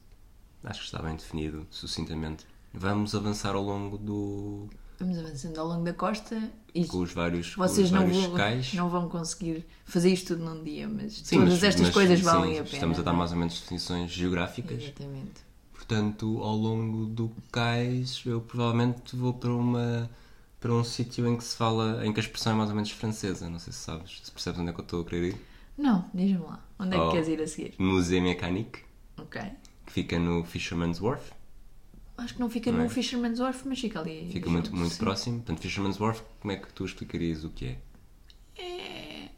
Acho 0.65 0.81
que 0.81 0.87
está 0.87 1.01
bem 1.03 1.15
definido, 1.15 1.67
sucintamente. 1.71 2.47
Vamos 2.73 3.15
avançar 3.15 3.55
ao 3.55 3.63
longo 3.63 3.97
do. 3.99 4.69
Vamos 4.99 5.19
avançando 5.19 5.59
ao 5.59 5.67
longo 5.69 5.85
da 5.85 5.93
costa 5.93 6.51
e 6.75 6.85
com 6.85 6.99
os 6.99 7.13
vários, 7.13 7.55
vocês 7.55 7.87
os 7.87 7.93
não, 7.93 8.01
vários 8.01 8.25
vão, 8.25 8.35
cais. 8.37 8.75
não 8.75 8.89
vão 8.91 9.09
conseguir 9.09 9.65
fazer 9.85 10.13
isto 10.13 10.35
tudo 10.35 10.45
num 10.45 10.65
dia, 10.65 10.89
mas 10.89 11.19
Sim, 11.19 11.37
todas 11.39 11.55
mas- 11.55 11.63
estas 11.63 11.83
mas, 11.83 11.95
coisas 11.95 12.19
sim, 12.19 12.25
valem 12.25 12.59
a 12.59 12.65
pena. 12.65 12.75
Estamos 12.75 12.99
a 12.99 13.03
dar 13.03 13.13
não 13.13 13.17
é? 13.17 13.19
mais 13.21 13.31
ou 13.31 13.37
menos 13.39 13.61
definições 13.61 14.11
geográficas. 14.11 14.83
Exatamente. 14.83 15.47
Portanto, 15.73 16.43
ao 16.43 16.57
longo 16.57 17.07
do 17.07 17.31
cais, 17.53 18.23
eu 18.27 18.41
provavelmente 18.41 19.15
vou 19.15 19.33
para 19.35 19.51
uma 19.51 20.11
para 20.61 20.73
um 20.73 20.83
sítio 20.83 21.27
em 21.29 21.37
que 21.37 21.45
se 21.45 21.55
fala, 21.57 22.05
em 22.05 22.13
que 22.13 22.19
a 22.19 22.23
expressão 22.23 22.53
é 22.53 22.57
mais 22.57 22.69
ou 22.69 22.75
menos 22.75 22.91
francesa. 22.91 23.49
Não 23.49 23.61
sei 23.61 23.73
se 23.73 23.79
sabes, 23.79 24.21
se 24.25 24.33
percebes 24.33 24.59
onde 24.59 24.71
é 24.71 24.73
que 24.73 24.81
eu 24.81 24.85
estou 24.85 25.03
a 25.03 25.05
querer 25.05 25.29
ir. 25.29 25.37
Não, 25.79 26.11
diz-me 26.13 26.39
lá. 26.45 26.63
Onde 26.79 26.95
é 26.97 26.99
que 26.99 27.05
Oh. 27.05 27.11
queres 27.13 27.29
ir 27.29 27.41
a 27.41 27.47
seguir? 27.47 27.75
Musée 27.79 28.21
Mécanique, 28.21 28.81
Ok. 29.17 29.41
que 29.87 29.93
fica 29.93 30.19
no 30.19 30.45
Fisherman's 30.45 31.01
Wharf. 31.01 31.33
Acho 32.17 32.35
que 32.35 32.41
não 32.41 32.51
fica 32.51 32.73
Não 32.73 32.81
é? 32.81 32.85
no 32.85 32.91
Fisherman's 32.91 33.39
Wharf, 33.39 33.63
mas 33.67 33.79
fica 33.81 34.01
ali. 34.01 34.29
Fica 34.33 34.51
muito, 34.51 34.75
muito 34.75 34.93
Sim. 34.95 34.99
próximo. 34.99 35.37
Portanto, 35.39 35.61
Fisherman's 35.61 36.01
Wharf, 36.01 36.21
como 36.41 36.51
é 36.53 36.57
que 36.57 36.73
tu 36.73 36.85
explicarias 36.85 37.45
o 37.45 37.51
que 37.51 37.67
é? 37.67 37.79
É, 38.61 39.29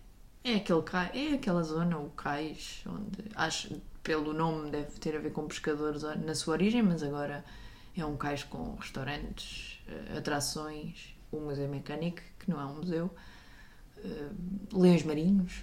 é, 0.45 0.55
aquele 0.57 0.83
cais, 0.83 1.11
é 1.15 1.35
aquela 1.35 1.63
zona, 1.63 1.99
o 1.99 2.09
cais, 2.11 2.83
onde 2.87 3.23
acho 3.35 3.81
pelo 4.03 4.33
nome 4.33 4.71
deve 4.71 4.93
ter 4.99 5.15
a 5.15 5.19
ver 5.21 5.31
com 5.33 5.47
pescadores 5.47 6.03
na 6.25 6.35
sua 6.35 6.55
origem, 6.55 6.83
mas 6.83 7.03
agora 7.03 7.45
é 7.95 8.05
um 8.05 8.17
cais 8.17 8.45
com 8.45 8.75
restaurantes, 8.77 9.79
eh, 9.87 10.17
atrações, 10.17 11.15
o 11.31 11.39
Museu 11.39 11.69
Mecânico, 11.69 12.23
que 12.39 12.51
não 12.51 12.59
é 12.59 12.65
um 12.65 12.77
museu, 12.77 13.11
eh, 14.03 14.31
leões 14.73 15.03
marinhos, 15.05 15.63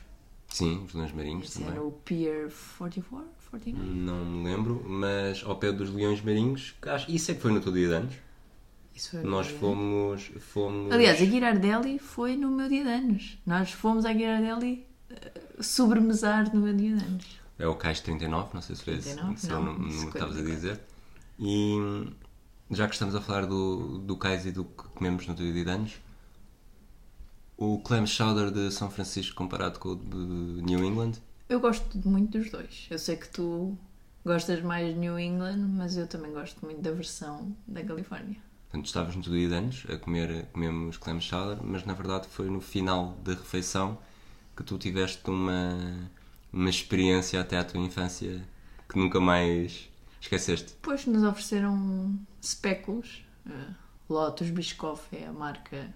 Sim, 0.50 0.84
os 0.86 0.94
leões 0.94 1.12
marinhos 1.14 1.50
isso 1.50 1.62
é 1.62 1.66
também. 1.66 1.80
no 1.80 1.92
Pier 1.92 2.50
44, 2.78 3.28
49? 3.52 3.90
Não 3.90 4.26
me 4.26 4.44
lembro, 4.46 4.84
mas 4.88 5.44
ao 5.44 5.58
pé 5.58 5.72
dos 5.72 5.90
leões 5.94 6.22
marinhos, 6.22 6.76
acho, 6.84 7.12
isso 7.12 7.32
é 7.32 7.34
que 7.36 7.42
foi 7.42 7.52
no 7.52 7.60
teu 7.60 7.72
dia 7.72 7.88
de 7.88 7.94
anos. 7.94 8.14
Isso 8.96 9.12
foi 9.12 9.24
Nós 9.24 9.48
fomos, 9.48 10.32
fomos. 10.40 10.92
Aliás, 10.92 11.22
a 11.22 11.26
Girardelli 11.26 12.00
foi 12.00 12.36
no 12.36 12.50
meu 12.50 12.68
dia 12.68 12.84
de 12.84 12.90
anos. 12.90 13.38
Nós 13.46 13.72
fomos 13.72 14.06
à 14.06 14.14
Girardelli 14.14 14.86
eh, 15.10 15.32
sobremesar 15.62 16.52
no 16.54 16.62
meu 16.62 16.74
dia 16.74 16.96
de 16.96 17.04
anos. 17.06 17.26
É 17.60 17.68
o 17.68 17.76
Cais 17.76 18.00
39, 18.02 18.50
não 18.54 18.62
sei 18.62 18.76
se 18.76 18.84
foi 18.84 18.96
esse 18.96 19.14
39? 19.16 19.38
se 19.40 19.48
o 19.48 19.50
Não, 19.50 19.64
número 19.74 19.90
que 19.90 19.96
estavas 20.18 20.36
a 20.38 20.40
54. 20.40 20.56
dizer. 20.56 20.80
E 21.40 22.08
já 22.72 22.88
que 22.88 22.94
estamos 22.94 23.14
a 23.16 23.22
falar 23.22 23.46
do, 23.46 24.00
do 24.00 24.18
Cais 24.18 24.46
e 24.48 24.52
do 24.52 24.64
que 24.66 24.84
comemos 24.96 25.28
no 25.28 25.36
teu 25.36 25.52
dia 25.52 25.64
de 25.64 25.70
anos, 25.70 25.94
o 27.58 27.80
clam 27.80 28.06
chowder 28.06 28.52
de 28.52 28.72
São 28.72 28.90
Francisco 28.90 29.36
comparado 29.36 29.80
com 29.80 29.90
o 29.90 29.96
de 29.96 30.62
New 30.62 30.84
England, 30.86 31.14
Eu 31.50 31.60
gosto 31.60 31.98
muito 32.08 32.38
dos 32.38 32.52
dois. 32.52 32.88
Eu 32.90 33.00
sei 33.00 33.16
que 33.16 33.28
tu 33.30 33.78
gostas 34.24 34.62
mais 34.62 34.94
de 34.94 35.00
New 35.00 35.18
England, 35.18 35.58
mas 35.58 35.98
eu 35.98 36.06
também 36.06 36.32
gosto 36.32 36.64
muito 36.64 36.82
da 36.82 36.92
versão 36.92 37.56
da 37.68 37.84
Califórnia. 37.84 38.38
portanto, 38.70 38.86
estavas 38.86 39.16
no 39.16 39.22
dia 39.22 39.48
de 39.48 39.54
anos 39.56 39.86
a 39.90 39.98
comer, 39.98 40.46
comemos 40.52 40.98
clam 40.98 41.20
chowder, 41.20 41.58
mas 41.64 41.86
na 41.86 41.94
verdade 41.94 42.28
foi 42.28 42.50
no 42.50 42.62
final 42.62 43.18
da 43.24 43.34
refeição 43.34 43.98
que 44.56 44.64
tu 44.64 44.78
tiveste 44.78 45.22
uma, 45.30 46.10
uma 46.52 46.70
experiência 46.70 47.40
até 47.40 47.58
à 47.58 47.64
tua 47.64 47.80
infância 47.80 48.44
que 48.90 48.98
nunca 48.98 49.20
mais 49.20 49.90
esqueceste. 50.20 50.74
Depois 50.74 51.06
nos 51.06 51.24
ofereceram 51.24 52.20
spéculos. 52.42 53.24
Uh, 53.46 53.74
Lotus 54.10 54.50
Biscoff 54.50 55.04
é 55.16 55.28
a 55.28 55.34
marca 55.34 55.94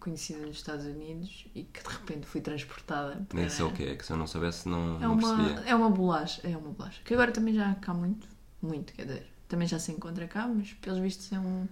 conhecida 0.00 0.40
nos 0.46 0.56
Estados 0.56 0.84
Unidos 0.86 1.46
e 1.54 1.64
que 1.64 1.82
de 1.82 1.88
repente 1.88 2.26
fui 2.26 2.40
transportada 2.40 3.24
para... 3.28 3.38
Nem 3.38 3.48
sei 3.48 3.64
o 3.64 3.72
que 3.72 3.84
é, 3.84 3.94
que 3.96 4.04
se 4.04 4.12
eu 4.12 4.16
não 4.16 4.26
soubesse 4.26 4.68
não, 4.68 4.96
É 4.96 5.00
não 5.00 5.14
uma, 5.14 5.36
percebia. 5.36 5.70
é 5.70 5.74
uma 5.74 5.90
bolacha, 5.90 6.40
é 6.46 6.56
uma 6.56 6.70
bolacha. 6.70 7.00
Que 7.04 7.14
agora 7.14 7.32
também 7.32 7.54
já 7.54 7.70
há 7.70 7.74
cá 7.74 7.92
muito, 7.94 8.26
muito, 8.62 8.92
quer 8.92 9.04
dizer, 9.06 9.32
também 9.48 9.66
já 9.68 9.78
se 9.78 9.92
encontra 9.92 10.26
cá, 10.26 10.46
mas 10.48 10.72
pelos 10.74 10.98
vistos 10.98 11.30
é 11.32 11.38
um. 11.38 11.66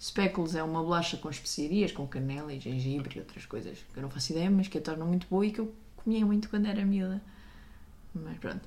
Speckles 0.00 0.56
é 0.56 0.62
uma 0.64 0.82
bolacha 0.82 1.16
com 1.16 1.30
especiarias, 1.30 1.92
com 1.92 2.06
canela 2.08 2.52
e 2.52 2.58
gengibre 2.58 3.16
e 3.16 3.20
outras 3.20 3.46
coisas 3.46 3.78
que 3.92 3.98
eu 3.98 4.02
não 4.02 4.10
faço 4.10 4.32
ideia, 4.32 4.50
mas 4.50 4.66
que 4.66 4.76
a 4.78 4.80
tornam 4.80 5.06
muito 5.06 5.28
boa 5.28 5.46
e 5.46 5.52
que 5.52 5.60
eu 5.60 5.72
comia 5.96 6.26
muito 6.26 6.48
quando 6.48 6.66
era 6.66 6.84
miúda. 6.84 7.22
Mas 8.12 8.36
pronto. 8.38 8.60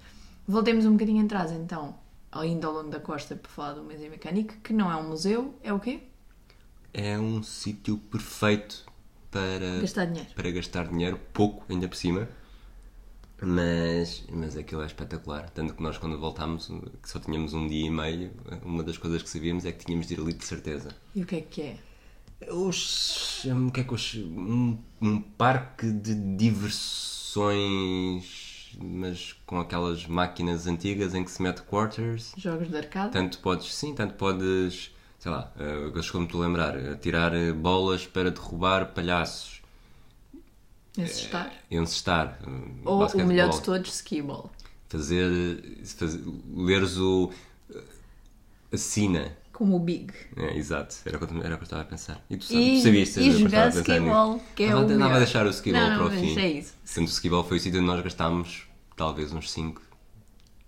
Voltemos 0.48 0.86
um 0.86 0.94
bocadinho 0.94 1.26
atrás 1.26 1.52
então, 1.52 1.98
ainda 2.32 2.68
ao 2.68 2.74
longo 2.74 2.90
da 2.90 3.02
costa, 3.02 3.36
para 3.36 3.52
falar 3.52 3.74
do 3.74 3.84
Museu 3.84 4.10
Mecânico, 4.10 4.54
que 4.64 4.72
não 4.72 4.90
é 4.90 4.96
um 4.96 5.10
museu, 5.10 5.54
é 5.62 5.74
o 5.74 5.80
quê? 5.80 6.04
É 6.98 7.20
um 7.20 7.44
sítio 7.44 7.98
perfeito 7.98 8.86
para 9.30 9.82
Gastar 9.82 10.06
dinheiro. 10.06 10.30
para 10.34 10.50
gastar 10.52 10.88
dinheiro, 10.88 11.20
pouco 11.34 11.66
ainda 11.70 11.90
por 11.90 11.98
cima, 11.98 12.30
mas, 13.42 14.24
mas 14.32 14.56
aquilo 14.56 14.82
é 14.82 14.86
espetacular. 14.86 15.50
Tanto 15.50 15.74
que 15.74 15.84
nós, 15.84 15.98
quando 15.98 16.18
voltámos, 16.18 16.68
que 17.04 17.10
só 17.10 17.20
tínhamos 17.20 17.54
um 17.54 17.68
dia 17.68 17.88
e 17.88 17.90
meio, 17.90 18.32
uma 18.64 18.82
das 18.82 18.98
coisas 18.98 19.22
que 19.22 19.30
sabíamos 19.30 19.66
é 19.66 19.74
que 19.74 19.84
tínhamos 19.86 20.08
de 20.08 20.14
ir 20.14 20.22
ali 20.22 20.32
de 20.32 20.46
certeza. 20.46 20.88
E 21.14 21.22
o 21.22 21.26
que 21.26 21.36
é 21.36 21.42
que 21.42 21.62
é? 21.64 21.78
Os, 22.50 23.44
o 23.44 23.72
que 23.72 23.82
é 23.82 23.84
que 23.84 23.94
os, 23.94 24.16
um, 24.16 24.78
um 25.02 25.20
parque 25.22 25.92
de 25.92 26.16
diversões, 27.36 28.72
mas 28.82 29.34
com 29.46 29.60
aquelas 29.60 30.06
máquinas 30.08 30.66
antigas 30.66 31.14
em 31.14 31.26
que 31.26 31.32
se 31.32 31.42
mete 31.42 31.62
quarters. 31.64 32.32
Jogos 32.38 32.70
de 32.70 32.78
arcade? 32.78 33.12
Tanto 33.12 33.40
podes, 33.40 33.74
sim, 33.76 33.94
tanto 33.94 34.14
podes, 34.16 34.92
sei 35.26 35.32
lá, 35.32 35.52
uh, 35.58 36.12
como 36.12 36.28
te 36.28 36.38
lembrar, 36.38 36.78
eh, 36.78 36.94
tirar 37.02 37.34
eh, 37.34 37.52
bolas 37.52 38.06
para 38.06 38.30
derrubar 38.30 38.94
palhaços, 38.94 39.60
Encestar? 40.96 41.52
encestar, 41.72 42.38
eh, 42.46 42.50
Ou 42.86 43.04
o 43.04 43.26
melhor 43.26 43.50
de 43.50 43.60
todos, 43.64 43.92
skiball. 43.96 44.52
fazer, 44.88 45.82
fazer 45.98 46.22
leres 46.56 46.98
o 46.98 47.32
a 48.72 48.78
sina. 48.78 49.36
Como 49.52 49.78
o 49.78 49.80
Big. 49.80 50.14
É, 50.38 50.56
exato, 50.56 50.96
era 51.06 51.18
o, 51.18 51.28
que 51.28 51.34
eu, 51.34 51.42
era 51.44 51.56
o 51.56 51.58
que 51.58 51.64
eu 51.64 51.66
estava 51.66 51.82
a 51.82 51.86
pensar. 51.86 52.24
E 52.30 52.38
tu 52.38 52.46
E, 52.54 52.80
sabias 52.84 53.10
que 53.10 53.20
e 53.22 53.32
jogar 53.32 53.70
skiball, 53.70 54.40
que 54.56 54.64
é 54.64 54.66
Estava 54.68 54.86
o 54.86 54.92
estava 54.92 55.16
a 55.16 55.18
deixar 55.18 55.48
o 55.48 55.50
skiball 55.50 55.88
para 55.96 56.06
o 56.06 56.12
fim. 56.12 56.38
é 56.40 56.50
isso. 56.52 56.74
Portanto, 56.86 57.08
o 57.08 57.12
skiball 57.12 57.44
foi 57.44 57.58
o 57.58 57.60
sítio 57.60 57.80
onde 57.80 57.88
nós 57.88 58.04
gastámos 58.04 58.68
talvez 58.96 59.34
uns 59.34 59.50
5, 59.52 59.82
10 59.82 59.88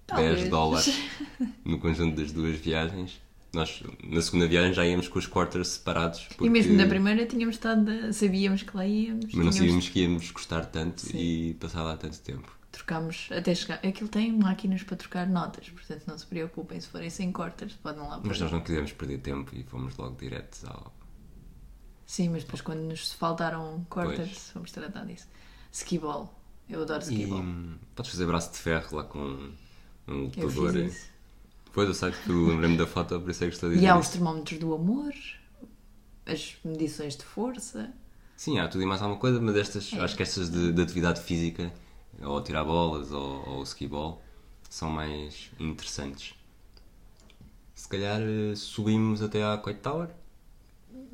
Talvez. 0.07 0.49
dólares 0.49 0.99
no 1.63 1.79
conjunto 1.79 2.15
das 2.19 2.31
duas 2.31 2.57
viagens. 2.57 3.21
Nós, 3.57 3.81
na 4.03 4.21
segunda 4.21 4.47
viagem, 4.47 4.71
já 4.73 4.85
íamos 4.85 5.07
com 5.07 5.17
os 5.17 5.25
quarters 5.25 5.67
separados. 5.69 6.27
E 6.31 6.35
porque- 6.35 6.49
mesmo 6.49 6.75
na 6.75 6.85
primeira 6.85 7.25
tínhamos 7.25 7.55
estado, 7.55 8.13
sabíamos 8.13 8.61
que 8.61 8.77
lá 8.77 8.85
íamos. 8.85 9.25
Mas 9.25 9.33
não 9.33 9.39
tínhamos- 9.39 9.55
sabíamos 9.57 9.89
que 9.89 9.99
íamos 10.01 10.31
gostar 10.31 10.65
tanto 10.67 11.03
e 11.15 11.55
passar 11.55 11.81
lá 11.83 11.97
tanto 11.97 12.19
tempo. 12.19 12.55
Trocámos 12.71 13.29
até 13.31 13.55
chegar. 13.55 13.79
Aquilo 13.83 14.07
tem 14.09 14.31
máquinas 14.37 14.83
para 14.83 14.95
trocar 14.95 15.25
notas, 15.27 15.67
portanto 15.69 16.03
não 16.05 16.17
se 16.19 16.27
preocupem. 16.27 16.79
Se 16.79 16.87
forem 16.87 17.09
sem 17.09 17.31
quarters, 17.31 17.73
podem 17.73 18.01
lá 18.01 18.21
Mas 18.23 18.39
nós 18.39 18.51
não 18.51 18.61
quisemos 18.61 18.91
perder 18.91 19.17
tempo 19.19 19.55
e 19.55 19.63
fomos 19.63 19.97
logo 19.97 20.15
direto 20.15 20.59
ao. 20.67 20.93
Sim, 22.05 22.29
mas 22.29 22.43
depois 22.43 22.61
quando 22.61 22.81
nos 22.81 23.11
faltaram 23.13 23.85
quarters, 23.89 24.51
vamos 24.53 24.71
tratar 24.71 25.05
disso. 25.05 25.27
Skiball. 25.71 26.33
Eu 26.69 26.83
adoro 26.83 27.01
E 27.01 27.03
skiball. 27.13 27.39
hum, 27.39 27.75
podes 27.95 28.11
fazer 28.11 28.25
braço 28.27 28.51
de 28.51 28.57
ferro 28.59 28.95
lá 28.97 29.03
com 29.03 29.19
um 29.19 29.51
Eu 30.07 30.47
lutador. 30.47 30.73
fiz 30.73 30.93
isso. 30.95 31.07
Pois 31.73 31.87
eu 31.87 31.93
sei 31.93 32.11
que 32.11 32.23
tu 32.25 32.47
lembrei-me 32.47 32.77
da 32.77 32.87
foto, 32.87 33.19
por 33.19 33.29
isso 33.29 33.43
é 33.43 33.47
que 33.47 33.53
estou 33.53 33.69
a 33.69 33.73
dizer. 33.73 33.85
E 33.85 33.87
há 33.87 33.97
os 33.97 34.09
termómetros 34.09 34.59
do 34.59 34.73
amor, 34.73 35.13
as 36.25 36.55
medições 36.63 37.15
de 37.15 37.23
força. 37.23 37.93
Sim, 38.35 38.59
há 38.59 38.67
tudo 38.67 38.83
e 38.83 38.85
mais 38.85 39.01
alguma 39.01 39.19
coisa, 39.19 39.39
mas 39.41 39.55
estas, 39.55 39.91
É. 39.93 39.99
acho 39.99 40.15
que 40.15 40.23
estas 40.23 40.49
de, 40.49 40.71
de 40.71 40.81
atividade 40.81 41.21
física, 41.21 41.71
ou 42.21 42.41
tirar 42.41 42.63
bolas, 42.63 43.11
ou, 43.11 43.47
ou 43.49 43.63
skiball, 43.63 44.21
são 44.69 44.89
mais 44.89 45.49
interessantes. 45.59 46.33
Se 47.73 47.87
calhar 47.87 48.19
eh, 48.21 48.55
subimos 48.55 49.21
até 49.21 49.43
à 49.43 49.57
Coit 49.57 49.79
Tower. 49.81 50.09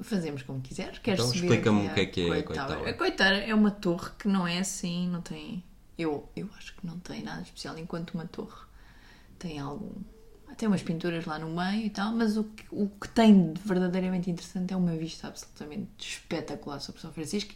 Fazemos 0.01 0.41
como 0.43 0.61
quiseres. 0.61 0.97
Queres 0.99 1.19
Então, 1.19 1.33
explica-me 1.33 1.87
o 1.87 1.93
que 1.93 1.99
é 1.99 2.05
que 2.05 2.21
é 2.29 2.39
a 2.39 2.43
Coit? 2.43 2.59
Tower. 2.59 2.87
A 2.87 2.93
Coit 2.93 3.17
Tower 3.17 3.33
é 3.49 3.53
uma 3.53 3.71
torre 3.71 4.11
que 4.17 4.27
não 4.27 4.47
é 4.47 4.59
assim, 4.59 5.07
não 5.09 5.21
tem... 5.21 5.63
Eu, 5.97 6.27
eu 6.35 6.49
acho 6.57 6.73
que 6.75 6.85
não 6.87 6.97
tem 6.99 7.21
nada 7.21 7.41
especial 7.41 7.77
enquanto 7.77 8.11
uma 8.15 8.25
torre. 8.25 8.65
Tem 9.37 9.59
algum... 9.59 9.91
Tem 10.57 10.67
umas 10.67 10.83
pinturas 10.83 11.25
lá 11.25 11.39
no 11.39 11.49
meio 11.49 11.85
e 11.85 11.89
tal, 11.89 12.13
mas 12.13 12.37
o 12.37 12.43
que, 12.43 12.63
o 12.71 12.87
que 12.87 13.09
tem 13.09 13.53
de 13.53 13.61
verdadeiramente 13.61 14.29
interessante 14.29 14.73
é 14.73 14.77
uma 14.77 14.95
vista 14.95 15.27
absolutamente 15.27 15.89
espetacular 15.99 16.79
sobre 16.79 17.01
São 17.01 17.11
Francisco. 17.11 17.53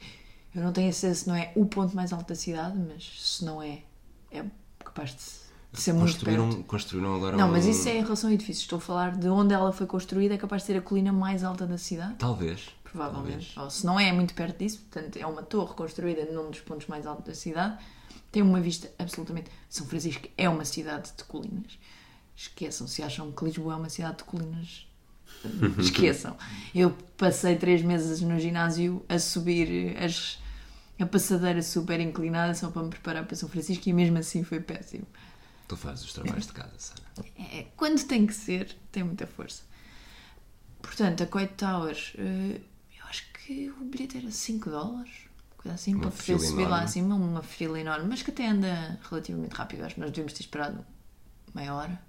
Eu 0.55 0.63
não 0.63 0.73
tenho 0.73 0.91
certeza 0.91 1.21
se 1.21 1.27
não 1.27 1.35
é 1.35 1.51
o 1.55 1.65
ponto 1.65 1.95
mais 1.95 2.11
alto 2.11 2.27
da 2.27 2.35
cidade, 2.35 2.77
mas 2.77 3.03
se 3.21 3.45
não 3.45 3.61
é, 3.61 3.81
é 4.31 4.43
capaz 4.79 5.15
de 5.15 5.79
ser 5.79 5.93
muito 5.93 6.13
perto. 6.25 6.41
Construíram, 6.41 6.63
construíram 6.63 7.15
agora 7.15 7.37
Não, 7.37 7.49
um... 7.49 7.51
mas 7.51 7.65
isso 7.65 7.87
é 7.87 7.97
em 7.97 8.01
relação 8.01 8.29
a 8.29 8.33
edifícios. 8.33 8.63
Estou 8.63 8.77
a 8.77 8.81
falar 8.81 9.15
de 9.15 9.29
onde 9.29 9.53
ela 9.53 9.71
foi 9.71 9.85
construída, 9.85 10.33
é 10.33 10.37
capaz 10.37 10.63
de 10.63 10.67
ser 10.67 10.77
a 10.77 10.81
colina 10.81 11.11
mais 11.11 11.43
alta 11.43 11.67
da 11.67 11.77
cidade. 11.77 12.15
Talvez. 12.17 12.69
Provavelmente. 12.83 13.53
Talvez. 13.53 13.57
Ou 13.57 13.69
se 13.69 13.85
não 13.85 13.99
é, 13.99 14.09
é 14.09 14.11
muito 14.11 14.33
perto 14.33 14.57
disso. 14.57 14.79
Portanto, 14.89 15.17
é 15.17 15.25
uma 15.27 15.43
torre 15.43 15.73
construída 15.73 16.25
num 16.31 16.49
dos 16.49 16.61
pontos 16.61 16.87
mais 16.87 17.05
altos 17.05 17.25
da 17.25 17.35
cidade. 17.35 17.77
Tem 18.31 18.41
uma 18.41 18.59
vista 18.59 18.89
absolutamente. 18.97 19.51
São 19.69 19.85
Francisco 19.85 20.27
é 20.37 20.49
uma 20.49 20.65
cidade 20.65 21.11
de 21.15 21.23
colinas. 21.23 21.77
Esqueçam, 22.37 22.87
se 22.87 23.01
acham 23.01 23.31
que 23.31 23.43
Lisboa 23.43 23.73
é 23.73 23.77
uma 23.77 23.89
cidade 23.89 24.17
de 24.19 24.23
colinas. 24.25 24.87
Esqueçam. 25.79 26.37
Eu 26.73 26.91
passei 27.17 27.55
três 27.55 27.81
meses 27.81 28.21
no 28.21 28.39
ginásio 28.39 29.03
a 29.09 29.17
subir 29.17 29.97
as, 29.97 30.37
a 30.99 31.05
passadeira 31.07 31.63
super 31.63 31.99
inclinada 31.99 32.53
só 32.53 32.69
para 32.69 32.83
me 32.83 32.89
preparar 32.89 33.25
para 33.25 33.35
São 33.35 33.49
Francisco 33.49 33.89
e 33.89 33.93
mesmo 33.93 34.19
assim 34.19 34.43
foi 34.43 34.59
péssimo. 34.59 35.07
Tu 35.67 35.75
fazes 35.75 36.05
os 36.05 36.13
trabalhos 36.13 36.45
de 36.45 36.53
casa, 36.53 36.71
Sara. 36.77 37.01
É, 37.37 37.65
quando 37.75 38.01
tem 38.05 38.25
que 38.27 38.33
ser, 38.33 38.73
tem 38.91 39.03
muita 39.03 39.25
força. 39.27 39.63
Portanto, 40.81 41.23
a 41.23 41.25
Coit 41.25 41.53
Towers, 41.55 42.13
eh, 42.17 42.61
eu 42.97 43.05
acho 43.09 43.25
que 43.33 43.69
o 43.81 43.83
bilhete 43.83 44.17
era 44.17 44.31
5 44.31 44.69
dólares, 44.69 45.11
coisa 45.57 45.73
assim, 45.75 45.95
Uma 45.95 46.03
para 46.03 46.11
poder 46.11 46.39
subir 46.39 46.61
lá 46.61 46.67
enorme. 46.67 46.85
acima, 46.85 47.15
uma 47.15 47.41
fila 47.43 47.79
enorme, 47.79 48.07
mas 48.07 48.21
que 48.21 48.31
até 48.31 48.47
anda 48.47 48.97
relativamente 49.09 49.53
rápido. 49.53 49.83
Acho 49.83 49.95
que 49.95 50.01
nós 50.01 50.11
devíamos 50.11 50.33
ter 50.33 50.41
esperado 50.41 50.85
meia 51.53 51.73
hora. 51.73 52.06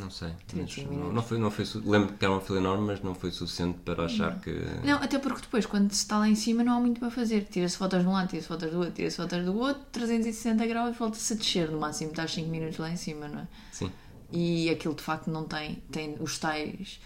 Não 0.00 0.10
sei. 0.10 0.32
35 0.46 0.88
mas 0.88 0.90
minutos. 0.90 1.08
não, 1.08 1.14
não 1.14 1.22
foi, 1.22 1.38
não 1.38 1.50
foi, 1.50 1.64
lembro 1.84 2.14
que 2.14 2.24
era 2.24 2.32
uma 2.32 2.40
fila 2.40 2.58
enorme, 2.58 2.86
mas 2.86 3.02
não 3.02 3.14
foi 3.14 3.30
suficiente 3.30 3.78
para 3.84 4.04
achar 4.04 4.40
que. 4.40 4.50
Não, 4.84 4.96
até 5.02 5.18
porque 5.18 5.42
depois, 5.42 5.66
quando 5.66 5.90
se 5.92 5.98
está 5.98 6.18
lá 6.18 6.28
em 6.28 6.34
cima, 6.34 6.64
não 6.64 6.76
há 6.76 6.80
muito 6.80 6.98
para 7.00 7.10
fazer. 7.10 7.44
Tira-se 7.44 7.76
fotos 7.76 8.00
de 8.00 8.06
um 8.06 8.12
lado, 8.12 8.28
tira-se 8.28 8.48
fotos 8.48 8.70
do 8.70 8.78
outro, 8.78 8.92
tira-se 8.94 9.16
fotos 9.16 9.44
do 9.44 9.56
outro, 9.56 9.82
360 9.92 10.66
graus 10.66 10.94
e 10.94 10.98
volta-se 10.98 11.32
a 11.32 11.36
descer. 11.36 11.70
No 11.70 11.78
máximo, 11.78 12.10
estás 12.10 12.32
5 12.32 12.48
minutos 12.48 12.78
lá 12.78 12.90
em 12.90 12.96
cima, 12.96 13.28
não 13.28 13.40
é? 13.40 13.48
Sim. 13.70 13.90
E 14.30 14.70
aquilo 14.70 14.94
de 14.94 15.02
facto 15.02 15.30
não 15.30 15.44
tem, 15.44 15.76
tem 15.90 16.16
os 16.18 16.38
tais, 16.38 17.00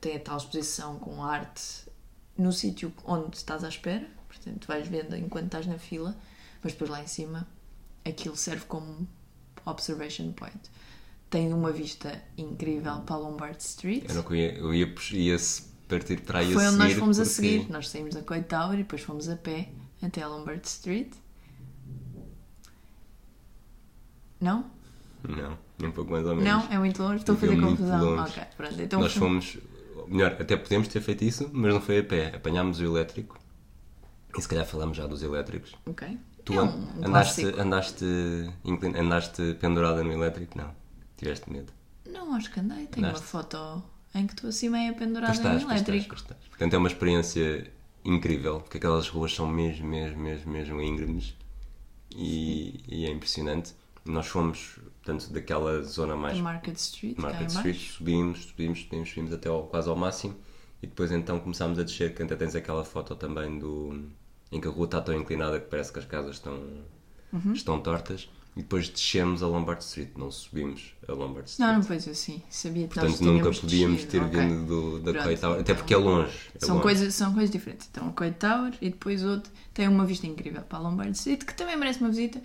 tem 0.00 0.16
a 0.16 0.20
tal 0.20 0.36
exposição 0.38 0.98
com 0.98 1.22
arte 1.22 1.88
no 2.36 2.52
sítio 2.52 2.92
onde 3.04 3.36
estás 3.36 3.62
à 3.62 3.68
espera, 3.68 4.06
portanto 4.28 4.66
vais 4.66 4.86
vendo 4.88 5.16
enquanto 5.16 5.46
estás 5.46 5.66
na 5.66 5.78
fila, 5.78 6.16
mas 6.62 6.72
depois 6.72 6.90
lá 6.90 7.02
em 7.02 7.06
cima 7.06 7.46
aquilo 8.04 8.36
serve 8.36 8.64
como 8.66 9.06
observation 9.64 10.32
point. 10.32 10.58
Tem 11.30 11.52
uma 11.52 11.70
vista 11.72 12.22
incrível 12.36 13.00
para 13.00 13.16
a 13.16 13.18
Lombard 13.18 13.58
Street. 13.62 14.04
Eu 14.08 14.34
ia, 14.34 14.54
eu 14.58 14.74
ia, 14.74 14.94
ia 15.12 15.36
partir 15.86 16.20
para 16.22 16.38
aí 16.40 16.52
Foi 16.54 16.64
a 16.64 16.68
onde 16.70 16.78
nós 16.78 16.92
fomos 16.94 17.18
a 17.18 17.22
porque- 17.22 17.34
seguir. 17.34 17.70
Nós 17.70 17.88
saímos 17.88 18.14
da 18.14 18.22
Coit 18.22 18.46
Tower 18.46 18.74
e 18.74 18.78
depois 18.78 19.02
fomos 19.02 19.28
a 19.28 19.36
pé 19.36 19.68
até 20.02 20.22
a 20.22 20.28
Lombard 20.28 20.66
Street. 20.66 21.12
Não? 24.40 24.64
Não, 25.28 25.58
nem 25.78 25.88
um 25.88 25.92
pouco 25.92 26.10
mais 26.12 26.24
ou 26.24 26.34
menos. 26.36 26.44
Não? 26.48 26.72
É 26.72 26.78
muito 26.78 27.02
longe? 27.02 27.16
Estou 27.16 27.34
a 27.34 27.38
fazer 27.38 27.56
muito 27.56 27.76
confusão. 27.76 28.18
Ok, 28.24 28.42
pronto. 28.56 28.80
Então 28.80 29.00
nós 29.00 29.12
fomos. 29.14 29.58
Melhor, 30.06 30.36
até 30.40 30.56
podemos 30.56 30.88
ter 30.88 31.02
feito 31.02 31.24
isso, 31.24 31.50
mas 31.52 31.74
não 31.74 31.80
foi 31.80 31.98
a 31.98 32.04
pé. 32.04 32.34
Apanhámos 32.36 32.80
o 32.80 32.84
elétrico. 32.84 33.38
E 34.36 34.40
se 34.40 34.48
calhar 34.48 34.64
falámos 34.64 34.96
já 34.96 35.06
dos 35.06 35.22
elétricos. 35.22 35.74
Ok. 35.86 36.16
Tu 36.44 36.54
é 36.54 36.62
um 36.62 37.04
andaste, 37.04 37.44
andaste, 37.58 38.04
inclin- 38.64 38.96
andaste 38.96 39.54
pendurada 39.60 40.02
no 40.02 40.12
elétrico? 40.12 40.56
Não. 40.56 40.70
Tiveste 41.18 41.50
medo. 41.52 41.70
Não, 42.06 42.32
acho 42.34 42.50
que 42.50 42.60
andei. 42.60 42.86
Tenho 42.86 43.06
uma 43.06 43.10
Andaste? 43.10 43.26
foto 43.26 43.82
em 44.14 44.26
que 44.26 44.32
estou 44.32 44.48
assim 44.48 44.70
meio 44.70 44.94
pendurada 44.94 45.32
estás, 45.34 45.60
estás, 45.60 45.80
elétrico. 45.82 46.08
pois 46.08 46.20
estás. 46.22 46.40
Portanto, 46.48 46.72
é 46.74 46.78
uma 46.78 46.88
experiência 46.88 47.70
incrível, 48.04 48.60
porque 48.60 48.78
aquelas 48.78 49.08
ruas 49.08 49.34
são 49.34 49.46
mesmo, 49.46 49.86
mesmo, 49.86 50.18
mesmo, 50.22 50.50
mesmo 50.50 50.80
íngremes 50.80 51.34
e, 52.10 52.82
e 52.88 53.04
é 53.06 53.10
impressionante. 53.10 53.74
Nós 54.04 54.26
fomos, 54.26 54.78
portanto, 55.02 55.30
daquela 55.30 55.82
zona 55.82 56.16
mais 56.16 56.40
Market 56.40 56.76
Street, 56.76 57.16
cá 57.16 57.22
Market 57.22 57.42
em 57.42 57.46
Street, 57.46 57.76
baixo. 57.76 57.92
subimos, 57.92 58.44
subimos, 58.46 58.80
subimos, 58.84 59.08
subimos 59.10 59.32
até 59.34 59.48
ao, 59.50 59.64
quase 59.66 59.88
ao 59.90 59.96
máximo 59.96 60.34
e 60.82 60.86
depois 60.86 61.10
então 61.12 61.38
começámos 61.40 61.78
a 61.78 61.82
descer, 61.82 62.14
que 62.14 62.22
até 62.22 62.34
tens 62.36 62.54
aquela 62.54 62.84
foto 62.84 63.14
também 63.16 63.58
do 63.58 64.08
em 64.50 64.58
que 64.60 64.66
a 64.66 64.70
rua 64.70 64.86
está 64.86 65.00
tão 65.02 65.12
inclinada 65.14 65.60
que 65.60 65.66
parece 65.68 65.92
que 65.92 65.98
as 65.98 66.06
casas 66.06 66.36
estão, 66.36 66.58
Uhum. 67.30 67.52
estão 67.52 67.78
tortas 67.78 68.30
e 68.58 68.62
depois 68.62 68.88
descemos 68.88 69.40
a 69.40 69.46
Lombard 69.46 69.80
Street, 69.84 70.10
não 70.16 70.32
subimos 70.32 70.92
a 71.06 71.12
Lombard 71.12 71.48
Street. 71.48 71.68
Não, 71.70 71.78
não, 71.78 71.84
pois 71.86 72.04
eu 72.08 72.14
sim. 72.14 72.42
Sabia 72.50 72.88
que 72.88 72.94
Portanto, 72.94 73.20
nunca 73.22 73.52
podíamos 73.52 74.02
ter 74.04 74.20
ok. 74.20 74.40
vindo 74.40 74.66
do, 74.66 74.98
da 74.98 75.12
Pronto, 75.12 75.24
Coit 75.26 75.40
Tower, 75.40 75.52
até 75.54 75.62
então- 75.62 75.76
porque 75.76 75.94
é 75.94 75.96
longe. 75.96 76.32
é 76.54 76.58
São 76.58 76.74
longe. 76.74 76.82
coisas, 76.82 77.14
são 77.14 77.32
coisas 77.32 77.50
diferentes. 77.50 77.88
Então, 77.88 78.08
a 78.08 78.12
Coit 78.12 78.34
Tower 78.36 78.74
e 78.82 78.90
depois 78.90 79.22
outro 79.22 79.52
tem 79.72 79.86
uma 79.86 80.04
vista 80.04 80.26
incrível 80.26 80.60
para 80.62 80.76
a 80.76 80.80
Lombard 80.82 81.12
Street, 81.16 81.44
que 81.44 81.54
também 81.54 81.76
merece 81.76 82.00
uma 82.00 82.08
visita. 82.08 82.42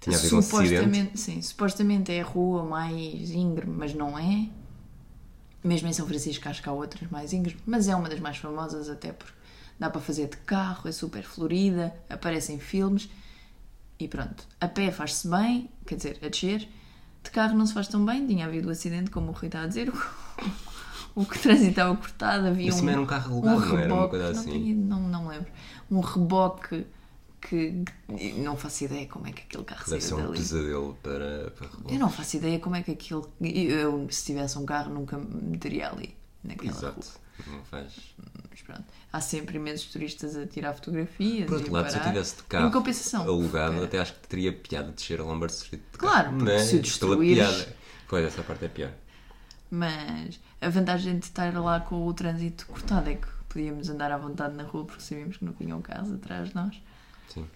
Tinha 0.00 0.16
um 0.16 0.18
supostamente, 0.42 1.20
sim, 1.20 1.42
supostamente 1.42 2.10
é 2.10 2.22
a 2.22 2.24
rua 2.24 2.64
mais 2.64 3.30
íngreme, 3.30 3.74
mas 3.76 3.92
não 3.92 4.18
é. 4.18 4.48
Mesmo 5.62 5.88
em 5.88 5.92
São 5.92 6.06
Francisco 6.06 6.48
acho 6.48 6.62
que 6.62 6.68
há 6.70 6.72
outras 6.72 7.10
mais 7.10 7.34
íngremes, 7.34 7.60
mas 7.66 7.86
é 7.88 7.94
uma 7.94 8.08
das 8.08 8.20
mais 8.20 8.38
famosas 8.38 8.88
até 8.88 9.12
porque 9.12 9.32
dá 9.78 9.90
para 9.90 10.00
fazer 10.00 10.28
de 10.28 10.36
carro, 10.38 10.88
é 10.88 10.92
super 10.92 11.22
florida, 11.22 11.94
aparece 12.08 12.52
em 12.52 12.58
filmes 12.58 13.10
e 13.98 14.08
pronto. 14.08 14.46
A 14.60 14.68
pé 14.68 14.90
faz-se 14.90 15.28
bem, 15.28 15.70
quer 15.86 15.96
dizer, 15.96 16.18
a 16.22 16.28
descer. 16.28 16.68
De 17.22 17.30
carro 17.30 17.56
não 17.58 17.66
se 17.66 17.74
faz 17.74 17.88
tão 17.88 18.04
bem, 18.06 18.26
tinha 18.26 18.46
havido 18.46 18.68
o 18.68 18.70
acidente, 18.70 19.10
como 19.10 19.30
o 19.30 19.32
Rui 19.32 19.46
está 19.46 19.62
a 19.62 19.66
dizer, 19.66 19.92
o 21.14 21.24
que 21.26 21.38
trânsito 21.38 21.70
estava 21.70 21.96
cortado, 21.96 22.46
havia 22.46 22.70
Mas 22.70 22.80
um, 22.80 22.88
era 22.88 23.00
um 23.00 23.06
carro 23.06 23.32
alugado, 23.32 23.66
não 23.66 23.78
era? 23.78 23.94
Uma 23.94 24.08
coisa 24.08 24.32
não, 24.32 24.40
assim. 24.40 24.74
não, 24.74 25.00
não 25.00 25.22
me 25.24 25.28
lembro. 25.30 25.50
Um 25.90 26.00
reboque 26.00 26.86
que 27.40 27.84
não 28.38 28.56
faço 28.56 28.84
ideia 28.84 29.06
como 29.06 29.26
é 29.26 29.32
que 29.32 29.42
aquele 29.42 29.64
carro 29.64 29.84
Deve 29.88 30.00
ser 30.00 30.08
saiu 30.08 30.18
um 30.20 30.26
dali. 30.26 30.38
pesadelo 30.38 30.98
para, 31.02 31.50
para 31.50 31.66
reboques. 31.68 31.92
Eu 31.92 31.98
não 31.98 32.08
faço 32.10 32.36
ideia 32.36 32.58
como 32.60 32.76
é 32.76 32.82
que 32.82 32.90
aquilo. 32.92 33.32
Eu, 33.40 34.06
se 34.10 34.26
tivesse 34.26 34.58
um 34.58 34.64
carro, 34.64 34.92
nunca 34.92 35.18
me 35.18 35.50
meteria 35.50 35.90
ali, 35.90 36.16
naquela 36.42 36.70
Exato. 36.70 37.00
rua. 37.00 37.27
Não 37.46 37.64
faz. 37.64 37.92
Mas 38.50 38.60
pronto. 38.62 38.84
Há 39.12 39.20
sempre 39.20 39.56
imensos 39.56 39.86
turistas 39.92 40.36
a 40.36 40.46
tirar 40.46 40.72
fotografias. 40.74 41.46
Por 41.46 41.56
outro 41.58 41.72
lado, 41.72 41.90
se 41.90 41.96
eu 41.96 42.02
tivesse 42.02 42.36
de 42.36 42.42
Em 42.42 42.44
carro 42.46 42.70
compensação. 42.70 43.22
alugado, 43.22 43.72
porque- 43.72 43.86
até 43.86 43.98
acho 44.00 44.12
que 44.14 44.28
teria 44.28 44.52
piada 44.52 44.88
de 44.88 44.94
descer 44.94 45.20
a 45.20 45.24
Lombard 45.24 45.52
Street. 45.52 45.82
de 45.92 45.98
Claro, 45.98 46.24
carro. 46.24 46.36
porque 46.38 46.52
Mas 46.52 46.62
se 46.62 46.68
o 46.68 46.70
pela 46.72 46.82
destruires- 46.82 47.36
piada. 47.56 47.76
Pois, 48.08 48.24
essa 48.24 48.42
parte 48.42 48.64
é 48.64 48.68
pior. 48.68 48.92
Mas 49.70 50.40
a 50.60 50.68
vantagem 50.68 51.18
de 51.18 51.26
estar 51.26 51.54
lá 51.58 51.78
com 51.80 52.06
o 52.06 52.12
trânsito 52.14 52.66
cortado 52.66 53.08
é 53.10 53.14
que 53.14 53.28
podíamos 53.48 53.88
andar 53.88 54.10
à 54.10 54.16
vontade 54.18 54.54
na 54.56 54.62
rua 54.64 54.84
porque 54.84 55.02
sabíamos 55.02 55.36
que 55.36 55.44
não 55.44 55.52
vinham 55.52 55.80
carros 55.82 56.10
atrás 56.12 56.48
de 56.48 56.54
nós. 56.54 56.82
Sim. 57.32 57.46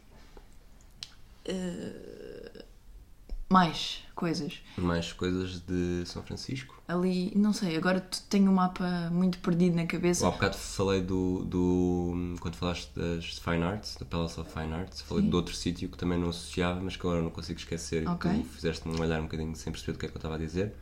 Mais 3.53 4.03
coisas. 4.14 4.61
Mais 4.78 5.12
coisas 5.12 5.61
de 5.61 6.05
São 6.07 6.22
Francisco. 6.22 6.80
Ali, 6.88 7.30
não 7.36 7.53
sei, 7.53 7.76
agora 7.76 8.00
tenho 8.30 8.50
o 8.50 8.55
mapa 8.55 9.11
muito 9.11 9.38
perdido 9.40 9.76
na 9.76 9.84
cabeça. 9.84 10.26
Há 10.26 10.30
bocado 10.30 10.57
falei 10.57 11.03
do, 11.03 11.44
do. 11.44 12.34
Quando 12.40 12.55
falaste 12.55 12.90
das 12.96 13.38
Fine 13.38 13.62
Arts, 13.62 13.96
da 14.00 14.07
Palace 14.07 14.40
of 14.40 14.50
Fine 14.50 14.72
Arts, 14.72 15.03
falei 15.03 15.24
Sim. 15.24 15.28
de 15.30 15.36
outro 15.36 15.55
sítio 15.55 15.88
que 15.90 15.98
também 15.98 16.18
não 16.18 16.30
associava, 16.30 16.80
mas 16.80 16.96
que 16.96 17.07
agora 17.07 17.20
não 17.20 17.30
consigo 17.30 17.59
esquecer. 17.59 18.09
Ok. 18.09 18.30
E 18.30 18.42
tu 18.42 18.48
fizeste-me 18.48 18.98
olhar 18.98 19.20
um 19.20 19.24
bocadinho 19.24 19.55
sem 19.55 19.70
perceber 19.70 19.92
do 19.92 19.98
que 19.98 20.07
é 20.07 20.09
que 20.09 20.14
eu 20.14 20.18
estava 20.18 20.36
a 20.36 20.38
dizer. 20.38 20.74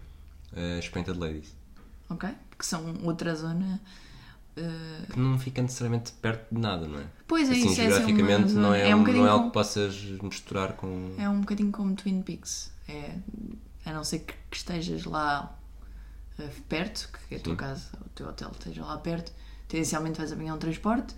Uh, 0.53 0.79
As 0.79 0.89
Painted 0.89 1.18
Ladies. 1.18 1.53
Ok? 2.09 2.29
Que 2.57 2.64
são 2.64 2.95
outra 3.03 3.35
zona. 3.35 3.81
Eh, 4.57 5.07
Que 5.12 5.18
não 5.18 5.38
fica 5.38 5.62
necessariamente 5.62 6.12
perto 6.12 6.55
de 6.55 6.61
nada, 6.61 6.86
não 6.86 6.98
é? 7.01 7.05
Pois 7.26 7.48
é, 7.48 7.53
assim, 7.53 7.70
isso 7.70 7.80
é 7.80 7.86
assim, 7.86 7.96
geograficamente 8.07 8.53
uma 8.53 8.61
não 8.62 8.74
é, 8.74 8.88
é 8.90 8.96
um 8.96 9.01
um, 9.01 9.03
não 9.05 9.26
é 9.26 9.28
algo 9.28 9.38
como- 9.38 9.44
que 9.51 9.53
possas 9.55 9.94
misturar 10.22 10.72
com. 10.74 11.14
É 11.18 11.28
um 11.28 11.40
bocadinho 11.40 11.70
como 11.72 11.94
Twin 11.94 12.22
Peaks. 12.22 12.70
É, 12.88 13.14
a 13.84 13.92
não 13.92 14.03
ser 14.05 14.20
que, 14.20 14.34
que 14.51 14.57
estejas 14.57 15.05
lá 15.05 15.57
eh, 16.38 16.48
perto, 16.68 17.09
que 17.28 17.34
a 17.36 17.40
tua 17.40 17.53
Sim. 17.53 17.57
casa, 17.57 17.88
o 18.05 18.09
teu 18.11 18.28
hotel 18.28 18.51
esteja 18.53 18.84
lá 18.84 18.98
perto, 18.98 19.32
tendencialmente 19.68 20.18
vais 20.18 20.32
apanhar 20.32 20.55
um 20.55 20.59
transporte. 20.59 21.14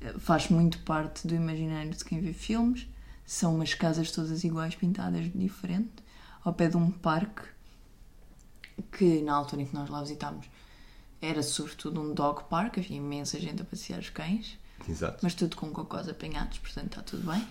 Eh, 0.00 0.14
Faz 0.18 0.48
muito 0.48 0.78
parte 0.80 1.26
do 1.26 1.34
imaginário 1.34 1.90
de 1.90 2.04
quem 2.04 2.20
vê 2.20 2.32
filmes. 2.32 2.86
São 3.26 3.54
umas 3.56 3.74
casas 3.74 4.10
todas 4.12 4.42
iguais, 4.44 4.74
pintadas 4.74 5.24
de 5.24 5.30
diferente, 5.38 5.90
ao 6.44 6.54
pé 6.54 6.68
de 6.68 6.76
um 6.78 6.90
parque 6.90 7.42
que 8.92 9.20
na 9.22 9.34
altura 9.34 9.62
em 9.62 9.66
que 9.66 9.74
nós 9.74 9.88
lá 9.90 10.00
visitámos 10.00 10.46
era 11.20 11.42
sobretudo 11.42 12.00
um 12.00 12.14
dog 12.14 12.44
park, 12.44 12.78
havia 12.78 12.96
imensa 12.96 13.38
gente 13.38 13.62
a 13.62 13.64
passear 13.64 13.98
os 14.00 14.10
cães 14.10 14.58
Exato. 14.88 15.18
mas 15.22 15.34
tudo 15.34 15.56
com 15.56 15.70
cocós 15.72 16.08
apanhados, 16.08 16.58
portanto 16.58 16.86
está 16.86 17.02
tudo 17.02 17.30
bem. 17.30 17.46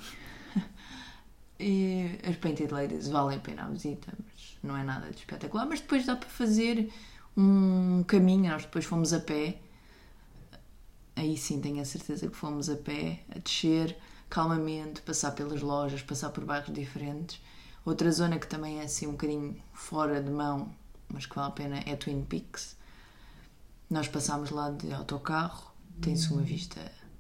E 1.60 2.20
as 2.24 2.36
Painted 2.36 2.72
Ladies 2.72 3.08
valem 3.08 3.40
a 3.40 3.42
pena 3.42 3.64
a 3.64 3.68
visita, 3.68 4.14
mas 4.24 4.58
não 4.62 4.78
é 4.78 4.84
nada 4.84 5.10
de 5.10 5.16
espetacular. 5.16 5.66
Mas 5.66 5.80
depois 5.80 6.06
dá 6.06 6.16
para 6.16 6.30
fazer 6.30 6.94
um 7.36 8.04
caminho, 8.04 8.52
nós 8.52 8.62
depois 8.62 8.86
fomos 8.86 9.12
a 9.12 9.20
pé. 9.20 9.58
Aí 11.16 11.36
sim 11.36 11.60
tenho 11.60 11.82
a 11.82 11.86
certeza 11.86 12.28
que 12.28 12.36
fomos 12.36 12.70
a 12.70 12.76
pé, 12.76 13.24
a 13.36 13.40
descer 13.40 13.98
calmamente, 14.30 15.02
passar 15.02 15.32
pelas 15.32 15.64
lojas, 15.64 16.04
passar 16.04 16.30
por 16.30 16.46
bairros 16.46 16.72
diferentes. 16.72 17.42
Outra 17.84 18.12
zona 18.12 18.38
que 18.38 18.46
também 18.46 18.80
é 18.80 18.84
assim 18.84 19.08
um 19.08 19.14
bocadinho 19.14 19.60
fora 19.74 20.22
de 20.22 20.30
mão 20.30 20.72
mas 21.10 21.26
que 21.26 21.36
vale 21.36 21.48
a 21.48 21.52
pena, 21.52 21.84
é 21.86 21.96
Twin 21.96 22.24
Peaks. 22.24 22.76
Nós 23.90 24.08
passámos 24.08 24.50
lá 24.50 24.70
de 24.70 24.92
autocarro, 24.94 25.72
tem-se 26.02 26.32
uma 26.32 26.42
vista 26.42 26.80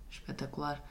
espetacular. 0.09 0.83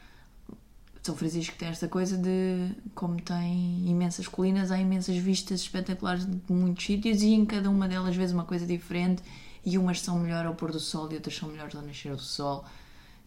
São 1.02 1.14
Francisco 1.14 1.54
tem 1.56 1.68
esta 1.68 1.86
coisa 1.86 2.16
de, 2.16 2.72
como 2.94 3.20
tem 3.20 3.88
imensas 3.88 4.26
colinas, 4.26 4.72
há 4.72 4.78
imensas 4.78 5.16
vistas 5.16 5.60
espetaculares 5.60 6.26
de 6.26 6.40
muitos 6.48 6.84
sítios 6.84 7.22
e 7.22 7.32
em 7.32 7.44
cada 7.44 7.70
uma 7.70 7.86
delas 7.86 8.16
vês 8.16 8.32
uma 8.32 8.44
coisa 8.44 8.66
diferente 8.66 9.22
e 9.64 9.78
umas 9.78 10.00
são 10.00 10.18
melhor 10.18 10.46
ao 10.46 10.54
pôr 10.54 10.72
do 10.72 10.80
sol 10.80 11.10
e 11.12 11.14
outras 11.14 11.36
são 11.36 11.48
melhores 11.48 11.76
ao 11.76 11.82
nascer 11.82 12.14
do 12.14 12.22
sol 12.22 12.64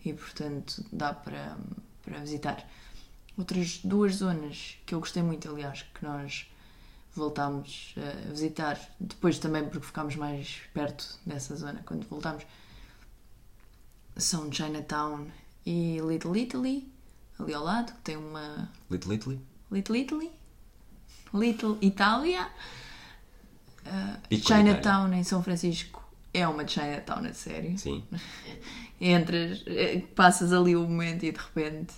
e 0.04 0.12
portanto 0.12 0.84
dá 0.92 1.14
para, 1.14 1.58
para 2.04 2.20
visitar. 2.20 2.68
Outras 3.38 3.80
duas 3.84 4.16
zonas 4.16 4.78
que 4.86 4.94
eu 4.94 5.00
gostei 5.00 5.24
muito, 5.24 5.50
aliás, 5.50 5.84
que 5.84 6.04
nós 6.04 6.50
voltámos 7.14 7.96
a 7.98 8.30
visitar, 8.32 8.80
depois 9.00 9.40
também 9.40 9.68
porque 9.68 9.86
ficámos 9.86 10.16
mais 10.16 10.62
perto 10.74 11.20
dessa 11.26 11.56
zona 11.56 11.82
quando 11.86 12.08
voltámos, 12.08 12.44
são 14.18 14.52
Chinatown 14.52 15.28
e 15.66 16.00
Little 16.00 16.36
Italy, 16.38 16.92
ali 17.40 17.54
ao 17.54 17.64
lado, 17.64 17.94
que 17.94 18.00
tem 18.02 18.18
uma. 18.18 18.70
Little 18.90 19.14
Italy? 19.14 19.40
Little 19.72 19.96
Italy? 19.96 20.32
Little 21.34 21.78
Itália. 21.82 22.48
Uh, 23.86 24.20
E 24.30 24.40
com 24.40 24.48
Chinatown 24.48 25.14
em 25.14 25.24
São 25.24 25.42
Francisco 25.42 26.04
é 26.34 26.48
uma 26.48 26.68
Chinatown 26.68 27.26
a 27.26 27.34
sério. 27.34 27.78
Sim. 27.78 28.04
Entras, 29.02 29.64
eh, 29.66 30.02
passas 30.16 30.52
ali 30.52 30.76
o 30.76 30.82
momento 30.82 31.24
e 31.26 31.32
de 31.32 31.38
repente 31.40 31.94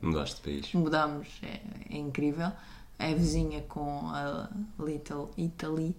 Mudaste 0.00 0.36
de 0.36 0.42
país. 0.42 0.72
mudamos, 0.72 1.26
é, 1.42 1.60
é 1.90 1.96
incrível. 1.98 2.52
É 2.98 3.12
vizinha 3.14 3.62
com 3.62 4.08
a 4.08 4.48
Little 4.78 5.30
Italy, 5.36 5.96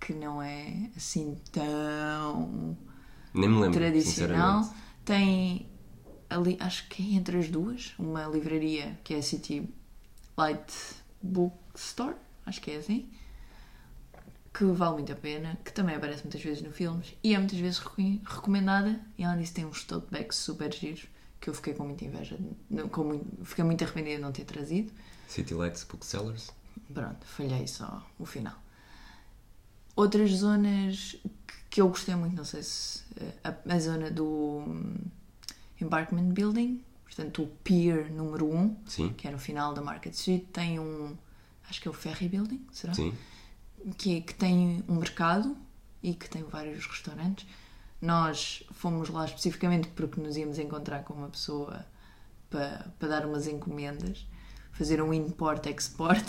que 0.00 0.12
não 0.14 0.42
é 0.42 0.90
assim 0.96 1.36
tão 1.52 2.76
Nem 3.34 3.48
me 3.48 3.56
lembro, 3.60 3.72
tradicional. 3.78 4.62
Tem 5.04 5.68
ali, 6.30 6.56
acho 6.60 6.88
que 6.88 7.02
é 7.02 7.16
entre 7.16 7.38
as 7.38 7.48
duas, 7.48 7.94
uma 7.98 8.26
livraria 8.26 8.98
que 9.04 9.14
é 9.14 9.18
a 9.18 9.22
City 9.22 9.68
Light 10.36 10.72
Bookstore, 11.22 12.14
acho 12.46 12.60
que 12.60 12.70
é 12.70 12.76
assim, 12.76 13.08
que 14.52 14.64
vale 14.64 14.94
muito 14.94 15.12
a 15.12 15.16
pena, 15.16 15.58
que 15.64 15.72
também 15.72 15.94
aparece 15.96 16.22
muitas 16.24 16.42
vezes 16.42 16.62
no 16.62 16.72
filmes 16.72 17.14
e 17.22 17.34
é 17.34 17.38
muitas 17.38 17.58
vezes 17.58 17.78
reco- 17.78 18.02
recomendada. 18.24 19.00
E 19.16 19.24
além 19.24 19.40
disso, 19.40 19.54
tem 19.54 19.64
uns 19.64 19.84
tote 19.84 20.06
bags 20.10 20.36
super 20.38 20.72
giros 20.72 21.06
que 21.40 21.48
eu 21.50 21.54
fiquei 21.54 21.74
com 21.74 21.84
muita 21.84 22.04
inveja, 22.04 22.36
com 22.90 23.04
muito- 23.04 23.44
fiquei 23.44 23.64
muito 23.64 23.84
arrependida 23.84 24.16
de 24.16 24.22
não 24.22 24.32
ter 24.32 24.44
trazido. 24.44 24.92
City 25.28 25.54
Lights 25.54 25.84
Booksellers. 25.84 26.50
Pronto, 26.92 27.24
falhei 27.26 27.66
só 27.68 28.04
o 28.18 28.24
final. 28.26 28.56
Outras 29.96 30.30
zonas 30.30 31.16
que- 31.70 31.80
eu 31.80 31.88
gostei 31.88 32.14
muito, 32.14 32.36
não 32.36 32.44
sei 32.44 32.62
se. 32.62 33.02
eh, 33.20 33.34
A, 33.44 33.74
a 33.74 33.78
zona 33.80 34.10
do 34.10 34.24
hum, 34.66 34.94
Embarkment 35.80 36.32
Building, 36.32 36.82
portanto 37.04 37.42
o 37.42 37.46
Pier 37.64 38.10
número 38.12 38.46
1, 38.46 38.76
Sim. 38.86 39.12
que 39.12 39.26
é 39.26 39.30
no 39.30 39.38
final 39.38 39.74
da 39.74 39.82
Market 39.82 40.14
Street, 40.14 40.44
tem 40.52 40.78
um. 40.78 41.16
Acho 41.68 41.80
que 41.82 41.88
é 41.88 41.90
o 41.90 41.94
Ferry 41.94 42.28
Building, 42.28 42.66
será? 42.72 42.94
Sim. 42.94 43.12
que, 43.96 44.16
é- 44.16 44.20
que 44.20 44.34
tem 44.34 44.82
um 44.88 44.96
mercado 44.96 45.56
e 46.02 46.14
que 46.14 46.28
tem 46.28 46.42
vários 46.44 46.86
restaurantes. 46.86 47.46
Nós 48.00 48.62
fomos 48.72 49.08
lá 49.08 49.24
especificamente 49.24 49.88
porque 49.88 50.20
nos 50.20 50.36
íamos 50.36 50.58
encontrar 50.58 51.02
com 51.04 51.12
uma 51.14 51.28
pessoa 51.28 51.84
para, 52.48 52.88
para 52.98 53.08
dar 53.08 53.26
umas 53.26 53.46
encomendas, 53.48 54.26
fazer 54.78 55.02
um 55.02 55.12
import-export. 55.12 56.24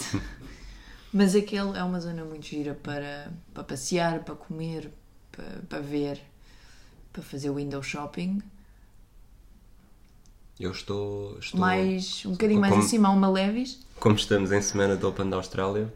Mas 1.13 1.35
aquele 1.35 1.77
é 1.77 1.83
uma 1.83 1.99
zona 1.99 2.25
muito 2.25 2.45
gira 2.47 2.73
para, 2.73 3.31
para 3.53 3.63
passear, 3.63 4.23
para 4.23 4.35
comer, 4.35 4.91
para, 5.31 5.45
para 5.69 5.79
ver, 5.79 6.19
para 7.13 7.21
fazer 7.21 7.51
window 7.51 7.81
shopping. 7.81 8.41
Eu 10.59 10.71
estou. 10.71 11.37
estou 11.39 11.59
Mais, 11.59 12.23
um 12.25 12.31
bocadinho 12.31 12.59
mais 12.59 12.73
Como- 12.73 12.85
acima, 12.85 13.07
há 13.07 13.11
uma 13.11 13.29
Levis. 13.29 13.79
Como 13.99 14.15
estamos 14.15 14.51
em 14.51 14.61
semana 14.61 14.97
de 14.97 15.05
Open 15.05 15.29
da 15.29 15.37
Austrália, 15.37 15.91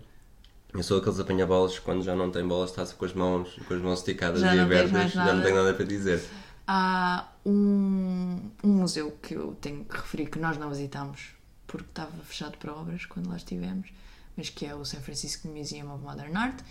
eu 0.73 0.83
sou 0.83 0.99
aqueles 0.99 1.19
apanha-bolas 1.19 1.77
quando 1.79 2.03
já 2.03 2.15
não 2.15 2.31
tem 2.31 2.47
bolas, 2.47 2.69
está-se 2.69 2.95
com 2.95 3.05
as 3.05 3.13
mãos, 3.13 3.59
com 3.67 3.73
as 3.73 3.81
mãos 3.81 3.99
esticadas 3.99 4.41
Já 4.41 4.55
e 4.55 4.59
abertas, 4.59 5.11
já 5.11 5.33
não 5.33 5.43
tenho 5.43 5.55
nada 5.55 5.73
para 5.73 5.85
dizer. 5.85 6.23
Há 6.67 7.27
um, 7.45 8.39
um 8.63 8.69
museu 8.69 9.11
que 9.21 9.33
eu 9.35 9.55
tenho 9.59 9.83
que 9.85 9.95
referir 9.95 10.27
que 10.27 10.39
nós 10.39 10.57
não 10.57 10.69
visitámos 10.69 11.33
porque 11.73 11.89
estava 11.89 12.11
fechado 12.23 12.55
para 12.59 12.71
obras 12.71 13.03
quando 13.07 13.29
lá 13.29 13.35
estivemos, 13.35 13.91
mas 14.37 14.47
que 14.47 14.63
é 14.63 14.75
o 14.75 14.85
San 14.85 15.01
Francisco 15.01 15.47
Museum 15.47 15.91
of 15.91 16.03
Modern 16.03 16.37
Art 16.37 16.61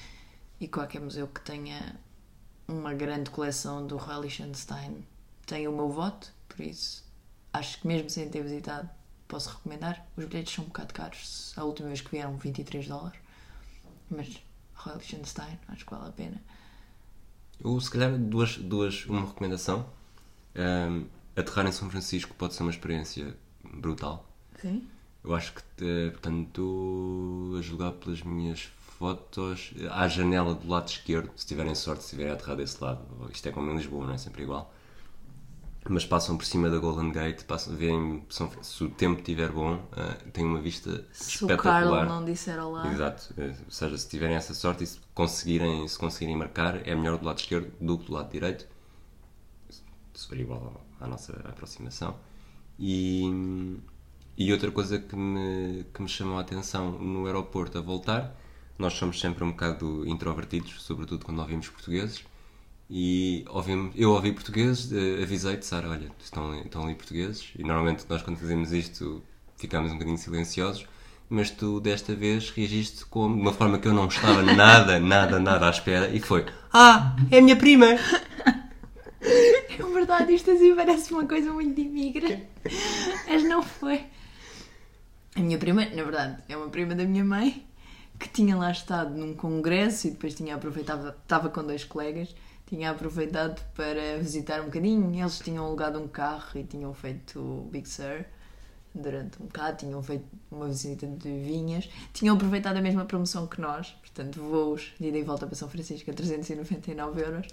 e 0.61 0.69
qualquer 0.69 1.01
museu 1.01 1.27
que 1.27 1.41
tenha 1.41 1.99
uma 2.69 2.95
grande 2.95 3.29
coleção 3.29 3.85
do 3.85 3.97
Roy 3.97 4.23
Lichtenstein 4.23 5.05
tem 5.45 5.67
o 5.67 5.73
meu 5.73 5.89
voto, 5.89 6.33
por 6.49 6.61
isso 6.61 7.05
acho 7.53 7.81
que 7.81 7.87
mesmo 7.89 8.09
sem 8.09 8.29
ter 8.31 8.45
visitado 8.45 8.89
posso 9.27 9.51
recomendar. 9.51 10.07
Os 10.17 10.25
bilhetes 10.25 10.55
são 10.55 10.65
um 10.65 10.69
bocado 10.69 10.95
caros, 10.95 11.53
a 11.57 11.65
última 11.65 11.89
vez 11.89 12.01
que 12.01 12.11
vieram 12.13 12.37
23 12.37 12.87
dólares, 12.87 13.19
mas 14.09 14.41
Roy 14.75 14.99
Lichtenstein 14.99 15.59
acho 15.67 15.85
que 15.85 15.91
vale 15.93 16.11
a 16.11 16.13
pena. 16.13 16.41
Eu, 17.59 17.81
se 17.81 17.91
calhar, 17.91 18.17
duas, 18.17 18.57
duas, 18.57 19.05
uma 19.07 19.27
recomendação. 19.27 19.85
Ahm, 20.55 21.07
aterrar 21.35 21.67
em 21.67 21.73
São 21.73 21.91
Francisco 21.91 22.35
pode 22.35 22.55
ser 22.55 22.63
uma 22.63 22.71
experiência 22.71 23.37
brutal. 23.65 24.29
Sim? 24.61 24.89
Eu 25.25 25.35
acho 25.35 25.53
que, 25.55 25.63
eh, 25.85 26.11
portanto, 26.11 27.55
a 27.59 27.63
julgar 27.63 27.93
pelas 27.93 28.23
minhas 28.23 28.69
fotos, 28.99 29.73
à 29.91 30.09
janela 30.09 30.55
do 30.55 30.69
lado 30.69 30.89
esquerdo, 30.89 31.31
se 31.37 31.47
tiverem 31.47 31.75
sorte, 31.75 32.03
se 32.05 32.11
tiverem 32.11 32.33
aterrado 32.33 32.59
desse 32.59 32.83
lado, 32.83 33.01
isto 33.33 33.49
é 33.49 33.53
como 33.53 33.71
em 33.71 33.77
Lisboa, 33.77 34.07
não 34.07 34.15
é 34.15 34.19
sempre 34.19 34.43
igual. 34.43 34.73
Mas 35.89 36.05
passam 36.07 36.37
por 36.37 36.45
cima 36.45 36.71
da 36.71 36.79
Golden 36.79 37.11
Gate, 37.11 37.43
passam, 37.43 37.75
veem, 37.75 38.25
São 38.31 38.49
se 38.63 38.85
o 38.85 38.89
tempo 38.91 39.19
estiver 39.19 39.51
bom, 39.51 39.85
eh, 39.97 40.15
tem 40.33 40.45
uma 40.45 40.61
vista 40.61 41.05
Se 41.13 41.45
o 41.45 41.47
espetacular. 41.49 41.91
Carlo 41.91 42.05
não 42.05 42.25
disser 42.25 42.59
olá. 42.65 42.87
Exato, 42.93 43.35
Eh, 43.37 43.55
ou 43.65 43.71
seja, 43.71 43.99
se 43.99 44.09
tiverem 44.09 44.37
essa 44.37 44.55
sorte 44.55 44.85
e 44.85 44.87
se 44.87 44.99
conseguirem, 45.15 45.87
se 45.89 45.99
conseguirem 45.99 46.37
marcar, 46.37 46.87
é 46.87 46.95
melhor 46.95 47.19
do 47.19 47.25
lado 47.27 47.39
esquerdo 47.39 47.73
do 47.81 47.99
que 47.99 48.07
do 48.07 48.13
lado 48.13 48.31
direito, 48.31 48.67
se 50.15 50.29
for 50.29 50.39
igual 50.39 50.81
à 51.01 51.07
nossa 51.09 51.33
aproximação. 51.49 52.17
E, 52.79 53.79
e 54.37 54.53
outra 54.53 54.71
coisa 54.71 54.99
que 54.99 55.15
me, 55.15 55.85
que 55.93 56.03
me 56.03 56.09
chamou 56.09 56.39
a 56.39 56.41
atenção 56.41 56.93
no 56.93 57.27
aeroporto 57.27 57.79
a 57.79 57.81
voltar, 57.81 58.35
nós 58.79 58.95
somos 58.95 59.21
sempre 59.21 59.45
um 59.45 59.51
bocado 59.51 60.07
introvertidos, 60.07 60.83
sobretudo 60.83 61.25
quando 61.25 61.39
ouvimos 61.41 61.69
portugueses, 61.69 62.25
e 62.91 63.45
ouvimos, 63.49 63.95
eu 63.97 64.11
ouvi 64.11 64.33
portugueses, 64.33 64.93
eh, 64.93 65.23
avisei-te, 65.23 65.65
Sara, 65.65 65.89
olha, 65.89 66.11
estão, 66.23 66.55
estão 66.61 66.85
ali 66.85 66.95
portugueses, 66.95 67.53
e 67.59 67.63
normalmente 67.63 68.05
nós 68.09 68.23
quando 68.23 68.39
fazemos 68.39 68.73
isto 68.73 69.23
ficamos 69.57 69.91
um 69.91 69.95
bocadinho 69.95 70.19
silenciosos, 70.19 70.87
mas 71.29 71.51
tu 71.51 71.81
desta 71.81 72.15
vez 72.15 72.51
reagiste 72.51 73.07
como, 73.07 73.37
de 73.37 73.41
uma 73.41 73.53
forma 73.53 73.79
que 73.79 73.89
eu 73.89 73.95
não 73.95 74.09
estava 74.09 74.43
nada, 74.55 74.99
nada, 74.99 75.39
nada 75.39 75.67
à 75.69 75.71
espera, 75.71 76.09
e 76.15 76.21
foi, 76.21 76.45
ah, 76.73 77.17
é 77.31 77.39
a 77.39 77.43
minha 77.43 77.57
prima! 77.57 77.87
É 79.25 79.83
verdade, 79.85 80.35
isto 80.35 80.51
assim 80.51 80.75
parece 80.75 81.13
uma 81.13 81.25
coisa 81.27 81.53
muito 81.53 81.81
imigra. 81.81 82.43
Mas 83.29 83.45
não 83.45 83.63
foi. 83.63 84.05
A 85.35 85.41
minha 85.41 85.59
prima, 85.59 85.85
na 85.87 86.03
verdade, 86.03 86.43
é 86.49 86.57
uma 86.57 86.69
prima 86.69 86.95
da 86.95 87.05
minha 87.05 87.25
mãe 87.25 87.67
que 88.19 88.29
tinha 88.29 88.55
lá 88.57 88.71
estado 88.71 89.17
num 89.17 89.35
congresso 89.35 90.07
e 90.07 90.11
depois 90.11 90.35
tinha 90.35 90.55
aproveitado, 90.55 91.09
estava 91.09 91.49
com 91.49 91.65
dois 91.65 91.85
colegas, 91.85 92.35
tinha 92.67 92.91
aproveitado 92.91 93.61
para 93.75 94.19
visitar 94.19 94.61
um 94.61 94.67
bocadinho. 94.67 95.15
Eles 95.19 95.39
tinham 95.39 95.65
alugado 95.65 95.99
um 95.99 96.07
carro 96.07 96.51
e 96.55 96.65
tinham 96.65 96.93
feito 96.93 97.41
o 97.41 97.69
Big 97.71 97.89
Sur 97.89 98.25
durante 98.95 99.43
um 99.43 99.47
bocado, 99.47 99.79
tinham 99.79 100.03
feito 100.03 100.25
uma 100.51 100.69
visita 100.69 101.07
de 101.07 101.29
vinhas, 101.41 101.89
tinham 102.13 102.37
aproveitado 102.37 102.77
a 102.77 102.83
mesma 102.83 103.07
promoção 103.07 103.47
que 103.47 103.61
nós, 103.61 103.89
portanto, 103.89 104.41
voos 104.41 104.93
de 105.01 105.09
ida 105.09 105.19
e 105.19 105.23
volta 105.23 105.47
para 105.47 105.57
São 105.57 105.69
Francisco 105.69 106.11
a 106.11 106.15
399 106.15 107.23
euros. 107.23 107.47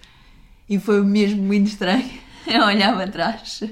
E 0.68 0.78
foi 0.78 1.02
mesmo 1.02 1.42
muito 1.42 1.68
estranho 1.68 2.10
eu 2.46 2.62
olhar 2.64 2.94
para 2.96 3.10
trás 3.10 3.64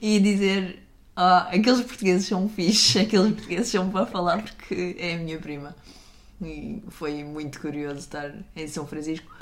e 0.00 0.18
dizer: 0.18 0.82
Ah, 1.24 1.48
aqueles 1.52 1.80
portugueses 1.82 2.26
são 2.26 2.48
fixe, 2.48 2.98
aqueles 2.98 3.34
portugueses 3.34 3.68
são 3.68 3.88
para 3.90 4.04
falar 4.06 4.42
porque 4.42 4.96
é 4.98 5.14
a 5.14 5.18
minha 5.18 5.38
prima. 5.38 5.76
E 6.40 6.82
foi 6.88 7.22
muito 7.22 7.60
curioso 7.60 8.00
estar 8.00 8.34
em 8.56 8.66
São 8.66 8.84
Francisco, 8.84 9.32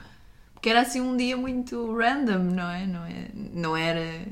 porque 0.53 0.69
era 0.69 0.83
assim 0.83 1.01
um 1.01 1.17
dia 1.17 1.39
muito 1.39 1.97
random, 1.97 2.39
não 2.55 2.71
é? 2.71 2.87
Não, 2.87 3.05
é, 3.07 3.31
não 3.35 3.75
era 3.75 4.27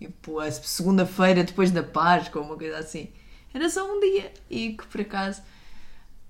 tipo 0.00 0.40
a 0.40 0.50
segunda-feira 0.50 1.44
depois 1.44 1.70
da 1.70 1.84
Páscoa 1.84 2.42
uma 2.42 2.56
coisa 2.56 2.78
assim. 2.78 3.08
Era 3.54 3.70
só 3.70 3.88
um 3.88 4.00
dia 4.00 4.32
e 4.50 4.72
que 4.72 4.84
por 4.88 5.00
acaso 5.00 5.40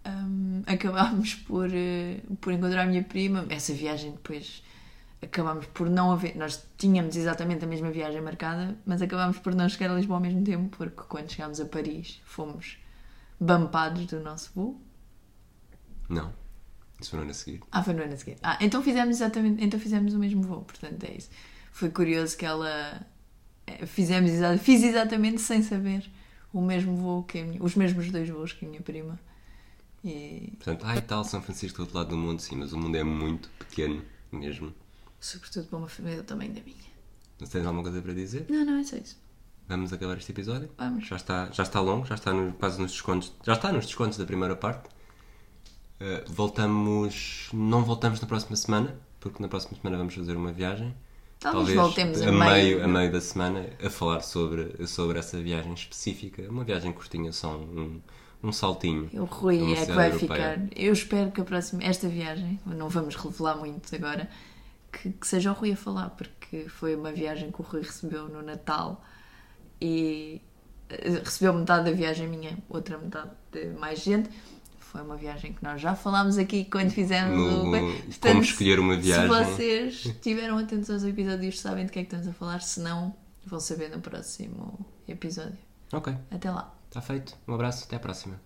hum, 0.06 0.62
acabámos 0.68 1.34
por, 1.34 1.70
eh, 1.72 2.20
por 2.42 2.52
encontrar 2.52 2.82
a 2.82 2.86
minha 2.86 3.02
prima. 3.02 3.46
Essa 3.48 3.72
viagem 3.72 4.10
depois 4.12 4.62
acabámos 5.22 5.66
por 5.66 5.88
não 5.88 6.12
haver. 6.12 6.36
Nós 6.36 6.64
tínhamos 6.76 7.16
exatamente 7.16 7.64
a 7.64 7.68
mesma 7.68 7.90
viagem 7.90 8.20
marcada, 8.20 8.76
mas 8.86 9.02
acabámos 9.02 9.38
por 9.38 9.54
não 9.54 9.68
chegar 9.68 9.90
a 9.90 9.96
Lisboa 9.96 10.18
ao 10.18 10.22
mesmo 10.22 10.42
tempo, 10.42 10.76
porque 10.76 11.02
quando 11.08 11.30
chegámos 11.30 11.60
a 11.60 11.64
Paris 11.64 12.20
fomos 12.24 12.78
bampados 13.38 14.06
do 14.06 14.20
nosso 14.20 14.50
voo. 14.54 14.80
Não. 16.08 16.32
Isso 17.00 17.10
foi 17.10 17.18
no 17.18 17.22
ano 17.22 17.30
a 17.30 17.34
seguir. 17.34 17.60
Ah, 17.70 17.82
foi 17.82 17.94
no 17.94 18.02
ano 18.02 18.14
a 18.14 18.16
seguir. 18.16 18.38
Ah, 18.42 18.58
então 18.60 18.82
fizemos 18.82 19.16
exatamente, 19.16 19.64
então 19.64 19.78
fizemos 19.78 20.14
o 20.14 20.18
mesmo 20.18 20.42
voo, 20.42 20.62
portanto 20.62 21.04
é 21.04 21.16
isso. 21.16 21.30
Foi 21.70 21.90
curioso 21.90 22.36
que 22.36 22.44
ela 22.44 23.06
eh, 23.66 23.86
fizemos 23.86 24.30
fiz 24.60 24.82
exatamente 24.82 25.40
sem 25.40 25.62
saber 25.62 26.10
o 26.52 26.60
mesmo 26.60 26.96
voo 26.96 27.22
que 27.22 27.38
a 27.38 27.44
minha, 27.44 27.62
os 27.62 27.76
mesmos 27.76 28.10
dois 28.10 28.28
voos 28.28 28.52
que 28.52 28.66
a 28.66 28.68
minha 28.68 28.82
prima. 28.82 29.18
E 30.04 30.54
Portanto, 30.56 30.84
ai 30.86 31.00
tal, 31.02 31.24
São 31.24 31.40
Francisco 31.42 31.78
do 31.78 31.82
outro 31.82 31.98
lado 31.98 32.10
do 32.10 32.16
mundo, 32.16 32.40
sim, 32.40 32.56
mas 32.56 32.72
o 32.72 32.78
mundo 32.78 32.96
é 32.96 33.04
muito 33.04 33.48
pequeno 33.58 34.02
mesmo. 34.32 34.74
Sobretudo 35.20 35.66
para 35.66 35.78
uma 35.78 35.88
família 35.88 36.18
do 36.18 36.24
tamanho 36.24 36.52
da 36.52 36.60
minha. 36.62 36.76
Mas 37.40 37.48
tens 37.50 37.64
alguma 37.66 37.82
coisa 37.82 38.00
para 38.02 38.12
dizer? 38.14 38.46
Não, 38.48 38.64
não, 38.64 38.76
é 38.78 38.84
só 38.84 38.96
isso. 38.96 39.16
Vamos 39.68 39.92
acabar 39.92 40.16
este 40.16 40.32
episódio? 40.32 40.70
Vamos. 40.78 41.06
Já 41.06 41.16
está, 41.16 41.50
já 41.52 41.62
está 41.62 41.80
longo, 41.80 42.06
já 42.06 42.14
está 42.14 42.32
no- 42.32 42.52
quase 42.54 42.80
nos 42.80 42.92
descontos. 42.92 43.32
Já 43.44 43.52
está 43.52 43.70
nos 43.72 43.86
descontos 43.86 44.16
da 44.18 44.24
primeira 44.24 44.56
parte. 44.56 44.88
Uh, 46.00 46.32
voltamos. 46.32 47.48
Não 47.52 47.84
voltamos 47.84 48.20
na 48.20 48.26
próxima 48.26 48.56
semana, 48.56 48.96
porque 49.20 49.42
na 49.42 49.48
próxima 49.48 49.76
semana 49.80 49.98
vamos 49.98 50.14
fazer 50.14 50.36
uma 50.36 50.52
viagem. 50.52 50.94
Talvez 51.40 51.76
voltemos 51.76 52.20
a 52.22 52.28
a 52.28 52.32
meio- 52.32 52.82
a 52.84 52.88
meio 52.88 53.12
da 53.12 53.20
semana 53.20 53.68
a 53.84 53.90
falar 53.90 54.20
sobre, 54.22 54.86
sobre 54.86 55.18
essa 55.18 55.40
viagem 55.40 55.72
específica. 55.74 56.42
Uma 56.50 56.64
viagem 56.64 56.92
curtinha, 56.92 57.30
só 57.32 57.56
um, 57.56 58.00
um 58.42 58.50
saltinho. 58.52 59.08
O 59.12 59.24
Rui 59.24 59.72
é 59.74 59.86
que 59.86 59.92
vai 59.92 60.10
europeia. 60.10 60.18
ficar. 60.58 60.68
Eu 60.76 60.92
espero 60.92 61.30
que 61.30 61.40
a 61.40 61.44
próxima, 61.44 61.82
esta 61.84 62.08
viagem, 62.08 62.58
não 62.66 62.88
vamos 62.88 63.14
revelar 63.14 63.56
muito 63.56 63.94
agora, 63.94 64.28
que, 64.93 65.11
que 65.11 65.26
seja 65.26 65.51
o 65.51 65.55
Rui 65.55 65.72
a 65.72 65.76
falar, 65.76 66.11
porque 66.11 66.68
foi 66.68 66.95
uma 66.97 67.12
viagem 67.12 67.51
que 67.51 67.61
o 67.61 67.64
Rui 67.64 67.82
recebeu 67.82 68.28
no 68.28 68.43
Natal 68.43 69.03
e 69.80 70.41
eh, 70.89 71.20
recebeu 71.24 71.53
metade 71.55 71.84
da 71.91 71.97
viagem 71.97 72.26
minha, 72.28 72.59
outra 72.68 72.99
metade 72.99 73.30
de 73.53 73.66
mais 73.78 74.01
gente. 74.01 74.28
Foi 74.80 75.03
uma 75.03 75.16
viagem 75.16 75.53
que 75.53 75.62
nós 75.62 75.80
já 75.80 75.95
falámos 75.95 76.39
aqui 76.39 76.64
quando 76.64 76.91
fizemos 76.91 77.36
No- 77.36 77.64
o. 77.64 77.66
no- 77.70 78.03
como 78.20 78.41
escolher 78.43 78.80
uma 78.80 78.97
viagem. 78.97 79.28
Se 79.28 79.45
vocês 79.53 80.05
estiveram 80.07 80.57
atentos 80.57 80.89
aos 80.91 81.05
episódios, 81.05 81.61
sabem 81.61 81.84
de 81.84 81.93
que 81.93 81.99
é 81.99 82.03
que 82.03 82.07
estamos 82.07 82.26
a 82.26 82.32
falar. 82.32 82.61
Se 82.62 82.80
não, 82.80 83.14
vão 83.45 83.61
saber 83.61 83.91
no 83.91 84.01
próximo 84.01 84.86
episódio. 85.07 85.59
Ok, 85.93 86.14
Até 86.30 86.51
lá. 86.51 86.74
está 86.89 87.03
feito. 87.03 87.36
Um 87.47 87.55
abraço, 87.55 87.84
até 87.84 87.97
à 87.97 88.01
próxima. 88.01 88.41